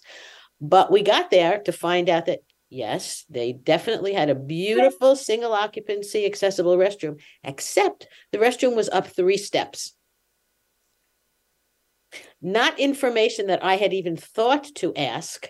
But 0.64 0.89
we 0.89 1.01
got 1.01 1.30
there 1.30 1.59
to 1.64 1.74
find 1.74 2.07
out 2.07 2.28
that 2.28 2.39
yes, 2.70 3.26
they 3.30 3.51
definitely 3.51 4.14
had 4.14 4.30
a 4.30 4.36
beautiful 4.36 5.18
single 5.18 5.51
occupancy 5.51 6.26
accessible 6.26 6.78
restroom, 6.78 7.20
except 7.43 8.07
the 8.32 8.38
restroom 8.38 8.74
was 8.74 8.88
up 8.88 9.07
three 9.07 9.36
steps. 9.36 9.93
Not 12.41 12.80
information 12.80 13.47
that 13.47 13.61
I 13.61 13.76
had 13.76 13.91
even 13.91 14.16
thought 14.16 14.74
to 14.76 14.95
ask. 14.95 15.49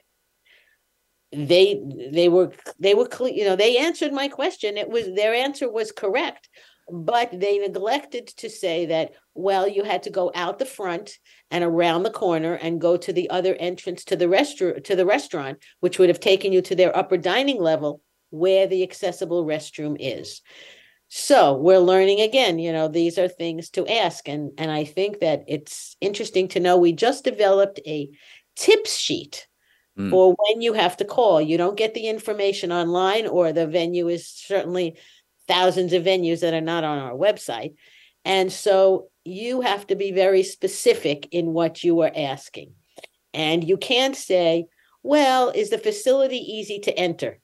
They 1.32 1.80
they 2.11 2.28
were 2.28 2.51
they 2.80 2.95
were 2.95 3.07
clear 3.07 3.34
you 3.34 3.45
know 3.45 3.55
they 3.55 3.78
answered 3.78 4.14
my 4.14 4.28
question. 4.30 4.78
It 4.78 4.89
was 4.89 5.14
their 5.14 5.36
answer 5.36 5.72
was 5.72 5.91
correct 5.91 6.49
but 6.92 7.30
they 7.32 7.58
neglected 7.60 8.28
to 8.28 8.50
say 8.50 8.86
that 8.86 9.12
well 9.34 9.68
you 9.68 9.84
had 9.84 10.04
to 10.04 10.10
go 10.10 10.32
out 10.36 10.60
the 10.60 10.66
front 10.66 11.18
and 11.50 11.64
around 11.64 12.04
the 12.04 12.12
corner 12.12 12.56
and 12.56 12.82
go 12.82 12.98
to 12.98 13.14
the 13.14 13.30
other 13.30 13.56
entrance 13.56 14.04
to 14.04 14.16
the 14.16 14.28
restaurant 14.28 14.84
to 14.84 14.96
the 14.96 15.06
restaurant 15.06 15.58
which 15.80 15.98
would 15.98 16.10
have 16.10 16.20
taken 16.20 16.52
you 16.52 16.62
to 16.62 16.76
their 16.76 16.96
upper 16.96 17.18
dining 17.18 17.62
level 17.62 18.02
where 18.32 18.68
the 18.68 18.84
accessible 18.84 19.46
restroom 19.46 19.96
is 20.00 20.42
so 21.08 21.56
we're 21.56 21.80
learning 21.80 22.20
again 22.20 22.60
you 22.60 22.72
know 22.72 22.88
these 22.88 23.18
are 23.18 23.28
things 23.28 23.70
to 23.70 23.88
ask 23.88 24.28
and 24.28 24.52
and 24.58 24.72
i 24.72 24.84
think 24.84 25.20
that 25.20 25.44
it's 25.48 25.96
interesting 26.02 26.48
to 26.48 26.60
know 26.60 26.78
we 26.78 26.92
just 26.92 27.24
developed 27.24 27.80
a 27.88 28.10
tips 28.56 28.98
sheet 28.98 29.48
mm. 29.98 30.10
for 30.10 30.36
when 30.38 30.62
you 30.62 30.74
have 30.74 30.98
to 30.98 31.06
call. 31.06 31.42
You 31.42 31.58
don't 31.58 31.78
get 31.78 31.94
the 31.94 32.08
information 32.08 32.72
online, 32.72 33.28
or 33.28 33.52
the 33.52 33.68
venue 33.68 34.08
is 34.08 34.28
certainly 34.28 34.98
thousands 35.48 35.94
of 35.94 36.04
venues 36.04 36.41
that 36.41 36.54
are 36.54 36.62
not 36.62 36.84
on 36.84 37.00
our 37.00 37.14
website. 37.14 37.76
And 38.26 38.52
so 38.52 39.08
you 39.26 39.62
have 39.62 39.88
to 39.88 39.96
be 39.96 40.12
very 40.12 40.44
specific 40.44 41.28
in 41.32 41.54
what 41.54 41.84
you 41.84 42.02
are 42.02 42.12
asking. 42.16 42.74
And 43.34 43.68
you 43.68 43.78
can't 43.78 44.16
say, 44.16 44.68
well, 45.02 45.50
is 45.50 45.70
the 45.70 45.78
facility 45.78 46.38
easy 46.38 46.80
to 46.80 46.98
enter? 46.98 47.39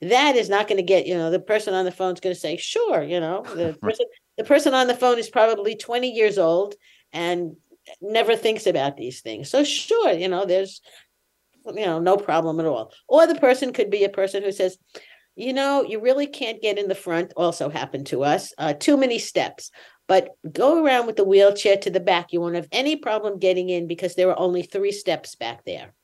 That 0.00 0.36
is 0.36 0.48
not 0.48 0.68
going 0.68 0.76
to 0.76 0.82
get, 0.82 1.06
you 1.06 1.14
know, 1.14 1.30
the 1.30 1.40
person 1.40 1.72
on 1.72 1.84
the 1.84 1.92
phone 1.92 2.14
is 2.14 2.20
going 2.20 2.34
to 2.34 2.40
say, 2.40 2.56
sure, 2.56 3.02
you 3.02 3.20
know, 3.20 3.42
the 3.54 3.76
person, 3.80 4.06
the 4.36 4.44
person 4.44 4.74
on 4.74 4.86
the 4.86 4.94
phone 4.94 5.18
is 5.18 5.30
probably 5.30 5.76
20 5.76 6.10
years 6.10 6.36
old 6.36 6.74
and 7.12 7.56
never 8.00 8.36
thinks 8.36 8.66
about 8.66 8.96
these 8.96 9.20
things. 9.20 9.48
So 9.50 9.64
sure, 9.64 10.12
you 10.12 10.28
know, 10.28 10.44
there's 10.44 10.80
you 11.66 11.86
know, 11.86 11.98
no 11.98 12.16
problem 12.16 12.60
at 12.60 12.66
all. 12.66 12.92
Or 13.08 13.26
the 13.26 13.36
person 13.36 13.72
could 13.72 13.90
be 13.90 14.04
a 14.04 14.08
person 14.08 14.42
who 14.42 14.52
says, 14.52 14.78
you 15.36 15.52
know, 15.52 15.82
you 15.82 16.00
really 16.00 16.26
can't 16.26 16.62
get 16.62 16.78
in 16.78 16.88
the 16.88 16.94
front, 16.94 17.32
also 17.36 17.68
happened 17.68 18.06
to 18.06 18.24
us, 18.24 18.52
uh, 18.58 18.72
too 18.72 18.96
many 18.96 19.18
steps. 19.18 19.70
But 20.06 20.30
go 20.52 20.84
around 20.84 21.06
with 21.06 21.16
the 21.16 21.24
wheelchair 21.24 21.76
to 21.78 21.90
the 21.90 22.00
back. 22.00 22.32
You 22.32 22.40
won't 22.40 22.56
have 22.56 22.68
any 22.70 22.96
problem 22.96 23.38
getting 23.38 23.70
in 23.70 23.86
because 23.86 24.14
there 24.14 24.28
are 24.28 24.38
only 24.38 24.62
three 24.62 24.92
steps 24.92 25.34
back 25.34 25.64
there. 25.64 25.94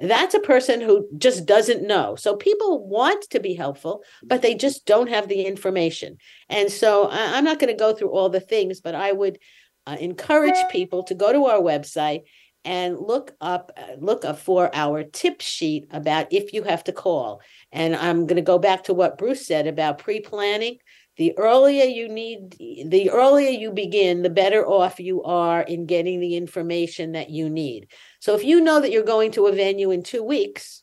That's 0.00 0.34
a 0.34 0.40
person 0.40 0.80
who 0.80 1.08
just 1.16 1.46
doesn't 1.46 1.86
know. 1.86 2.16
So 2.16 2.36
people 2.36 2.86
want 2.86 3.24
to 3.30 3.40
be 3.40 3.54
helpful, 3.54 4.02
but 4.22 4.42
they 4.42 4.54
just 4.54 4.84
don't 4.84 5.08
have 5.08 5.28
the 5.28 5.42
information. 5.42 6.18
And 6.48 6.70
so 6.70 7.08
I'm 7.10 7.44
not 7.44 7.58
going 7.58 7.72
to 7.72 7.78
go 7.78 7.94
through 7.94 8.10
all 8.10 8.28
the 8.28 8.40
things, 8.40 8.80
but 8.80 8.94
I 8.94 9.12
would 9.12 9.38
uh, 9.86 9.96
encourage 9.98 10.56
people 10.70 11.04
to 11.04 11.14
go 11.14 11.32
to 11.32 11.46
our 11.46 11.60
website 11.60 12.22
and 12.66 12.98
look 12.98 13.32
up 13.40 13.70
look 13.98 14.24
up 14.24 14.38
for 14.38 14.68
our 14.74 15.04
tip 15.04 15.40
sheet 15.40 15.86
about 15.92 16.30
if 16.32 16.52
you 16.52 16.64
have 16.64 16.84
to 16.84 16.92
call. 16.92 17.40
And 17.72 17.94
i'm 17.96 18.26
going 18.26 18.36
to 18.36 18.42
go 18.42 18.58
back 18.58 18.84
to 18.84 18.94
what 18.94 19.16
bruce 19.16 19.46
said 19.46 19.66
about 19.66 19.98
pre-planning. 19.98 20.78
The 21.16 21.38
earlier 21.38 21.84
you 21.84 22.08
need 22.08 22.50
the 22.58 23.10
earlier 23.10 23.50
you 23.50 23.70
begin 23.70 24.22
the 24.22 24.30
better 24.30 24.66
off 24.66 25.00
you 25.00 25.22
are 25.22 25.62
in 25.62 25.86
getting 25.86 26.20
the 26.20 26.36
information 26.36 27.12
that 27.12 27.30
you 27.30 27.48
need. 27.48 27.88
So 28.20 28.34
if 28.34 28.44
you 28.44 28.60
know 28.60 28.80
that 28.80 28.90
you're 28.90 29.02
going 29.02 29.30
to 29.32 29.46
a 29.46 29.52
venue 29.52 29.92
in 29.92 30.02
two 30.02 30.24
weeks 30.24 30.82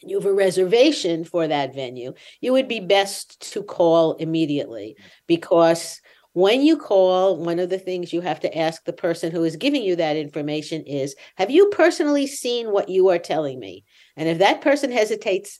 and 0.00 0.10
you 0.10 0.18
have 0.18 0.26
a 0.26 0.34
reservation 0.34 1.24
for 1.24 1.46
that 1.46 1.74
venue 1.74 2.14
you 2.40 2.52
would 2.54 2.68
be 2.68 2.80
best 2.80 3.52
to 3.52 3.62
call 3.62 4.14
immediately. 4.14 4.96
Mm-hmm. 4.98 5.08
Because 5.26 6.00
when 6.36 6.60
you 6.60 6.76
call, 6.76 7.38
one 7.38 7.58
of 7.58 7.70
the 7.70 7.78
things 7.78 8.12
you 8.12 8.20
have 8.20 8.40
to 8.40 8.58
ask 8.58 8.84
the 8.84 8.92
person 8.92 9.32
who 9.32 9.42
is 9.42 9.56
giving 9.56 9.82
you 9.82 9.96
that 9.96 10.18
information 10.18 10.82
is 10.82 11.16
Have 11.36 11.50
you 11.50 11.70
personally 11.70 12.26
seen 12.26 12.70
what 12.72 12.90
you 12.90 13.08
are 13.08 13.18
telling 13.18 13.58
me? 13.58 13.86
And 14.18 14.28
if 14.28 14.36
that 14.40 14.60
person 14.60 14.92
hesitates 14.92 15.58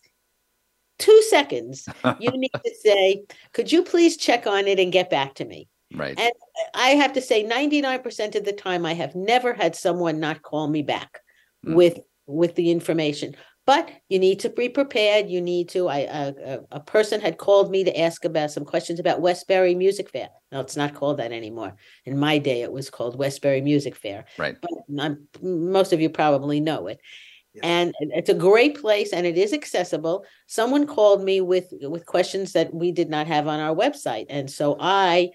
two 0.99 1.23
seconds, 1.31 1.89
you 2.21 2.31
need 2.31 2.51
to 2.53 2.75
say, 2.85 3.25
Could 3.55 3.73
you 3.73 3.85
please 3.85 4.19
check 4.19 4.47
on 4.47 4.67
it 4.67 4.79
and 4.79 4.93
get 4.93 5.09
back 5.09 5.37
to 5.37 5.47
me? 5.47 5.67
Right. 5.95 6.21
And 6.21 6.33
I 6.75 6.89
have 6.89 7.15
to 7.15 7.23
say, 7.23 7.43
99% 7.43 8.35
of 8.35 8.45
the 8.45 8.53
time, 8.53 8.85
I 8.85 8.93
have 8.93 9.15
never 9.15 9.55
had 9.55 9.75
someone 9.75 10.21
not 10.21 10.43
call 10.43 10.69
me 10.69 10.83
back 10.83 11.21
mm. 11.65 11.75
with 11.75 12.01
with 12.27 12.55
the 12.55 12.71
information 12.71 13.35
but 13.67 13.91
you 14.09 14.19
need 14.21 14.41
to 14.41 14.49
be 14.49 14.69
prepared. 14.69 15.29
You 15.29 15.41
need 15.41 15.69
to. 15.71 15.89
I 15.89 15.99
a, 15.99 16.61
a 16.71 16.81
person 16.81 17.21
had 17.21 17.37
called 17.37 17.71
me 17.71 17.85
to 17.85 18.01
ask 18.01 18.25
about 18.25 18.53
some 18.53 18.65
questions 18.65 19.01
about 19.01 19.21
Westbury 19.21 19.75
Music 19.75 20.09
Fair. 20.09 20.31
No, 20.53 20.61
it's 20.61 20.77
not 20.77 20.95
called 20.95 21.19
that 21.19 21.33
anymore. 21.33 21.77
In 22.05 22.19
my 22.19 22.39
day, 22.39 22.63
it 22.63 22.73
was 22.73 22.91
called 22.91 23.19
Westbury 23.19 23.61
Music 23.61 23.97
Fair. 23.97 24.25
Right. 24.39 24.57
But 24.61 24.71
I'm, 25.01 25.27
most 25.43 25.93
of 25.93 26.01
you 26.01 26.09
probably 26.09 26.61
know 26.61 26.87
it. 26.87 27.01
And 27.63 27.95
it's 28.01 28.29
a 28.29 28.35
great 28.35 28.81
place 28.81 29.15
and 29.15 29.27
it 29.27 29.39
is 29.39 29.55
accessible. 29.55 30.27
Someone 30.47 30.87
called 30.87 31.25
me 31.25 31.41
with 31.41 31.73
with 31.81 32.05
questions 32.05 32.53
that 32.53 32.75
we 32.75 32.93
did 32.93 33.09
not 33.09 33.27
have 33.27 33.49
on 33.49 33.61
our 33.61 33.75
website. 33.75 34.27
And 34.29 34.51
so 34.51 34.77
I 34.79 35.31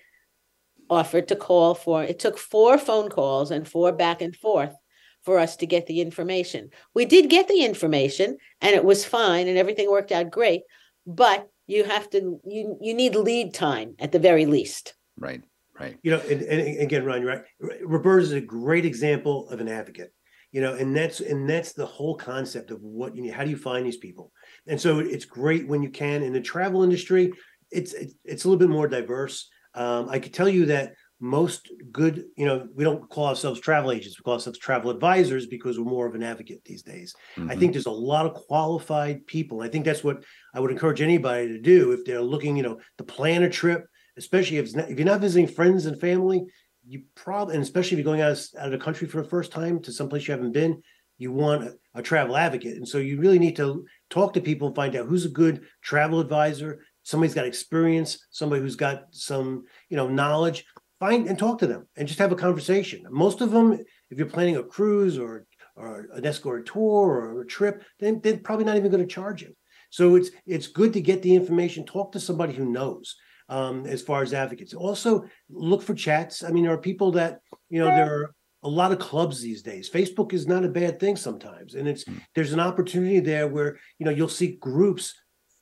offered 0.89 1.27
to 1.29 1.35
call 1.35 1.73
for 1.73 2.03
it 2.03 2.19
took 2.19 2.37
four 2.37 2.77
phone 2.77 3.09
calls 3.09 3.49
and 3.49 3.67
four 3.67 3.91
back 3.91 4.21
and 4.21 4.35
forth 4.35 4.75
for 5.23 5.39
us 5.39 5.55
to 5.57 5.65
get 5.65 5.87
the 5.87 6.01
information. 6.01 6.69
We 6.93 7.05
did 7.05 7.29
get 7.29 7.47
the 7.47 7.63
information 7.63 8.37
and 8.59 8.75
it 8.75 8.83
was 8.83 9.05
fine 9.05 9.47
and 9.47 9.57
everything 9.57 9.89
worked 9.89 10.11
out 10.11 10.31
great, 10.31 10.61
but 11.05 11.47
you 11.67 11.83
have 11.83 12.09
to 12.11 12.39
you 12.45 12.77
you 12.81 12.93
need 12.93 13.15
lead 13.15 13.53
time 13.53 13.95
at 13.99 14.11
the 14.11 14.19
very 14.19 14.45
least. 14.45 14.93
Right. 15.17 15.41
Right. 15.79 15.97
You 16.03 16.11
know, 16.11 16.19
and, 16.19 16.41
and 16.41 16.81
again, 16.81 17.05
Ron, 17.05 17.21
you're 17.21 17.31
right. 17.31 17.43
Roberta 17.83 18.23
is 18.23 18.33
a 18.33 18.41
great 18.41 18.85
example 18.85 19.49
of 19.49 19.61
an 19.61 19.67
advocate. 19.67 20.13
You 20.51 20.59
know, 20.59 20.75
and 20.75 20.95
that's 20.95 21.21
and 21.21 21.49
that's 21.49 21.71
the 21.71 21.85
whole 21.85 22.15
concept 22.15 22.71
of 22.71 22.81
what 22.81 23.15
you 23.15 23.23
need. 23.23 23.33
How 23.33 23.45
do 23.45 23.49
you 23.49 23.57
find 23.57 23.85
these 23.85 23.97
people? 23.97 24.33
And 24.67 24.79
so 24.79 24.99
it's 24.99 25.23
great 25.23 25.65
when 25.65 25.81
you 25.81 25.89
can. 25.89 26.23
In 26.23 26.33
the 26.33 26.41
travel 26.41 26.83
industry, 26.83 27.31
it's 27.71 27.93
it's, 27.93 28.13
it's 28.25 28.43
a 28.43 28.49
little 28.49 28.59
bit 28.59 28.69
more 28.69 28.87
diverse. 28.87 29.49
Um, 29.73 30.09
I 30.09 30.19
could 30.19 30.33
tell 30.33 30.49
you 30.49 30.65
that 30.65 30.93
most 31.21 31.71
good, 31.91 32.25
you 32.35 32.45
know, 32.45 32.67
we 32.75 32.83
don't 32.83 33.07
call 33.09 33.27
ourselves 33.27 33.59
travel 33.59 33.91
agents, 33.91 34.19
we 34.19 34.23
call 34.23 34.33
ourselves 34.33 34.57
travel 34.57 34.89
advisors 34.89 35.45
because 35.45 35.77
we're 35.77 35.85
more 35.85 36.07
of 36.07 36.15
an 36.15 36.23
advocate 36.23 36.63
these 36.65 36.81
days. 36.81 37.13
Mm-hmm. 37.37 37.51
I 37.51 37.55
think 37.55 37.73
there's 37.73 37.85
a 37.85 37.91
lot 37.91 38.25
of 38.25 38.33
qualified 38.33 39.27
people. 39.27 39.61
I 39.61 39.67
think 39.67 39.85
that's 39.85 40.03
what 40.03 40.23
I 40.55 40.59
would 40.59 40.71
encourage 40.71 40.99
anybody 40.99 41.47
to 41.47 41.59
do 41.59 41.91
if 41.91 42.03
they're 42.03 42.21
looking, 42.21 42.57
you 42.57 42.63
know, 42.63 42.79
to 42.97 43.03
plan 43.03 43.43
a 43.43 43.49
trip, 43.49 43.85
especially 44.17 44.57
if, 44.57 44.75
not, 44.75 44.89
if 44.89 44.97
you're 44.97 45.05
not 45.05 45.21
visiting 45.21 45.47
friends 45.47 45.85
and 45.85 45.99
family, 46.01 46.43
you 46.87 47.03
probably, 47.13 47.53
and 47.53 47.63
especially 47.63 47.99
if 47.99 48.03
you're 48.03 48.11
going 48.11 48.21
out 48.21 48.31
of, 48.31 48.47
out 48.57 48.65
of 48.65 48.71
the 48.71 48.83
country 48.83 49.07
for 49.07 49.21
the 49.21 49.29
first 49.29 49.51
time 49.51 49.79
to 49.83 49.91
someplace 49.91 50.27
you 50.27 50.31
haven't 50.31 50.53
been, 50.53 50.81
you 51.19 51.31
want 51.31 51.63
a, 51.63 51.75
a 51.93 52.01
travel 52.01 52.35
advocate. 52.35 52.77
And 52.77 52.87
so 52.87 52.97
you 52.97 53.19
really 53.19 53.37
need 53.37 53.55
to 53.57 53.85
talk 54.09 54.33
to 54.33 54.41
people 54.41 54.67
and 54.67 54.75
find 54.75 54.95
out 54.95 55.05
who's 55.05 55.25
a 55.25 55.29
good 55.29 55.61
travel 55.83 56.19
advisor, 56.19 56.83
somebody's 57.03 57.35
got 57.35 57.45
experience, 57.45 58.25
somebody 58.31 58.61
who's 58.61 58.75
got 58.75 59.03
some, 59.11 59.65
you 59.89 59.97
know, 59.97 60.07
knowledge 60.07 60.65
find 61.01 61.27
and 61.27 61.37
talk 61.37 61.57
to 61.57 61.67
them 61.67 61.87
and 61.97 62.07
just 62.07 62.19
have 62.19 62.31
a 62.31 62.35
conversation. 62.35 63.03
Most 63.09 63.41
of 63.41 63.51
them, 63.51 63.73
if 64.11 64.17
you're 64.17 64.27
planning 64.27 64.55
a 64.55 64.63
cruise 64.63 65.17
or 65.17 65.45
or 65.75 66.07
an 66.13 66.25
escort 66.25 66.67
tour 66.67 67.07
or 67.09 67.41
a 67.41 67.47
trip, 67.47 67.83
then 67.99 68.21
they're 68.21 68.37
probably 68.37 68.65
not 68.65 68.77
even 68.77 68.91
going 68.91 69.05
to 69.05 69.15
charge 69.15 69.41
you. 69.41 69.53
So 69.89 70.15
it's 70.15 70.29
it's 70.45 70.67
good 70.67 70.93
to 70.93 71.01
get 71.01 71.21
the 71.23 71.35
information, 71.35 71.85
talk 71.85 72.11
to 72.11 72.19
somebody 72.19 72.53
who 72.53 72.65
knows. 72.65 73.15
Um, 73.49 73.85
as 73.85 74.01
far 74.01 74.23
as 74.23 74.33
advocates, 74.33 74.73
also 74.73 75.25
look 75.49 75.81
for 75.81 75.93
chats. 75.93 76.41
I 76.41 76.51
mean, 76.51 76.63
there 76.63 76.73
are 76.73 76.89
people 76.89 77.11
that 77.13 77.39
you 77.69 77.79
know 77.79 77.87
there 77.87 78.21
are 78.21 78.35
a 78.63 78.69
lot 78.69 78.93
of 78.93 78.99
clubs 78.99 79.41
these 79.41 79.61
days. 79.61 79.89
Facebook 79.89 80.31
is 80.31 80.47
not 80.47 80.63
a 80.63 80.69
bad 80.69 81.01
thing 81.01 81.17
sometimes, 81.17 81.75
and 81.75 81.85
it's 81.85 82.03
hmm. 82.03 82.19
there's 82.35 82.53
an 82.53 82.61
opportunity 82.61 83.19
there 83.19 83.47
where 83.49 83.77
you 83.97 84.05
know 84.05 84.11
you'll 84.11 84.29
see 84.29 84.55
groups 84.61 85.13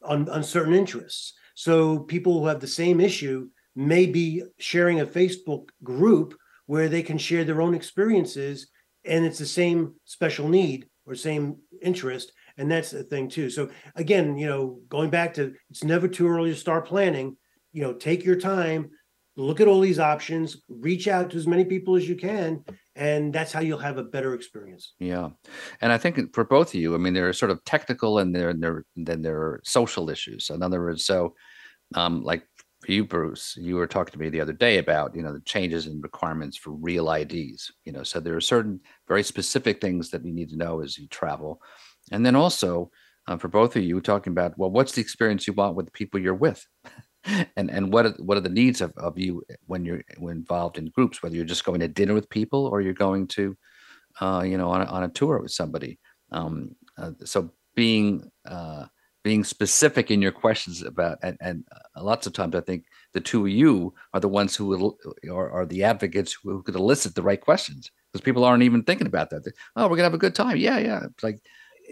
on, 0.04 0.30
on 0.30 0.44
certain 0.44 0.76
interests. 0.76 1.34
So 1.56 2.00
people 2.00 2.40
who 2.40 2.46
have 2.48 2.60
the 2.60 2.68
same 2.68 3.00
issue 3.00 3.50
may 3.80 4.06
be 4.06 4.44
sharing 4.58 5.00
a 5.00 5.06
Facebook 5.06 5.70
group 5.84 6.36
where 6.66 6.90
they 6.90 7.02
can 7.02 7.18
share 7.18 7.44
their 7.44 7.62
own 7.62 7.74
experiences 7.74 8.68
and 9.06 9.26
it's 9.26 9.40
the 9.40 9.46
same 9.46 9.96
special 10.06 10.48
need 10.48 10.88
or 11.06 11.16
same 11.16 11.56
interest 11.82 12.32
and 12.58 12.70
that's 12.70 12.92
the 12.92 13.04
thing 13.04 13.30
too 13.30 13.50
so 13.50 13.70
again 13.96 14.38
you 14.38 14.46
know 14.46 14.80
going 14.90 15.10
back 15.10 15.34
to 15.34 15.54
it's 15.70 15.84
never 15.84 16.08
too 16.08 16.28
early 16.28 16.52
to 16.52 16.60
start 16.60 16.86
planning 16.86 17.38
you 17.72 17.82
know 17.82 17.94
take 17.94 18.26
your 18.26 18.36
time 18.36 18.90
look 19.40 19.62
at 19.62 19.68
all 19.68 19.80
these 19.80 20.00
options, 20.00 20.58
reach 20.68 21.08
out 21.08 21.32
to 21.32 21.38
as 21.38 21.48
many 21.48 21.64
people 21.66 21.96
as 21.96 22.08
you 22.08 22.16
can, 22.16 22.64
and 22.96 23.34
that's 23.34 23.52
how 23.52 23.62
you'll 23.62 23.80
have 23.80 23.98
a 23.98 24.04
better 24.04 24.34
experience. 24.34 24.94
Yeah, 25.00 25.30
and 25.82 25.92
I 25.92 25.98
think 25.98 26.34
for 26.34 26.44
both 26.44 26.70
of 26.70 26.76
you, 26.76 26.94
I 26.94 26.98
mean, 26.98 27.14
there 27.14 27.30
are 27.30 27.34
sort 27.34 27.52
of 27.52 27.64
technical 27.64 28.20
and 28.20 28.36
there 28.36 28.54
there 28.54 28.86
then 28.96 29.22
there 29.22 29.38
are 29.38 29.62
social 29.64 30.10
issues. 30.10 30.50
In 30.50 30.62
other 30.62 30.82
words, 30.82 31.06
so 31.06 31.36
um, 31.96 32.24
like 32.24 32.44
you, 32.88 33.04
Bruce, 33.04 33.56
you 33.58 33.76
were 33.76 33.88
talking 33.88 34.14
to 34.14 34.20
me 34.20 34.30
the 34.30 34.42
other 34.42 34.54
day 34.54 34.78
about 34.78 35.16
you 35.16 35.22
know 35.22 35.34
the 35.34 35.42
changes 35.42 35.86
in 35.88 36.02
requirements 36.02 36.58
for 36.58 36.72
real 36.72 37.12
IDs. 37.12 37.72
You 37.86 37.92
know, 37.92 38.04
so 38.04 38.20
there 38.20 38.36
are 38.36 38.42
certain 38.42 38.80
very 39.08 39.24
specific 39.24 39.82
things 39.82 40.10
that 40.12 40.26
you 40.26 40.32
need 40.32 40.50
to 40.50 40.58
know 40.58 40.82
as 40.82 40.98
you 40.98 41.08
travel, 41.08 41.62
and 42.12 42.26
then 42.26 42.36
also 42.36 42.92
uh, 43.28 43.38
for 43.38 43.48
both 43.48 43.76
of 43.76 43.84
you, 43.84 44.00
talking 44.02 44.32
about 44.32 44.58
well, 44.58 44.72
what's 44.72 44.94
the 44.94 45.02
experience 45.02 45.46
you 45.46 45.54
want 45.54 45.76
with 45.76 45.86
the 45.86 45.92
people 45.92 46.20
you're 46.20 46.34
with. 46.34 46.66
and 47.58 47.70
and 47.70 47.92
what 47.92 48.06
are, 48.06 48.16
what 48.20 48.38
are 48.38 48.42
the 48.42 48.50
needs 48.50 48.82
of, 48.82 48.94
of 48.98 49.20
you 49.20 49.44
when 49.66 49.84
you're 49.84 50.02
involved 50.22 50.78
in 50.78 50.86
groups 50.86 51.22
whether 51.22 51.36
you're 51.36 51.44
just 51.44 51.66
going 51.66 51.82
to 51.82 51.88
dinner 51.88 52.14
with 52.14 52.30
people 52.30 52.66
or 52.66 52.80
you're 52.80 52.94
going 52.94 53.28
to 53.28 53.58
uh, 54.22 54.42
you 54.46 54.58
know 54.58 54.70
on 54.70 54.82
a, 54.82 54.86
on 54.86 55.04
a 55.04 55.10
tour 55.10 55.38
with 55.40 55.52
somebody 55.52 56.00
um, 56.32 56.74
uh, 56.98 57.12
so 57.26 57.52
being 57.76 58.30
uh, 58.48 58.86
being 59.30 59.44
specific 59.44 60.10
in 60.10 60.24
your 60.24 60.32
questions 60.32 60.82
about 60.82 61.20
and, 61.22 61.38
and 61.40 61.64
uh, 61.72 62.04
lots 62.04 62.26
of 62.26 62.34
times 62.34 62.56
i 62.56 62.62
think 62.62 62.86
the 63.14 63.22
two 63.22 63.42
of 63.46 63.52
you 63.62 63.94
are 64.12 64.20
the 64.20 64.28
ones 64.40 64.56
who 64.56 64.66
will 64.66 64.98
are, 65.30 65.52
are 65.52 65.68
the 65.68 65.84
advocates 65.84 66.36
who, 66.42 66.64
could 66.64 66.74
elicit 66.74 67.14
the 67.14 67.22
right 67.22 67.42
questions 67.42 67.92
because 68.12 68.26
people 68.26 68.44
aren't 68.44 68.64
even 68.64 68.82
thinking 68.82 69.06
about 69.06 69.30
that 69.30 69.44
oh 69.76 69.84
we're 69.88 69.98
gonna 69.98 70.10
have 70.12 70.16
a 70.16 70.26
good 70.26 70.34
time 70.34 70.58
yeah 70.58 70.80
yeah 70.80 71.02
it's 71.04 71.24
like 71.24 71.40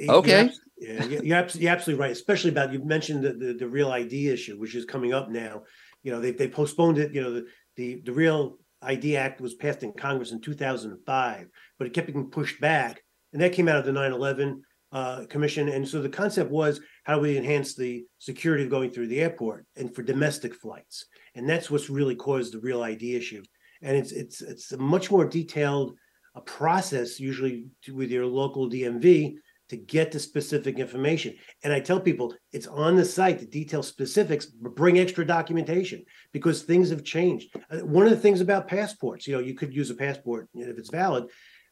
okay 0.09 0.49
yeah, 0.79 1.05
you're, 1.05 1.37
absolutely, 1.37 1.65
you're 1.65 1.75
absolutely 1.75 2.01
right. 2.01 2.11
Especially 2.11 2.51
about 2.51 2.71
you 2.71 2.83
mentioned 2.83 3.23
the, 3.23 3.33
the, 3.33 3.53
the 3.53 3.67
real 3.67 3.91
ID 3.91 4.29
issue, 4.29 4.59
which 4.59 4.75
is 4.75 4.85
coming 4.85 5.11
up 5.11 5.27
now. 5.27 5.63
You 6.03 6.11
know, 6.11 6.19
they 6.19 6.29
they 6.31 6.47
postponed 6.47 6.99
it. 6.99 7.15
You 7.15 7.21
know, 7.23 7.33
the 7.33 7.45
the, 7.77 8.01
the 8.05 8.13
real 8.13 8.59
ID 8.83 9.17
Act 9.17 9.41
was 9.41 9.55
passed 9.55 9.81
in 9.81 9.91
Congress 9.93 10.33
in 10.33 10.39
2005, 10.39 11.47
but 11.79 11.87
it 11.87 11.93
kept 11.93 12.13
being 12.13 12.29
pushed 12.29 12.61
back, 12.61 13.01
and 13.33 13.41
that 13.41 13.53
came 13.53 13.67
out 13.67 13.77
of 13.77 13.85
the 13.85 13.91
9/11 13.91 14.61
uh, 14.91 15.25
Commission. 15.29 15.69
And 15.69 15.87
so 15.87 16.01
the 16.01 16.09
concept 16.09 16.51
was 16.51 16.79
how 17.07 17.15
do 17.15 17.21
we 17.21 17.37
enhance 17.37 17.73
the 17.73 18.05
security 18.19 18.65
of 18.65 18.69
going 18.69 18.91
through 18.91 19.07
the 19.07 19.21
airport 19.21 19.65
and 19.77 19.95
for 19.95 20.03
domestic 20.03 20.53
flights, 20.53 21.05
and 21.35 21.49
that's 21.49 21.71
what's 21.71 21.89
really 21.89 22.15
caused 22.15 22.53
the 22.53 22.59
real 22.59 22.83
ID 22.83 23.15
issue. 23.15 23.41
And 23.81 23.95
it's 23.95 24.11
it's 24.11 24.41
it's 24.41 24.73
a 24.73 24.77
much 24.77 25.09
more 25.09 25.23
detailed 25.23 25.95
a 26.35 26.41
process 26.41 27.17
usually 27.17 27.67
to, 27.83 27.95
with 27.95 28.11
your 28.11 28.25
local 28.25 28.69
DMV 28.69 29.35
to 29.69 29.77
get 29.77 30.11
the 30.11 30.19
specific 30.19 30.79
information. 30.79 31.33
And 31.63 31.71
I 31.71 31.79
tell 31.79 31.99
people 31.99 32.33
it's 32.51 32.67
on 32.67 32.97
the 32.97 33.05
site, 33.05 33.39
the 33.39 33.45
detail 33.45 33.83
specifics, 33.83 34.45
but 34.45 34.75
bring 34.75 34.99
extra 34.99 35.25
documentation 35.25 36.03
because 36.33 36.63
things 36.63 36.89
have 36.89 37.05
changed. 37.05 37.55
Uh, 37.71 37.79
one 37.85 38.03
of 38.03 38.11
the 38.11 38.17
things 38.17 38.41
about 38.41 38.67
passports, 38.67 39.27
you 39.27 39.33
know, 39.33 39.41
you 39.41 39.55
could 39.55 39.73
use 39.73 39.89
a 39.89 39.95
passport 39.95 40.49
if 40.53 40.77
it's 40.77 40.89
valid. 40.89 41.25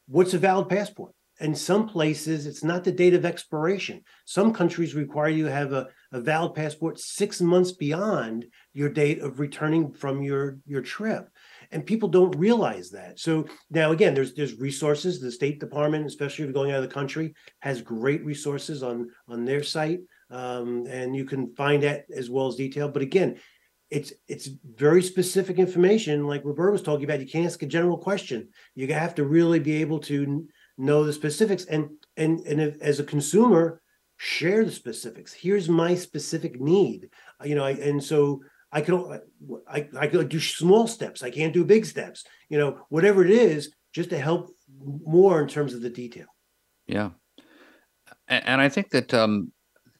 What's 0.08 0.34
a 0.34 0.38
valid 0.38 0.70
passport? 0.70 1.12
In 1.38 1.54
some 1.54 1.86
places, 1.86 2.46
it's 2.46 2.64
not 2.64 2.82
the 2.82 2.92
date 2.92 3.14
of 3.14 3.26
expiration. 3.26 4.02
Some 4.24 4.52
countries 4.54 4.94
require 4.94 5.28
you 5.28 5.44
to 5.44 5.52
have 5.52 5.72
a, 5.72 5.88
a 6.12 6.20
valid 6.20 6.54
passport 6.54 6.98
six 6.98 7.40
months 7.40 7.72
beyond 7.72 8.46
your 8.72 8.88
date 8.88 9.20
of 9.20 9.38
returning 9.38 9.92
from 9.92 10.22
your, 10.22 10.58
your 10.66 10.80
trip 10.80 11.28
and 11.70 11.86
people 11.86 12.08
don't 12.08 12.36
realize 12.36 12.90
that. 12.90 13.18
So 13.18 13.46
now 13.70 13.92
again, 13.92 14.14
there's 14.14 14.34
there's 14.34 14.58
resources. 14.58 15.20
The 15.20 15.30
State 15.30 15.60
Department, 15.60 16.06
especially 16.06 16.44
if 16.44 16.48
you're 16.48 16.54
going 16.54 16.72
out 16.72 16.82
of 16.82 16.88
the 16.88 16.94
country, 16.94 17.34
has 17.60 17.82
great 17.82 18.24
resources 18.24 18.82
on 18.82 19.10
on 19.28 19.44
their 19.44 19.62
site, 19.62 20.00
um, 20.30 20.86
and 20.88 21.16
you 21.16 21.24
can 21.24 21.54
find 21.54 21.82
that 21.82 22.06
as 22.14 22.30
well 22.30 22.46
as 22.46 22.56
detail. 22.56 22.88
But 22.88 23.02
again, 23.02 23.38
it's 23.90 24.12
it's 24.28 24.48
very 24.64 25.02
specific 25.02 25.58
information. 25.58 26.26
Like 26.26 26.44
Roberta 26.44 26.72
was 26.72 26.82
talking 26.82 27.04
about, 27.04 27.20
you 27.20 27.26
can't 27.26 27.46
ask 27.46 27.62
a 27.62 27.66
general 27.66 27.98
question. 27.98 28.48
You 28.74 28.92
have 28.92 29.14
to 29.16 29.24
really 29.24 29.60
be 29.60 29.80
able 29.80 30.00
to 30.00 30.46
know 30.78 31.04
the 31.04 31.12
specifics, 31.12 31.64
and 31.64 31.90
and 32.16 32.40
and 32.40 32.60
if, 32.60 32.80
as 32.80 33.00
a 33.00 33.04
consumer, 33.04 33.80
share 34.16 34.64
the 34.64 34.72
specifics. 34.72 35.32
Here's 35.32 35.68
my 35.68 35.94
specific 35.94 36.60
need. 36.60 37.08
You 37.44 37.54
know, 37.54 37.64
I, 37.64 37.72
and 37.72 38.02
so 38.02 38.42
I 38.72 38.80
can 38.80 39.20
I, 39.68 39.88
I 39.98 40.06
could 40.06 40.28
do 40.28 40.40
small 40.40 40.86
steps. 40.86 41.22
I 41.22 41.30
can't 41.30 41.52
do 41.52 41.64
big 41.64 41.86
steps. 41.86 42.24
You 42.48 42.58
know, 42.58 42.80
whatever 42.88 43.24
it 43.24 43.30
is, 43.30 43.72
just 43.92 44.10
to 44.10 44.18
help 44.18 44.50
more 44.78 45.40
in 45.40 45.48
terms 45.48 45.74
of 45.74 45.82
the 45.82 45.90
detail. 45.90 46.26
Yeah, 46.86 47.10
and, 48.28 48.46
and 48.46 48.60
I 48.60 48.68
think 48.68 48.90
that 48.90 49.12
um, 49.14 49.52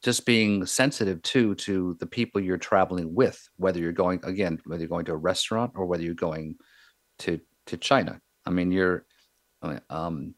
just 0.03 0.27
being 0.27 0.64
sensitive 0.66 1.22
too 1.22 1.55
to 1.57 1.97
the 2.01 2.07
people 2.07 2.41
you're 2.41 2.59
traveling 2.59 3.14
with, 3.14 3.49
whether 3.57 3.81
you're 3.81 3.93
going 3.93 4.20
again, 4.24 4.61
whether 4.66 4.81
you're 4.81 4.89
going 4.89 5.05
to 5.07 5.12
a 5.12 5.16
restaurant 5.16 5.72
or 5.74 5.87
whether 5.87 6.03
you're 6.03 6.14
going 6.14 6.57
to 7.20 7.41
to 7.66 7.77
China. 7.77 8.20
I 8.45 8.51
mean, 8.51 8.70
you're 8.70 9.05
um, 9.91 10.35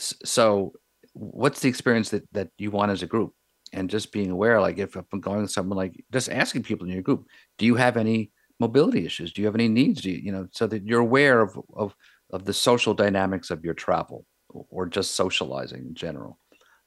so 0.00 0.72
what's 1.12 1.60
the 1.60 1.68
experience 1.68 2.10
that 2.10 2.22
that 2.32 2.48
you 2.58 2.70
want 2.70 2.90
as 2.90 3.02
a 3.02 3.06
group 3.06 3.32
and 3.72 3.90
just 3.90 4.12
being 4.12 4.30
aware 4.30 4.60
like 4.60 4.78
if 4.78 4.96
i'm 4.96 5.20
going 5.20 5.42
with 5.42 5.50
someone 5.50 5.76
like 5.76 6.04
just 6.12 6.28
asking 6.30 6.62
people 6.62 6.86
in 6.86 6.92
your 6.92 7.02
group 7.02 7.26
do 7.58 7.66
you 7.66 7.74
have 7.74 7.96
any 7.96 8.30
mobility 8.58 9.04
issues 9.04 9.32
do 9.32 9.40
you 9.42 9.46
have 9.46 9.54
any 9.54 9.68
needs 9.68 10.02
do 10.02 10.10
you, 10.10 10.18
you 10.18 10.32
know 10.32 10.46
so 10.52 10.66
that 10.66 10.86
you're 10.86 11.00
aware 11.00 11.40
of 11.40 11.58
of 11.74 11.94
of 12.30 12.44
the 12.44 12.52
social 12.52 12.94
dynamics 12.94 13.50
of 13.50 13.64
your 13.64 13.74
travel 13.74 14.24
or 14.48 14.86
just 14.86 15.14
socializing 15.14 15.86
in 15.86 15.94
general 15.94 16.38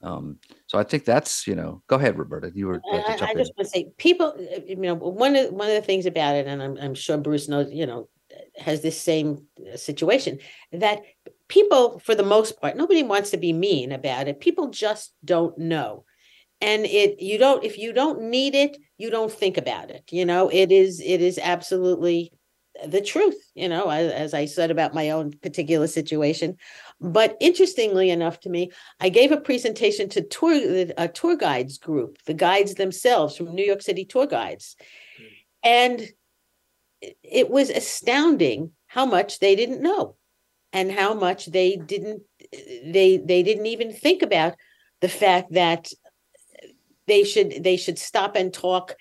um, 0.03 0.38
so 0.68 0.78
I 0.78 0.84
think 0.84 1.05
that's 1.05 1.47
you 1.47 1.55
know. 1.55 1.82
Go 1.88 1.95
ahead, 1.95 2.20
Roberta. 2.20 2.51
You 2.53 2.68
were. 2.68 2.82
I, 2.91 2.97
I, 3.22 3.34
just 3.36 3.53
want 3.55 3.59
to 3.59 3.66
say, 3.66 3.88
people. 3.97 4.36
You 4.68 4.76
know, 4.76 4.95
one 4.95 5.36
of 5.38 5.51
one 5.53 5.70
of 5.70 5.76
the 5.76 5.82
things 5.82 6.05
about 6.05 6.36
it, 6.36 6.45
and 6.45 6.61
I'm 6.61 6.78
I'm 6.78 6.93
sure 6.93 7.18
Bruce 7.18 7.47
knows. 7.47 7.72
You 7.72 7.86
know, 7.86 8.09
has 8.57 8.82
this 8.82 9.01
same 9.01 9.47
situation 9.76 10.39
that 10.72 11.01
people, 11.53 11.99
for 11.99 12.15
the 12.15 12.23
most 12.23 12.59
part, 12.59 12.75
nobody 12.75 13.03
wants 13.03 13.29
to 13.29 13.37
be 13.37 13.53
mean 13.53 13.91
about 13.91 14.27
it. 14.27 14.39
People 14.39 14.69
just 14.69 15.13
don't 15.23 15.55
know. 15.57 16.03
And 16.59 16.85
it 16.85 17.21
you 17.21 17.37
don't 17.37 17.63
if 17.63 17.77
you 17.77 17.91
don't 17.93 18.21
need 18.29 18.55
it 18.55 18.77
you 18.97 19.09
don't 19.09 19.31
think 19.31 19.57
about 19.57 19.91
it 19.91 20.03
you 20.11 20.23
know? 20.23 20.49
It 20.49 20.71
is 20.71 21.01
it 21.01 21.21
is 21.21 21.37
absolutely 21.37 22.31
the 22.87 23.01
truth 23.01 23.39
you 23.53 23.69
know 23.69 23.89
as, 23.89 24.11
as, 24.11 24.33
i 24.33 24.45
said 24.45 24.71
about 24.71 24.95
my 24.95 25.09
own 25.09 25.31
particular 25.41 25.87
situation. 25.87 26.55
But 27.01 27.35
interestingly 27.41 28.09
enough 28.09 28.39
to 28.41 28.49
me 28.49 28.71
i 29.01 29.09
gave 29.09 29.31
a 29.33 29.45
presentation 29.49 30.07
to 30.09 30.21
tour 30.21 30.53
a 30.97 31.07
tour 31.09 31.35
guides 31.35 31.77
group 31.77 32.17
the 32.25 32.33
guides 32.33 32.75
themselves 32.75 33.35
from 33.35 33.53
new 33.53 33.65
york 33.65 33.81
city 33.81 34.05
tour 34.05 34.25
guides. 34.25 34.77
Hmm. 35.17 35.33
And 35.63 36.09
it 37.23 37.49
was 37.49 37.69
astounding 37.69 38.71
how 38.87 39.05
much 39.05 39.39
they 39.39 39.55
didn't 39.55 39.81
know 39.81 40.15
and 40.74 40.91
how 40.91 41.13
much 41.13 41.45
they 41.45 41.78
didn't 41.78 42.24
they 42.51 43.17
they 43.17 43.43
didn't 43.43 43.67
even 43.67 43.93
think 43.93 44.21
about 44.21 44.55
the 44.99 45.07
fact 45.07 45.53
that 45.53 45.91
they 47.07 47.24
should 47.24 47.63
they 47.63 47.78
should 47.78 47.99
stop 47.99 48.36
and 48.36 48.53
talk 48.53 48.95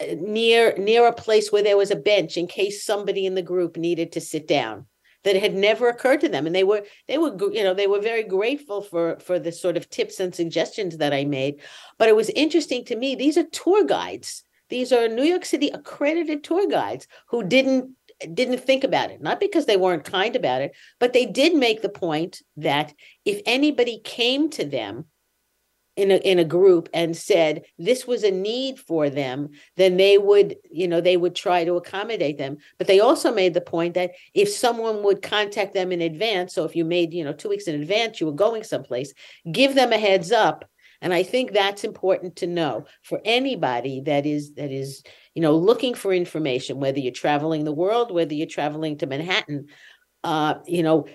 uh, 0.00 0.06
near 0.18 0.76
near 0.76 1.06
a 1.06 1.12
place 1.12 1.50
where 1.50 1.62
there 1.62 1.76
was 1.76 1.90
a 1.90 1.96
bench 1.96 2.36
in 2.36 2.46
case 2.46 2.84
somebody 2.84 3.24
in 3.24 3.34
the 3.34 3.42
group 3.42 3.76
needed 3.76 4.12
to 4.12 4.20
sit 4.20 4.46
down 4.46 4.86
that 5.24 5.36
had 5.36 5.54
never 5.54 5.88
occurred 5.88 6.20
to 6.20 6.28
them. 6.28 6.46
And 6.46 6.54
they 6.54 6.64
were 6.64 6.84
they 7.08 7.18
were 7.18 7.36
you 7.52 7.62
know 7.62 7.74
they 7.74 7.86
were 7.86 8.00
very 8.00 8.24
grateful 8.24 8.82
for 8.82 9.18
for 9.20 9.38
the 9.38 9.52
sort 9.52 9.76
of 9.76 9.88
tips 9.88 10.20
and 10.20 10.34
suggestions 10.34 10.96
that 10.98 11.12
i 11.12 11.24
made. 11.24 11.60
But 11.98 12.08
it 12.08 12.16
was 12.16 12.30
interesting 12.30 12.84
to 12.86 12.96
me 12.96 13.14
these 13.14 13.38
are 13.38 13.44
tour 13.44 13.84
guides. 13.84 14.44
These 14.68 14.90
are 14.92 15.06
new 15.06 15.24
york 15.24 15.44
city 15.44 15.68
accredited 15.68 16.42
tour 16.42 16.66
guides 16.66 17.06
who 17.28 17.44
didn't 17.44 17.90
didn't 18.34 18.58
think 18.58 18.84
about 18.84 19.10
it 19.10 19.20
not 19.20 19.40
because 19.40 19.66
they 19.66 19.76
weren't 19.76 20.04
kind 20.04 20.36
about 20.36 20.62
it 20.62 20.74
but 21.00 21.12
they 21.12 21.26
did 21.26 21.54
make 21.54 21.82
the 21.82 21.88
point 21.88 22.42
that 22.56 22.92
if 23.24 23.40
anybody 23.46 24.00
came 24.04 24.50
to 24.50 24.64
them 24.64 25.04
in 25.96 26.10
a 26.10 26.16
in 26.16 26.38
a 26.38 26.44
group 26.44 26.88
and 26.94 27.16
said 27.16 27.62
this 27.78 28.06
was 28.06 28.24
a 28.24 28.30
need 28.30 28.78
for 28.78 29.10
them 29.10 29.50
then 29.76 29.96
they 29.96 30.16
would 30.16 30.56
you 30.70 30.88
know 30.88 31.00
they 31.00 31.16
would 31.16 31.34
try 31.34 31.64
to 31.64 31.76
accommodate 31.76 32.38
them. 32.38 32.56
But 32.78 32.86
they 32.86 33.00
also 33.00 33.32
made 33.32 33.54
the 33.54 33.60
point 33.60 33.94
that 33.94 34.12
if 34.34 34.48
someone 34.48 35.02
would 35.02 35.22
contact 35.22 35.74
them 35.74 35.92
in 35.92 36.00
advance 36.00 36.54
so 36.54 36.64
if 36.64 36.74
you 36.74 36.84
made 36.84 37.12
you 37.12 37.24
know 37.24 37.32
2 37.32 37.48
weeks 37.48 37.66
in 37.66 37.80
advance 37.80 38.20
you 38.20 38.26
were 38.26 38.32
going 38.32 38.64
someplace 38.64 39.12
give 39.50 39.74
them 39.74 39.92
a 39.92 39.98
heads 39.98 40.32
up. 40.32 40.64
And 41.02 41.12
i 41.12 41.22
think 41.22 41.52
that's 41.52 41.84
important 41.84 42.36
to 42.36 42.46
know 42.46 42.86
for 43.02 43.20
anybody 43.24 44.00
that 44.02 44.24
is 44.24 44.54
that 44.54 44.70
is 44.70 45.02
you 45.34 45.42
know 45.42 45.56
looking 45.56 45.94
for 45.94 46.12
information 46.12 46.80
whether 46.80 46.98
you're 46.98 47.12
traveling 47.12 47.64
the 47.64 47.72
world 47.72 48.12
whether 48.12 48.34
you're 48.34 48.46
traveling 48.46 48.98
to 48.98 49.06
manhattan 49.06 49.66
uh 50.24 50.54
you 50.66 50.82
know 50.82 51.06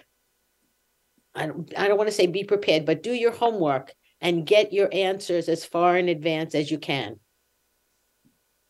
I 1.38 1.46
don't, 1.46 1.74
I 1.78 1.88
don't 1.88 1.98
want 1.98 2.10
to 2.10 2.16
say 2.16 2.28
be 2.28 2.44
prepared, 2.44 2.86
but 2.86 3.04
do 3.04 3.14
your 3.14 3.32
homework 3.32 3.94
and 4.20 4.46
get 4.46 4.74
your 4.74 4.90
answers 4.92 5.48
as 5.48 5.64
far 5.64 5.98
in 5.98 6.10
advance 6.10 6.56
as 6.56 6.72
you 6.72 6.80
can. 6.80 7.20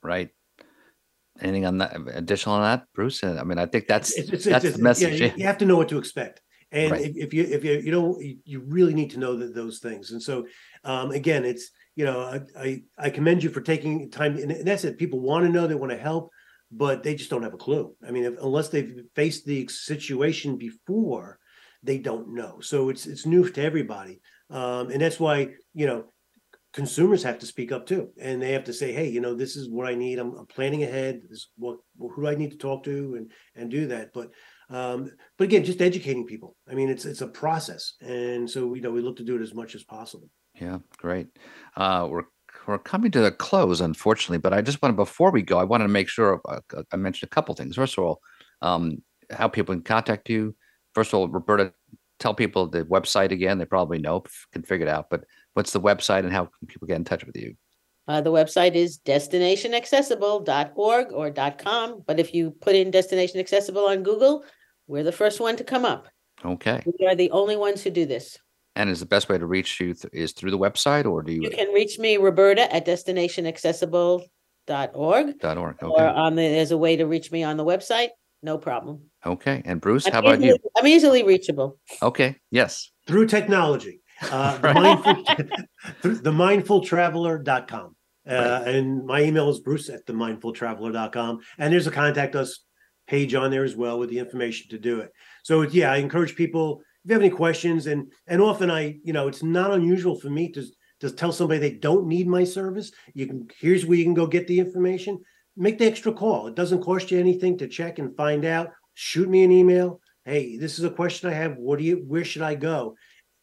Right. 0.04 0.30
Anything 1.40 1.66
on 1.66 1.78
that 1.78 1.96
additional 2.14 2.56
on 2.56 2.62
that, 2.64 2.86
Bruce? 2.94 3.24
I 3.24 3.44
mean, 3.44 3.58
I 3.58 3.68
think 3.68 3.88
that's 3.88 4.18
it's, 4.18 4.30
it's, 4.30 4.46
that's 4.46 4.66
it's, 4.66 4.78
the 4.78 4.84
message. 4.84 5.22
Yeah, 5.22 5.34
you 5.36 5.46
have 5.46 5.60
to 5.60 5.66
know 5.66 5.78
what 5.78 5.90
to 5.90 5.98
expect. 5.98 6.42
And 6.72 6.92
right. 6.92 7.02
if, 7.02 7.16
if, 7.16 7.34
you 7.34 7.44
if 7.44 7.64
you 7.64 7.74
you 7.80 7.92
know 7.92 8.20
you 8.44 8.60
really 8.60 8.94
need 8.94 9.12
to 9.12 9.20
know 9.20 9.38
that 9.38 9.56
those 9.56 9.80
things. 9.80 10.12
And 10.12 10.22
so 10.22 10.48
um, 10.84 11.12
again, 11.12 11.46
it's 11.46 11.70
you 11.98 12.06
know 12.08 12.20
I, 12.34 12.38
I, 12.66 12.70
I 13.06 13.10
commend 13.18 13.40
you 13.44 13.50
for 13.52 13.62
taking 13.62 14.10
time, 14.20 14.34
and 14.38 14.52
that's 14.68 14.86
it. 14.86 14.98
People 15.04 15.20
want 15.30 15.44
to 15.46 15.52
know, 15.52 15.68
they 15.68 15.82
want 15.84 15.94
to 15.98 16.06
help. 16.12 16.26
but 16.72 17.04
they 17.04 17.16
just 17.16 17.30
don't 17.30 17.44
have 17.44 17.54
a 17.54 17.58
clue. 17.58 17.96
I 18.06 18.12
mean, 18.12 18.26
if, 18.26 18.34
unless 18.42 18.70
they've 18.70 19.02
faced 19.16 19.46
the 19.46 19.68
situation 19.70 20.58
before, 20.58 21.40
they 21.84 21.98
don't 21.98 22.34
know. 22.34 22.60
So 22.62 22.90
it's 22.90 23.06
it's 23.08 23.26
new 23.26 23.48
to 23.50 23.62
everybody, 23.64 24.20
um, 24.50 24.90
and 24.92 25.02
that's 25.02 25.20
why 25.20 25.50
you 25.74 25.88
know 25.88 26.06
consumers 26.74 27.24
have 27.24 27.40
to 27.40 27.46
speak 27.46 27.72
up 27.72 27.86
too, 27.86 28.10
and 28.20 28.42
they 28.42 28.52
have 28.52 28.66
to 28.66 28.74
say, 28.74 28.92
hey, 28.92 29.08
you 29.10 29.22
know, 29.22 29.34
this 29.34 29.56
is 29.56 29.70
what 29.70 29.88
I 29.88 29.96
need. 29.96 30.20
I'm, 30.20 30.34
I'm 30.36 30.46
planning 30.46 30.84
ahead. 30.84 31.22
This 31.30 31.48
what 31.58 31.78
who 31.98 32.22
do 32.22 32.28
I 32.28 32.36
need 32.36 32.52
to 32.52 32.58
talk 32.58 32.84
to, 32.84 33.16
and 33.18 33.32
and 33.56 33.72
do 33.72 33.88
that. 33.88 34.12
But 34.14 34.32
um, 34.70 35.12
but 35.38 35.46
again, 35.46 35.64
just 35.64 35.82
educating 35.82 36.26
people. 36.26 36.56
I 36.70 36.74
mean, 36.74 36.90
it's 36.90 37.06
it's 37.06 37.22
a 37.22 37.28
process, 37.28 37.94
and 38.02 38.50
so 38.50 38.74
you 38.74 38.82
know 38.82 38.92
we 38.92 39.02
look 39.02 39.18
to 39.18 39.24
do 39.24 39.38
it 39.38 39.42
as 39.42 39.54
much 39.54 39.76
as 39.76 39.84
possible. 39.84 40.30
Yeah, 40.60 40.80
great. 40.98 41.28
Uh, 41.76 42.08
we're 42.10 42.24
we're 42.68 42.78
coming 42.78 43.12
to 43.12 43.22
the 43.22 43.32
close, 43.32 43.80
unfortunately, 43.80 44.40
but 44.40 44.54
I 44.54 44.62
just 44.62 44.82
wanted 44.82 44.98
before 44.98 45.32
we 45.32 45.42
go, 45.42 45.58
I 45.58 45.64
wanted 45.64 45.86
to 45.86 45.90
make 45.90 46.10
sure 46.10 46.42
uh, 46.50 46.60
I 46.92 46.98
mentioned 46.98 47.30
a 47.32 47.34
couple 47.34 47.56
things. 47.56 47.76
First 47.76 47.98
of 47.98 48.04
all, 48.04 48.20
um, 48.62 49.02
how 49.32 49.48
people 49.48 49.74
can 49.74 49.84
contact 49.84 50.30
you. 50.30 50.54
First 50.94 51.14
of 51.14 51.20
all, 51.20 51.30
Roberta, 51.30 51.74
tell 52.20 52.34
people 52.34 52.68
the 52.68 52.84
website 52.84 53.32
again. 53.32 53.58
They 53.58 53.66
probably 53.66 54.00
know, 54.00 54.24
can 54.52 54.64
figure 54.64 54.86
it 54.86 54.90
out. 54.90 55.10
But 55.10 55.24
what's 55.54 55.72
the 55.72 55.80
website 55.80 56.20
and 56.20 56.34
how 56.34 56.46
can 56.46 56.68
people 56.68 56.88
get 56.88 56.98
in 56.98 57.06
touch 57.06 57.26
with 57.26 57.38
you? 57.38 57.56
Uh, 58.08 58.22
the 58.22 58.32
website 58.32 58.76
is 58.76 59.00
destinationaccessible.org 59.00 61.12
or 61.12 61.32
.com. 61.32 62.04
But 62.06 62.20
if 62.20 62.34
you 62.34 62.52
put 62.52 62.76
in 62.76 62.92
Destination 62.92 63.40
Accessible 63.40 63.88
on 63.88 64.04
Google, 64.04 64.44
we're 64.88 65.04
the 65.04 65.12
first 65.12 65.40
one 65.40 65.56
to 65.58 65.64
come 65.64 65.86
up. 65.86 66.08
Okay. 66.44 66.84
We 66.86 67.08
are 67.08 67.16
the 67.16 67.32
only 67.32 67.58
ones 67.58 67.84
who 67.84 67.90
do 67.90 68.06
this. 68.06 68.38
And 68.78 68.90
is 68.92 69.00
the 69.00 69.08
best 69.08 69.28
way 69.28 69.40
to 69.40 69.46
reach 69.48 69.80
you 69.80 69.96
th- 69.96 70.14
is 70.14 70.34
through 70.34 70.52
the 70.52 70.58
website 70.60 71.06
or 71.06 71.24
do 71.24 71.32
you? 71.34 71.42
You 71.42 71.50
can 71.50 71.74
reach 71.74 71.98
me, 71.98 72.18
Roberta, 72.18 72.72
at 72.74 72.86
destinationaccessible.org. 72.86 74.28
Dot 74.68 74.96
org. 74.96 75.40
Or 75.82 75.90
Okay. 75.94 76.04
on 76.06 76.36
the, 76.36 76.42
there's 76.44 76.70
a 76.72 76.78
way 76.78 76.96
to 76.96 77.06
reach 77.06 77.32
me 77.32 77.44
on 77.44 77.58
the 77.58 77.66
website. 77.66 78.10
No 78.44 78.58
problem. 78.60 79.02
Okay. 79.26 79.64
And 79.66 79.82
Bruce, 79.82 80.06
I'm 80.06 80.14
how 80.14 80.20
about 80.20 80.42
you? 80.42 80.56
I'm 80.78 80.86
easily 80.86 81.24
reachable. 81.24 81.80
Okay. 82.04 82.36
Yes. 82.52 82.92
Through 83.08 83.26
technology, 83.28 84.02
uh, 84.32 84.58
the, 84.62 84.62
Right. 84.68 84.76
mindful, 84.76 85.16
through 86.02 86.16
the 86.20 86.32
mindfultraveler.com. 86.32 87.96
Uh, 88.30 88.64
and 88.66 89.06
my 89.06 89.22
email 89.24 89.50
is 89.50 89.60
bruce 89.62 89.90
at 89.90 90.06
the 90.06 90.14
mindfultraveler.com. 90.14 91.40
And 91.58 91.74
there's 91.74 91.88
a 91.88 91.92
contact 91.92 92.36
us 92.36 92.60
page 93.08 93.34
on 93.34 93.50
there 93.52 93.64
as 93.64 93.76
well 93.76 93.98
with 93.98 94.10
the 94.10 94.20
information 94.20 94.70
to 94.70 94.78
do 94.78 95.00
it. 95.00 95.12
So 95.44 95.62
yeah, 95.62 95.92
I 95.94 95.96
encourage 95.98 96.36
people 96.36 96.82
if 96.82 96.87
you 97.08 97.14
have 97.14 97.22
any 97.22 97.32
questions 97.32 97.88
and 97.88 98.12
and 98.28 98.42
often 98.42 98.70
I, 98.70 99.00
you 99.04 99.14
know, 99.14 99.28
it's 99.28 99.44
not 99.44 99.72
unusual 99.72 100.20
for 100.20 100.30
me 100.30 100.52
to 100.52 100.66
to 101.00 101.12
tell 101.12 101.32
somebody 101.32 101.60
they 101.60 101.72
don't 101.72 102.08
need 102.08 102.28
my 102.28 102.44
service. 102.44 102.92
You 103.14 103.28
can 103.28 103.48
here's 103.60 103.86
where 103.86 103.98
you 103.98 104.04
can 104.04 104.14
go 104.14 104.28
get 104.28 104.48
the 104.48 104.60
information. 104.60 105.20
Make 105.56 105.80
the 105.80 105.88
extra 105.88 106.14
call. 106.14 106.48
It 106.48 106.56
doesn't 106.56 106.84
cost 106.84 107.10
you 107.10 107.20
anything 107.20 107.58
to 107.60 107.68
check 107.68 107.98
and 107.98 108.16
find 108.16 108.46
out. 108.46 108.72
Shoot 108.94 109.30
me 109.30 109.44
an 109.44 109.52
email. 109.52 110.02
Hey, 110.26 110.58
this 110.58 110.78
is 110.78 110.86
a 110.86 110.90
question 110.90 111.30
I 111.30 111.34
have. 111.34 111.56
What 111.58 111.80
do 111.80 111.86
you 111.86 112.04
where 112.06 112.26
should 112.26 112.42
I 112.42 112.56
go? 112.56 112.96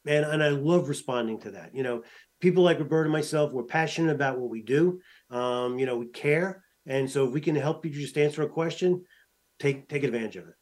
And 0.06 0.24
and 0.24 0.42
I 0.42 0.50
love 0.50 0.88
responding 0.88 1.40
to 1.40 1.52
that. 1.52 1.74
You 1.74 1.82
know, 1.82 2.02
people 2.40 2.62
like 2.62 2.78
Roberta 2.78 3.04
and 3.04 3.12
myself, 3.12 3.52
we're 3.52 3.62
passionate 3.64 4.14
about 4.14 4.38
what 4.38 4.50
we 4.50 4.62
do. 4.62 5.00
Um, 5.30 5.78
you 5.78 5.86
know, 5.86 5.96
we 5.96 6.06
care. 6.06 6.62
And 6.86 7.10
so 7.10 7.26
if 7.26 7.32
we 7.32 7.40
can 7.40 7.56
help 7.56 7.86
you 7.86 7.90
just 7.90 8.18
answer 8.18 8.42
a 8.42 8.48
question, 8.48 9.04
take 9.58 9.88
take 9.88 10.04
advantage 10.04 10.36
of 10.36 10.48
it. 10.48 10.54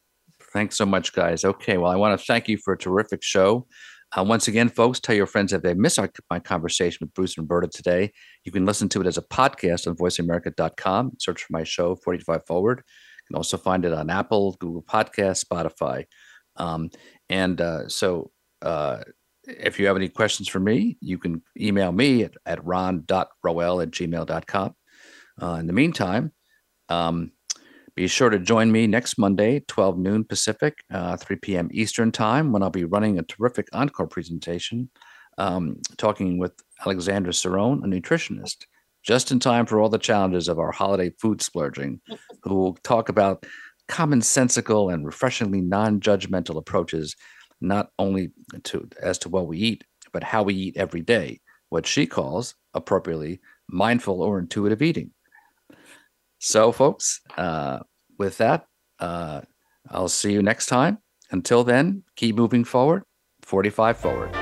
Thanks 0.53 0.76
so 0.76 0.86
much, 0.86 1.12
guys. 1.12 1.44
Okay. 1.44 1.78
Well, 1.78 1.90
I 1.90 1.96
want 1.96 2.18
to 2.18 2.24
thank 2.24 2.48
you 2.48 2.59
for 2.59 2.74
a 2.74 2.78
terrific 2.78 3.22
show. 3.22 3.66
Uh, 4.16 4.22
once 4.22 4.46
again, 4.46 4.68
folks, 4.68 5.00
tell 5.00 5.14
your 5.14 5.26
friends 5.26 5.53
if 5.53 5.62
they 5.62 5.72
missed 5.72 5.98
our, 5.98 6.11
my 6.28 6.38
conversation 6.38 6.98
with 7.00 7.14
Bruce 7.14 7.38
and 7.38 7.44
Roberta 7.44 7.68
today, 7.68 8.12
you 8.44 8.53
can 8.53 8.66
listen 8.66 8.88
to 8.90 9.00
it 9.00 9.07
as 9.07 9.16
a 9.16 9.22
podcast 9.22 9.86
on 9.86 9.96
voiceamerica.com. 9.96 11.12
Search 11.18 11.44
for 11.44 11.53
my 11.53 11.64
show, 11.64 11.96
45 11.96 12.46
Forward. 12.46 12.78
You 12.86 13.26
can 13.28 13.36
also 13.36 13.57
find 13.57 13.86
it 13.86 13.94
on 13.94 14.11
Apple, 14.11 14.57
Google 14.61 14.82
Podcasts, 14.82 15.44
Spotify. 15.44 16.05
Um, 16.57 16.90
and 17.30 17.59
uh, 17.61 17.88
so 17.88 18.30
uh, 18.61 18.98
if 19.44 19.80
you 19.80 19.86
have 19.86 19.96
any 19.96 20.11
questions 20.11 20.48
for 20.48 20.61
me, 20.61 20.98
you 21.00 21.18
can 21.18 21.42
email 21.59 21.90
me 21.90 22.24
at, 22.24 22.34
at 22.44 22.64
ron.roel 22.64 23.80
at 23.80 23.90
gmail.com. 23.90 24.74
Uh, 25.40 25.55
in 25.55 25.66
the 25.66 25.72
meantime, 25.72 26.32
um, 26.90 27.32
be 27.95 28.07
sure 28.07 28.30
to 28.30 28.38
join 28.38 28.72
me 28.72 28.86
next 28.86 29.18
Monday, 29.18 29.61
12 29.68 29.99
noon 29.99 30.24
Pacific, 30.24 30.78
uh, 30.93 31.16
3 31.16 31.36
p.m. 31.36 31.68
Eastern 31.72 32.11
Time, 32.11 32.53
when 32.53 32.62
I'll 32.62 32.70
be 32.70 32.84
running 32.84 33.18
a 33.18 33.22
terrific 33.22 33.68
encore 33.72 34.07
presentation, 34.07 34.88
um, 35.38 35.76
talking 35.99 36.38
with 36.38 36.53
Alexandra 36.84 37.32
Cerrone, 37.32 37.84
a 37.84 37.86
nutritionist, 37.86 38.64
just 39.03 39.30
in 39.30 39.40
time 39.40 39.66
for 39.66 39.80
all 39.80 39.88
the 39.88 39.99
challenges 39.99 40.49
of 40.49 40.59
our 40.59 40.72
holiday 40.72 41.11
food 41.20 41.43
splurging, 41.43 42.01
who 42.43 42.55
will 42.55 42.74
talk 42.82 43.09
about 43.09 43.45
commonsensical 43.88 44.93
and 44.93 45.05
refreshingly 45.05 45.61
non-judgmental 45.61 46.57
approaches, 46.57 47.14
not 47.61 47.90
only 47.99 48.30
to 48.64 48.88
as 49.03 49.18
to 49.18 49.28
what 49.28 49.47
we 49.47 49.59
eat, 49.59 49.84
but 50.12 50.24
how 50.24 50.43
we 50.43 50.55
eat 50.55 50.76
every 50.76 51.03
day, 51.03 51.40
what 51.68 51.86
she 51.86 52.07
calls 52.07 52.55
appropriately 52.74 53.40
mindful 53.68 54.22
or 54.22 54.38
intuitive 54.38 54.80
eating. 54.80 55.11
So, 56.45 56.72
folks, 56.72 57.20
uh, 57.36 57.78
with 58.18 58.38
that, 58.38 58.66
uh, 58.99 59.43
I'll 59.88 60.09
see 60.09 60.32
you 60.32 60.43
next 60.43 60.66
time. 60.66 60.99
Until 61.30 61.62
then, 61.62 62.03
keep 62.16 62.34
moving 62.34 62.64
forward, 62.64 63.05
45 63.43 63.97
forward. 63.97 64.34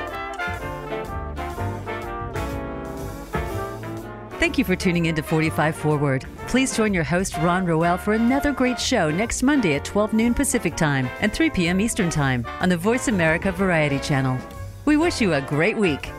Thank 4.38 4.56
you 4.56 4.64
for 4.64 4.74
tuning 4.74 5.06
in 5.06 5.14
to 5.16 5.22
45 5.22 5.76
Forward. 5.76 6.24
Please 6.48 6.74
join 6.74 6.94
your 6.94 7.04
host, 7.04 7.36
Ron 7.36 7.66
Roel, 7.66 7.98
for 7.98 8.14
another 8.14 8.50
great 8.50 8.80
show 8.80 9.10
next 9.10 9.42
Monday 9.42 9.74
at 9.74 9.84
12 9.84 10.14
noon 10.14 10.32
Pacific 10.32 10.76
Time 10.76 11.06
and 11.20 11.30
3 11.30 11.50
p.m. 11.50 11.82
Eastern 11.82 12.08
Time 12.08 12.46
on 12.60 12.70
the 12.70 12.78
Voice 12.78 13.08
America 13.08 13.52
Variety 13.52 13.98
Channel. 13.98 14.38
We 14.86 14.96
wish 14.96 15.20
you 15.20 15.34
a 15.34 15.42
great 15.42 15.76
week. 15.76 16.10